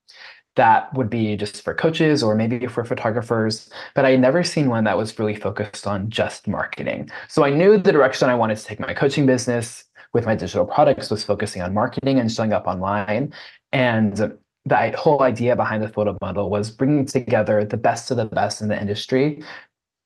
that 0.57 0.93
would 0.95 1.11
be 1.11 1.37
just 1.37 1.63
for 1.63 1.75
coaches 1.75 2.23
or 2.23 2.35
maybe 2.35 2.67
for 2.67 2.85
photographers, 2.85 3.69
but 3.95 4.05
I 4.05 4.13
had 4.13 4.21
never 4.21 4.43
seen 4.45 4.69
one 4.69 4.85
that 4.85 4.97
was 4.97 5.19
really 5.19 5.35
focused 5.35 5.87
on 5.87 6.09
just 6.11 6.47
marketing. 6.47 7.11
So 7.29 7.45
I 7.45 7.51
knew 7.51 7.77
the 7.77 7.93
direction 7.93 8.29
I 8.29 8.35
wanted 8.35 8.59
to 8.59 8.65
take 8.65 8.81
my 8.81 8.95
coaching 8.95 9.27
business 9.27 9.85
with 10.13 10.27
my 10.27 10.35
digital 10.37 10.65
products 10.65 11.11
was 11.11 11.25
focusing 11.25 11.61
on 11.61 11.75
marketing 11.75 12.21
and 12.21 12.31
showing 12.31 12.53
up 12.53 12.67
online. 12.67 13.35
And 13.73 14.39
the 14.65 14.95
whole 14.97 15.23
idea 15.23 15.57
behind 15.57 15.83
the 15.83 15.89
photo 15.89 16.17
bundle 16.21 16.49
was 16.49 16.71
bringing 16.71 17.05
together 17.05 17.65
the 17.65 17.77
best 17.77 18.11
of 18.11 18.17
the 18.17 18.25
best 18.25 18.63
in 18.63 18.69
the 18.69 18.81
industry 18.81 19.43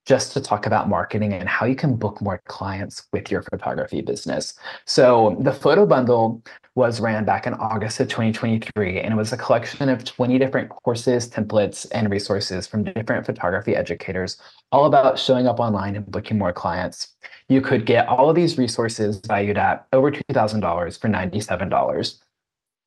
just 0.06 0.32
to 0.32 0.40
talk 0.40 0.64
about 0.64 0.88
marketing 0.88 1.34
and 1.34 1.46
how 1.46 1.66
you 1.66 1.76
can 1.76 1.94
book 1.94 2.22
more 2.22 2.40
clients 2.46 3.06
with 3.12 3.30
your 3.30 3.42
photography 3.42 4.00
business. 4.00 4.54
So 4.86 5.36
the 5.40 5.52
photo 5.52 5.84
bundle 5.84 6.42
was 6.78 7.00
ran 7.00 7.24
back 7.24 7.44
in 7.44 7.54
August 7.54 7.98
of 7.98 8.06
2023, 8.06 9.00
and 9.00 9.12
it 9.12 9.16
was 9.16 9.32
a 9.32 9.36
collection 9.36 9.88
of 9.88 10.04
20 10.04 10.38
different 10.38 10.68
courses, 10.68 11.28
templates, 11.28 11.88
and 11.90 12.08
resources 12.08 12.68
from 12.68 12.84
different 12.84 13.26
photography 13.26 13.74
educators, 13.74 14.36
all 14.70 14.86
about 14.86 15.18
showing 15.18 15.48
up 15.48 15.58
online 15.58 15.96
and 15.96 16.06
booking 16.06 16.38
more 16.38 16.52
clients. 16.52 17.16
You 17.48 17.60
could 17.60 17.84
get 17.84 18.06
all 18.06 18.30
of 18.30 18.36
these 18.36 18.58
resources 18.58 19.20
valued 19.26 19.58
at 19.58 19.88
over 19.92 20.12
$2,000 20.12 21.00
for 21.00 21.08
$97. 21.08 22.18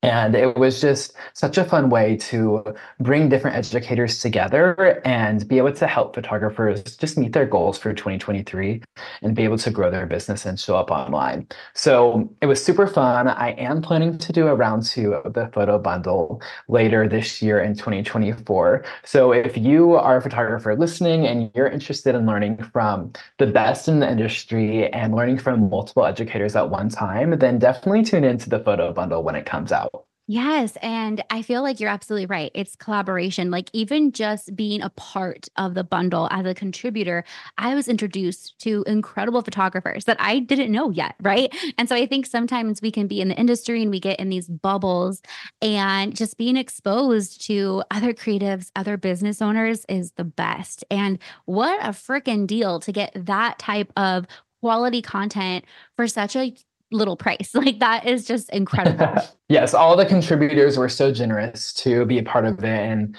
And 0.02 0.34
it 0.34 0.56
was 0.56 0.80
just 0.80 1.12
such 1.32 1.58
a 1.58 1.64
fun 1.64 1.88
way 1.88 2.16
to 2.16 2.74
bring 2.98 3.28
different 3.28 3.56
educators 3.56 4.18
together 4.18 5.00
and 5.04 5.46
be 5.46 5.58
able 5.58 5.72
to 5.74 5.86
help 5.86 6.16
photographers 6.16 6.82
just 6.96 7.16
meet 7.16 7.32
their 7.32 7.46
goals 7.46 7.78
for 7.78 7.92
2023 7.92 8.82
and 9.22 9.36
be 9.36 9.44
able 9.44 9.58
to 9.58 9.70
grow 9.70 9.92
their 9.92 10.06
business 10.06 10.44
and 10.44 10.58
show 10.58 10.76
up 10.76 10.90
online. 10.90 11.46
So 11.74 12.28
it 12.40 12.46
was 12.46 12.62
super 12.62 12.88
fun. 12.88 13.28
I 13.28 13.50
am 13.52 13.80
planning 13.80 14.18
to 14.18 14.32
do 14.32 14.48
a 14.48 14.54
round 14.56 14.84
two 14.84 15.14
of 15.14 15.34
the 15.34 15.48
photo 15.52 15.78
bundle 15.78 16.42
later 16.66 17.08
this 17.08 17.40
year 17.40 17.60
in 17.60 17.76
2024. 17.76 18.84
So 19.04 19.32
if 19.32 19.56
you 19.56 19.94
are 19.94 20.16
a 20.16 20.22
photographer 20.22 20.74
listening 20.74 21.26
and 21.28 21.48
you're 21.54 21.68
interested 21.68 22.16
in 22.16 22.26
learning 22.26 22.56
from 22.72 23.12
the 23.38 23.46
best 23.46 23.86
in 23.86 24.00
the 24.00 24.10
industry 24.10 24.92
and 24.92 25.14
learning 25.14 25.38
from 25.38 25.70
multiple 25.70 26.04
educators 26.04 26.56
at 26.56 26.70
one 26.70 26.88
time, 26.88 27.38
then 27.38 27.60
definitely 27.60 28.02
tune 28.02 28.24
into 28.24 28.50
the 28.50 28.58
photo 28.58 28.92
bundle 28.92 29.22
when 29.22 29.36
it 29.36 29.46
comes 29.46 29.70
out. 29.70 29.91
Yes. 30.32 30.78
And 30.80 31.22
I 31.28 31.42
feel 31.42 31.60
like 31.60 31.78
you're 31.78 31.90
absolutely 31.90 32.24
right. 32.24 32.50
It's 32.54 32.74
collaboration. 32.74 33.50
Like, 33.50 33.68
even 33.74 34.12
just 34.12 34.56
being 34.56 34.80
a 34.80 34.88
part 34.88 35.48
of 35.56 35.74
the 35.74 35.84
bundle 35.84 36.26
as 36.30 36.46
a 36.46 36.54
contributor, 36.54 37.22
I 37.58 37.74
was 37.74 37.86
introduced 37.86 38.58
to 38.60 38.82
incredible 38.86 39.42
photographers 39.42 40.06
that 40.06 40.16
I 40.18 40.38
didn't 40.38 40.72
know 40.72 40.88
yet. 40.88 41.16
Right. 41.20 41.54
And 41.76 41.86
so 41.86 41.94
I 41.94 42.06
think 42.06 42.24
sometimes 42.24 42.80
we 42.80 42.90
can 42.90 43.06
be 43.08 43.20
in 43.20 43.28
the 43.28 43.38
industry 43.38 43.82
and 43.82 43.90
we 43.90 44.00
get 44.00 44.18
in 44.18 44.30
these 44.30 44.48
bubbles 44.48 45.20
and 45.60 46.16
just 46.16 46.38
being 46.38 46.56
exposed 46.56 47.44
to 47.48 47.82
other 47.90 48.14
creatives, 48.14 48.70
other 48.74 48.96
business 48.96 49.42
owners 49.42 49.84
is 49.90 50.12
the 50.12 50.24
best. 50.24 50.82
And 50.90 51.18
what 51.44 51.78
a 51.84 51.90
freaking 51.90 52.46
deal 52.46 52.80
to 52.80 52.90
get 52.90 53.12
that 53.14 53.58
type 53.58 53.92
of 53.98 54.26
quality 54.62 55.02
content 55.02 55.66
for 55.96 56.08
such 56.08 56.36
a 56.36 56.54
little 56.92 57.16
price. 57.16 57.50
Like 57.62 57.78
that 57.78 58.08
is 58.08 58.24
just 58.24 58.50
incredible. 58.50 59.22
yes, 59.48 59.72
all 59.72 59.96
the 59.96 60.04
contributors 60.04 60.76
were 60.76 60.88
so 60.88 61.12
generous 61.12 61.72
to 61.74 62.04
be 62.06 62.18
a 62.18 62.22
part 62.24 62.44
of 62.44 62.58
it 62.58 62.64
and 62.64 63.16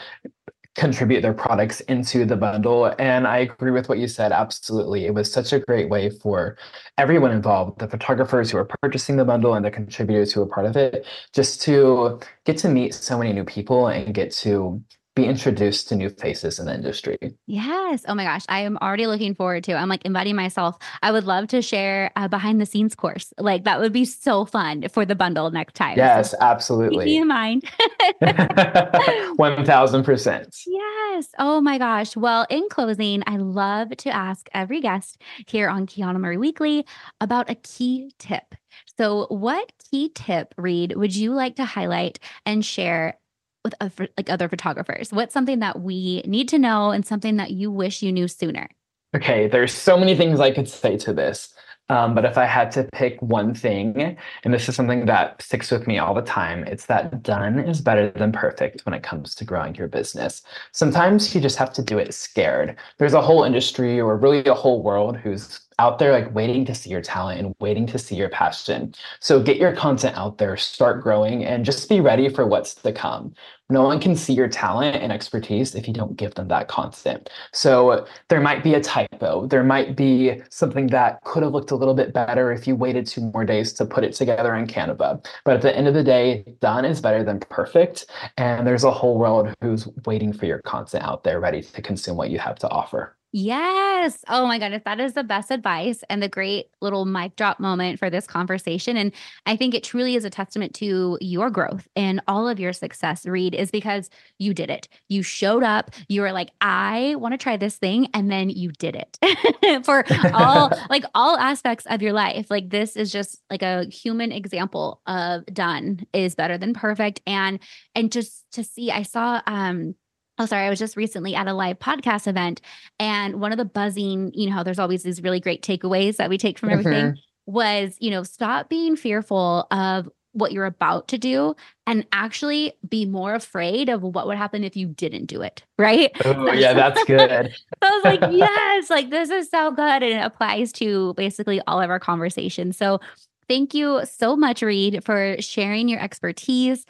contribute 0.76 1.22
their 1.22 1.34
products 1.34 1.82
into 1.82 2.26
the 2.26 2.36
bundle. 2.36 2.94
And 2.98 3.28
I 3.28 3.40
agree 3.40 3.72
with 3.72 3.90
what 3.90 4.00
you 4.00 4.08
said. 4.08 4.32
Absolutely. 4.32 5.06
It 5.06 5.14
was 5.14 5.32
such 5.32 5.54
a 5.54 5.60
great 5.60 5.90
way 5.90 6.10
for 6.10 6.58
everyone 6.98 7.32
involved 7.32 7.80
the 7.80 7.88
photographers 7.88 8.52
who 8.52 8.58
are 8.58 8.68
purchasing 8.82 9.18
the 9.18 9.26
bundle 9.26 9.54
and 9.54 9.64
the 9.64 9.72
contributors 9.72 10.34
who 10.34 10.42
are 10.42 10.48
part 10.48 10.66
of 10.66 10.76
it 10.76 11.06
just 11.32 11.62
to 11.62 12.20
get 12.46 12.58
to 12.58 12.70
meet 12.70 12.94
so 12.94 13.18
many 13.18 13.34
new 13.34 13.44
people 13.44 13.88
and 13.88 14.14
get 14.14 14.32
to 14.32 14.82
be 15.16 15.26
introduced 15.26 15.90
to 15.90 15.96
new 15.96 16.10
faces 16.10 16.60
in 16.60 16.66
the 16.66 16.74
industry. 16.74 17.18
Yes. 17.46 18.04
Oh 18.08 18.16
my 18.16 18.24
gosh. 18.24 18.46
I 18.50 18.62
am 18.62 18.78
already 18.82 19.06
looking 19.06 19.36
forward 19.36 19.64
to. 19.66 19.74
I'm 19.74 19.90
like 19.90 20.04
inviting 20.06 20.36
myself. 20.36 20.76
I 21.04 21.12
would 21.12 21.26
love 21.26 21.48
to 21.50 21.62
share 21.62 22.10
a 22.16 22.28
behind 22.28 22.60
the 22.60 22.66
scenes 22.66 22.96
course. 22.96 23.32
Like 23.38 23.64
that 23.66 23.80
would 23.80 23.94
be 23.94 24.06
so 24.06 24.46
fun 24.46 24.90
for 24.90 25.06
the 25.06 25.14
bundle 25.16 25.52
next 25.52 25.76
time. 25.76 25.98
Yes, 25.98 26.32
so 26.32 26.38
absolutely. 26.42 27.06
Keep 27.06 27.08
me 27.14 27.18
in 27.18 27.28
mind. 27.28 27.64
1000%. 28.22 30.64
Yes. 30.66 31.28
Oh 31.38 31.62
my 31.62 31.78
gosh. 31.78 32.16
Well, 32.16 32.48
in 32.50 32.68
closing, 32.70 33.22
I 33.28 33.38
love 33.38 33.96
to 33.98 34.10
ask 34.10 34.50
every 34.54 34.82
guest 34.82 35.22
here 35.48 35.70
on 35.70 35.86
Quianna 35.86 36.20
Marie 36.20 36.38
Weekly 36.38 36.88
about 37.22 37.52
a 37.52 37.56
key 37.56 38.12
tip. 38.18 38.56
So, 38.98 39.28
what 39.30 39.72
key 39.92 40.10
tip, 40.14 40.54
Reed, 40.58 40.96
would 40.96 41.16
you 41.16 41.34
like 41.34 41.56
to 41.58 41.66
highlight 41.66 42.18
and 42.46 42.66
share 42.66 43.20
with 43.64 43.74
other, 43.82 44.08
like 44.18 44.30
other 44.30 44.50
photographers? 44.50 45.12
What's 45.12 45.34
something 45.34 45.60
that 45.60 45.82
we 45.82 46.22
need 46.26 46.50
to 46.50 46.60
know 46.60 46.92
and 46.92 47.06
something 47.06 47.38
that 47.38 47.52
you 47.52 47.72
wish 47.72 48.02
you 48.02 48.12
knew 48.12 48.28
sooner? 48.28 48.70
Okay, 49.16 49.48
there's 49.48 49.74
so 49.74 49.98
many 49.98 50.16
things 50.16 50.40
I 50.40 50.52
could 50.52 50.68
say 50.68 50.98
to 50.98 51.14
this. 51.14 51.54
Um, 51.90 52.16
but 52.16 52.24
if 52.24 52.38
I 52.38 52.46
had 52.46 52.72
to 52.72 52.86
pick 52.94 53.22
one 53.22 53.54
thing, 53.54 54.18
and 54.44 54.54
this 54.54 54.70
is 54.70 54.76
something 54.76 55.06
that 55.06 55.42
sticks 55.42 55.70
with 55.70 55.86
me 55.86 56.00
all 56.00 56.14
the 56.14 56.22
time, 56.22 56.64
it's 56.64 56.86
that 56.86 57.22
done 57.22 57.60
is 57.60 57.82
better 57.82 58.10
than 58.12 58.32
perfect 58.32 58.86
when 58.86 58.94
it 58.94 59.04
comes 59.04 59.36
to 59.36 59.46
growing 59.46 59.76
your 59.76 59.90
business. 59.90 60.42
Sometimes 60.72 61.36
you 61.36 61.42
just 61.42 61.58
have 61.58 61.74
to 61.74 61.84
do 61.84 61.98
it 61.98 62.14
scared. 62.14 62.78
There's 63.00 63.14
a 63.14 63.22
whole 63.22 63.44
industry 63.44 64.00
or 64.00 64.18
really 64.18 64.46
a 64.46 64.54
whole 64.54 64.82
world 64.82 65.18
who's 65.18 65.60
out 65.84 66.00
there 66.00 66.14
like 66.14 66.34
waiting 66.34 66.64
to 66.64 66.74
see 66.74 66.90
your 66.90 67.02
talent 67.02 67.42
and 67.42 67.54
waiting 67.60 67.86
to 67.86 68.00
see 68.00 68.16
your 68.16 68.30
passion. 68.30 68.96
So 69.20 69.44
get 69.44 69.58
your 69.58 69.76
content 69.76 70.16
out 70.16 70.38
there, 70.38 70.56
start 70.56 71.04
growing, 71.04 71.44
and 71.44 71.66
just 71.66 71.90
be 71.90 72.00
ready 72.00 72.30
for 72.30 72.48
what's 72.48 72.74
to 72.76 72.94
come. 72.94 73.34
No 73.70 73.84
one 73.84 74.00
can 74.00 74.16
see 74.16 74.32
your 74.32 74.48
talent 74.48 74.96
and 74.96 75.12
expertise 75.12 75.76
if 75.76 75.86
you 75.86 75.94
don't 75.94 76.16
give 76.16 76.36
them 76.36 76.48
that 76.48 76.70
content. 76.70 77.30
So 77.52 78.06
there 78.30 78.40
might 78.40 78.64
be 78.64 78.76
a 78.76 78.82
typo. 78.82 79.46
There 79.46 79.64
might 79.64 79.98
be 79.98 80.42
something 80.50 80.88
that 80.88 81.22
could 81.26 81.44
have 81.44 81.52
looked 81.52 81.72
a 81.72 81.76
little 81.76 81.96
bit 81.96 82.14
better 82.14 82.54
if 82.54 82.66
you 82.66 82.78
waited 82.78 83.06
two 83.06 83.30
more 83.34 83.44
days 83.44 83.74
to 83.74 83.86
put 83.86 84.06
it 84.06 84.14
together 84.14 84.56
in 84.56 84.68
Canva. 84.68 85.26
But 85.44 85.56
at 85.56 85.62
the 85.62 85.76
end 85.76 85.90
of 85.90 85.96
the 85.96 86.04
day, 86.04 86.46
done 86.62 86.86
is 86.86 87.02
better 87.02 87.26
than 87.26 87.42
perfect. 87.42 88.06
And 88.38 88.66
there's 88.66 88.86
a 88.86 88.92
whole 88.92 89.18
world 89.18 89.54
who's 89.62 89.90
waiting 90.06 90.32
for 90.32 90.46
your 90.46 90.60
content 90.60 91.04
out 91.04 91.26
there 91.26 91.42
ready 91.42 91.62
to 91.62 91.82
consume 91.82 92.16
what 92.16 92.30
you 92.30 92.40
have 92.40 92.58
to 92.60 92.70
offer. 92.70 93.18
Yes. 93.36 94.24
Oh 94.30 94.46
my 94.46 94.60
goodness. 94.60 94.84
That 94.86 95.00
is 95.00 95.14
the 95.14 95.24
best 95.24 95.50
advice 95.50 96.04
and 96.08 96.22
the 96.22 96.30
great 96.30 96.68
little 96.82 97.04
mic 97.06 97.36
drop 97.36 97.60
moment 97.60 97.98
for 97.98 98.08
this 98.12 98.28
conversation. 98.28 98.96
And 98.96 99.12
I 99.48 99.56
think 99.56 99.74
it 99.74 99.84
truly 99.84 100.16
is 100.16 100.24
a 100.24 100.30
testament 100.30 100.76
to 100.76 101.18
your 101.20 101.50
growth 101.50 101.88
and 101.96 102.22
all 102.28 102.48
of 102.48 102.60
your 102.60 102.74
success, 102.74 103.26
Reed, 103.26 103.56
is 103.56 103.72
because 103.72 104.12
you 104.38 104.54
did 104.54 104.70
it. 104.70 104.88
You 105.10 105.24
showed 105.24 105.64
up. 105.64 105.90
You 106.08 106.22
were 106.22 106.32
like, 106.32 106.52
I 106.62 107.16
want 107.18 107.34
to 107.34 107.40
try 107.40 107.58
this 107.58 107.78
thing. 107.78 108.08
And 108.14 108.32
then 108.32 108.52
you 108.52 108.72
did 108.74 108.96
it 108.96 109.84
for 109.84 110.06
all, 110.32 110.72
like 110.92 111.04
all 111.16 111.36
aspects 111.36 111.88
of 111.88 112.04
your 112.04 112.14
life. 112.14 112.52
Like 112.52 112.70
this 112.70 112.96
is 112.96 113.12
just 113.12 113.42
like 113.50 113.64
a 113.64 113.86
human 113.86 114.32
example 114.32 115.02
of 115.08 115.44
done 115.48 116.06
is 116.14 116.36
better 116.36 116.60
than 116.60 116.76
perfect. 116.76 117.20
And, 117.26 117.60
and 117.96 118.12
just 118.12 118.46
to 118.52 118.64
see, 118.64 118.92
I 118.92 119.02
saw, 119.02 119.42
um, 119.48 119.96
Oh, 120.40 120.46
sorry. 120.46 120.66
I 120.66 120.70
was 120.70 120.80
just 120.80 120.98
recently 120.98 121.36
at 121.36 121.48
a 121.48 121.54
live 121.54 121.80
podcast 121.80 122.28
event, 122.28 122.62
and 123.00 123.40
one 123.40 123.52
of 123.52 123.58
the 123.58 123.66
buzzing, 123.66 124.32
you 124.34 124.50
know, 124.50 124.64
there's 124.64 124.80
always 124.80 125.04
these 125.04 125.22
really 125.22 125.40
great 125.40 125.62
takeaways 125.62 126.18
that 126.18 126.30
we 126.30 126.38
take 126.38 126.58
from 126.58 126.70
everything 126.70 127.12
mm-hmm. 127.12 127.52
was, 127.52 127.96
you 128.00 128.10
know, 128.12 128.24
stop 128.24 128.70
being 128.70 128.96
fearful 128.96 129.68
of 129.70 130.10
what 130.34 130.52
you're 130.52 130.66
about 130.66 131.08
to 131.08 131.18
do 131.18 131.56
and 131.88 132.06
actually 132.12 132.74
be 132.88 133.06
more 133.06 133.36
afraid 133.36 133.88
of 133.88 134.02
what 134.02 134.28
would 134.28 134.38
happen 134.38 134.64
if 134.64 134.76
you 134.76 134.88
didn't 134.88 135.26
do 135.26 135.42
it. 135.42 135.64
Right. 135.78 136.12
Oh, 136.24 136.52
yeah, 136.54 136.74
that's 136.74 137.04
good. 137.04 137.30
so 137.84 137.90
I 137.90 137.90
was 137.90 138.04
like, 138.06 138.22
yes, 138.32 138.90
like 138.90 139.10
this 139.10 139.30
is 139.30 139.50
so 139.50 139.72
good. 139.72 140.02
And 140.02 140.14
it 140.14 140.24
applies 140.24 140.72
to 140.74 141.14
basically 141.16 141.60
all 141.68 141.82
of 141.82 141.90
our 141.90 142.00
conversations. 142.00 142.78
So 142.78 143.02
thank 143.50 143.74
you 143.74 144.02
so 144.06 144.38
much, 144.38 144.62
Reed, 144.62 145.04
for 145.04 145.36
sharing 145.42 145.90
your 145.90 146.00
expertise, 146.00 146.86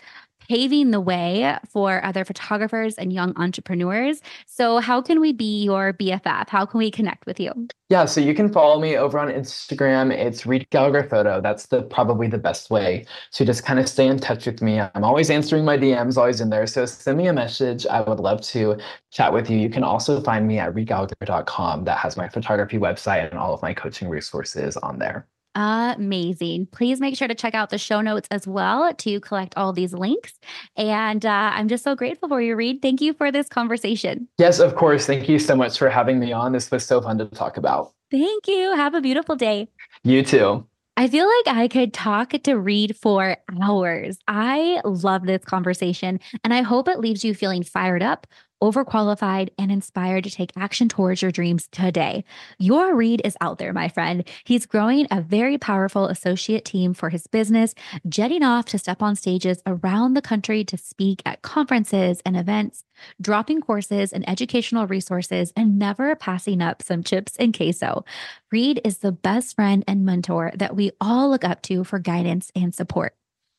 paving 0.47 0.91
the 0.91 1.01
way 1.01 1.57
for 1.69 2.03
other 2.03 2.25
photographers 2.25 2.95
and 2.95 3.11
young 3.11 3.33
entrepreneurs. 3.37 4.21
So, 4.45 4.79
how 4.79 5.01
can 5.01 5.19
we 5.19 5.33
be 5.33 5.63
your 5.63 5.93
BFF? 5.93 6.49
How 6.49 6.65
can 6.65 6.77
we 6.77 6.91
connect 6.91 7.25
with 7.25 7.39
you? 7.39 7.67
Yeah, 7.89 8.05
so 8.05 8.21
you 8.21 8.33
can 8.33 8.51
follow 8.51 8.79
me 8.79 8.97
over 8.97 9.19
on 9.19 9.27
Instagram. 9.27 10.11
It's 10.11 10.45
Reed 10.45 10.67
Gallagher 10.71 11.03
Photo. 11.03 11.39
That's 11.41 11.67
the 11.67 11.83
probably 11.83 12.27
the 12.27 12.37
best 12.39 12.71
way 12.71 13.05
to 13.33 13.45
just 13.45 13.65
kind 13.65 13.79
of 13.79 13.87
stay 13.87 14.07
in 14.07 14.17
touch 14.17 14.45
with 14.45 14.61
me. 14.61 14.79
I'm 14.79 15.03
always 15.03 15.29
answering 15.29 15.63
my 15.63 15.77
DMs, 15.77 16.17
always 16.17 16.41
in 16.41 16.49
there. 16.49 16.65
So 16.65 16.85
send 16.85 17.17
me 17.17 17.27
a 17.27 17.33
message. 17.33 17.85
I 17.85 18.01
would 18.01 18.19
love 18.19 18.41
to 18.41 18.77
chat 19.11 19.31
with 19.31 19.49
you. 19.49 19.59
You 19.59 19.69
can 19.69 19.83
also 19.83 20.21
find 20.21 20.47
me 20.47 20.57
at 20.57 20.73
reedgallagher.com. 20.73 21.83
That 21.83 21.99
has 21.99 22.17
my 22.17 22.29
photography 22.29 22.79
website 22.79 23.29
and 23.29 23.37
all 23.37 23.53
of 23.53 23.61
my 23.61 23.73
coaching 23.73 24.09
resources 24.09 24.75
on 24.77 24.97
there. 24.97 25.27
Amazing. 25.56 26.68
Please 26.68 26.99
make 26.99 27.16
sure 27.16 27.28
to 27.28 27.36
check 27.36 27.54
out 27.54 27.70
the 27.70 27.78
show 27.78 28.01
notes 28.01 28.28
as 28.32 28.47
well 28.47 28.93
to 28.93 29.20
collect 29.20 29.54
all 29.56 29.72
these 29.74 29.93
links. 29.93 30.34
And 30.76 31.26
uh, 31.26 31.51
I'm 31.54 31.68
just 31.68 31.84
so 31.84 31.95
grateful 31.95 32.30
for 32.30 32.41
you, 32.41 32.56
Reed. 32.56 32.82
Thank 32.82 33.01
you 33.01 33.14
for 33.14 33.32
this 33.32 33.47
conversation. 33.47 34.28
Yes, 34.38 34.60
of 34.60 34.76
course. 34.76 35.06
Thank 35.06 35.30
you 35.30 35.39
so 35.39 35.56
much 35.56 35.78
for 35.78 35.89
having 35.89 36.20
me 36.20 36.32
on. 36.32 36.54
This 36.54 36.72
was 36.72 36.86
so 36.86 37.01
fun 37.01 37.18
to 37.20 37.26
talk 37.26 37.58
about. 37.58 37.93
Thank 38.10 38.47
you. 38.47 38.76
Have 38.76 38.93
a 38.95 39.01
beautiful 39.01 39.36
day. 39.36 39.68
You 40.04 40.24
too. 40.24 40.66
I 40.95 41.08
feel 41.08 41.26
like 41.26 41.56
I 41.56 41.68
could 41.68 41.91
talk 41.91 42.30
to 42.43 42.56
Reed 42.56 42.95
for 42.95 43.38
hours. 43.60 44.20
I 44.28 44.80
love 44.86 45.26
this 45.26 45.43
conversation, 45.43 46.20
and 46.43 46.54
I 46.54 46.62
hope 46.62 46.88
it 46.88 46.99
leaves 46.99 47.26
you 47.26 47.34
feeling 47.34 47.64
fired 47.64 48.04
up 48.04 48.28
overqualified, 48.62 49.49
and 49.58 49.72
inspired 49.72 50.24
to 50.24 50.32
take 50.32 50.51
action 50.56 50.89
towards 50.89 51.22
your 51.22 51.32
dreams 51.32 51.68
today. 51.72 52.24
Your 52.60 52.95
Reed 52.95 53.22
is 53.26 53.38
out 53.41 53.58
there, 53.58 53.74
my 53.74 53.89
friend. 53.89 54.24
He's 54.43 54.66
growing 54.66 55.08
a 55.12 55.22
very 55.22 55.58
powerful 55.58 56.08
associate 56.08 56.66
team 56.66 56.93
for 56.93 57.10
his 57.10 57.28
business, 57.28 57.74
jetting 58.08 58.43
off 58.43 58.66
to 58.68 58.80
step 58.80 59.01
on 59.01 59.16
stages 59.16 59.62
around 59.66 60.14
the 60.14 60.22
country 60.22 60.64
to 60.66 60.78
speak 60.78 61.22
at 61.26 61.41
conferences 61.41 62.22
and 62.26 62.38
events, 62.38 62.84
dropping 63.22 63.62
courses 63.62 64.14
and 64.14 64.28
educational 64.30 64.88
resources, 64.88 65.51
and 65.56 65.78
never 65.78 66.16
passing 66.16 66.62
up 66.62 66.82
some 66.82 67.04
chips 67.04 67.36
and 67.38 67.56
queso. 67.56 68.06
Reed 68.51 68.82
is 68.84 68.99
the 68.99 69.12
best 69.12 69.56
friend 69.56 69.84
and 69.88 70.06
mentor 70.06 70.51
that 70.56 70.76
we 70.76 70.91
all 71.01 71.30
look 71.30 71.43
up 71.43 71.62
to 71.64 71.84
for 71.84 71.99
guidance 71.99 72.51
and 72.56 72.74
support. 72.74 73.16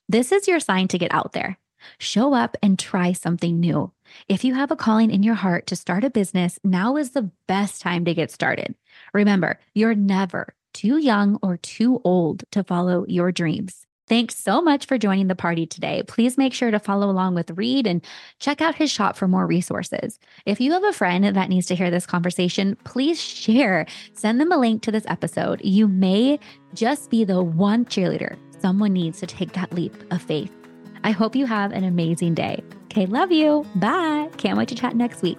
This 0.09 0.33
is 0.33 0.47
your 0.47 0.61
sign 0.61 0.89
to 0.89 0.99
get 0.99 1.13
out 1.15 1.33
there. 1.33 1.59
Show 1.99 2.35
up 2.35 2.57
and 2.63 2.79
try 2.79 3.13
something 3.13 3.61
new. 3.61 3.93
If 4.29 4.45
you 4.45 4.55
have 4.55 4.71
a 4.71 4.77
calling 4.77 5.11
in 5.11 5.23
your 5.23 5.35
heart 5.35 5.67
to 5.69 5.77
start 5.77 6.05
a 6.05 6.11
business, 6.11 6.59
now 6.63 6.97
is 6.97 7.11
the 7.11 7.31
best 7.47 7.81
time 7.81 8.05
to 8.05 8.15
get 8.15 8.31
started. 8.31 8.75
Remember, 9.13 9.59
you're 9.75 9.95
never 9.95 10.55
too 10.73 10.99
young 10.99 11.39
or 11.43 11.57
too 11.57 12.01
old 12.05 12.45
to 12.53 12.65
follow 12.65 13.05
your 13.09 13.33
dreams. 13.33 13.87
Thanks 14.07 14.37
so 14.37 14.61
much 14.61 14.85
for 14.85 14.99
joining 14.99 15.29
the 15.29 15.35
party 15.35 15.65
today. 15.65 16.03
Please 16.07 16.37
make 16.37 16.53
sure 16.53 16.71
to 16.71 16.79
follow 16.79 17.09
along 17.09 17.35
with 17.35 17.51
Reed 17.53 17.87
and 17.87 18.05
check 18.39 18.61
out 18.61 18.75
his 18.75 18.91
shop 18.91 19.17
for 19.17 19.27
more 19.27 19.47
resources. 19.47 20.19
If 20.45 20.61
you 20.61 20.73
have 20.73 20.85
a 20.85 20.93
friend 20.93 21.25
that 21.25 21.49
needs 21.49 21.67
to 21.69 21.75
hear 21.75 21.91
this 21.91 22.05
conversation, 22.05 22.77
please 22.85 23.19
share. 23.19 23.87
Send 24.13 24.41
them 24.41 24.53
a 24.53 24.59
link 24.59 24.83
to 24.83 24.93
this 24.93 25.07
episode. 25.09 25.63
You 25.65 25.89
may 25.89 26.39
just 26.75 27.09
be 27.09 27.25
the 27.25 27.43
one 27.43 27.87
cheerleader 27.87 28.37
someone 28.65 28.95
needs 28.95 29.21
to 29.21 29.27
take 29.27 29.53
that 29.53 29.73
leap 29.75 29.95
of 30.11 30.23
faith. 30.23 30.64
I 31.05 31.13
hope 31.13 31.37
you 31.37 31.47
have 31.47 31.73
an 31.73 31.85
amazing 31.85 32.35
day. 32.35 32.63
Okay, 32.87 33.07
love 33.07 33.31
you. 33.31 33.67
Bye. 33.77 34.31
Can't 34.37 34.59
wait 34.59 34.69
to 34.69 34.75
chat 34.75 34.97
next 34.97 35.23
week. 35.23 35.39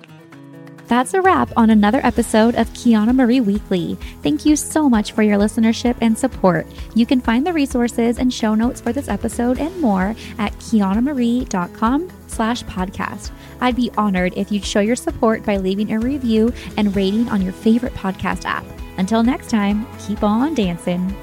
That's 0.88 1.16
a 1.16 1.22
wrap 1.22 1.51
on 1.57 1.72
another 1.72 1.99
episode 2.03 2.53
of 2.55 2.70
Quianna 2.74 3.16
Marie 3.16 3.41
Weekly. 3.41 3.95
Thank 4.22 4.45
you 4.45 4.55
so 4.55 4.88
much 4.88 5.13
for 5.13 5.24
your 5.24 5.39
listenership 5.39 5.95
and 5.99 6.16
support. 6.16 6.68
You 6.93 7.07
can 7.07 7.22
find 7.22 7.45
the 7.45 7.53
resources 7.53 8.20
and 8.20 8.32
show 8.32 8.53
notes 8.53 8.82
for 8.82 8.93
this 8.93 9.09
episode 9.09 9.57
and 9.57 9.82
more 9.82 10.16
at 10.38 10.53
quiannamarie.com 10.59 12.09
slash 12.28 12.63
podcast. 12.66 13.32
I'd 13.61 13.76
be 13.76 13.89
honored 13.97 14.34
if 14.38 14.51
you'd 14.51 14.66
show 14.66 14.82
your 14.82 14.95
support 14.95 15.43
by 15.43 15.57
leaving 15.57 15.91
a 15.91 15.99
review 15.99 16.53
and 16.78 16.95
rating 16.95 17.30
on 17.30 17.41
your 17.41 17.53
favorite 17.53 17.93
podcast 17.95 18.45
app. 18.45 18.66
Until 18.97 19.24
next 19.24 19.49
time, 19.49 19.88
keep 19.97 20.22
on 20.22 20.53
dancing. 20.53 21.16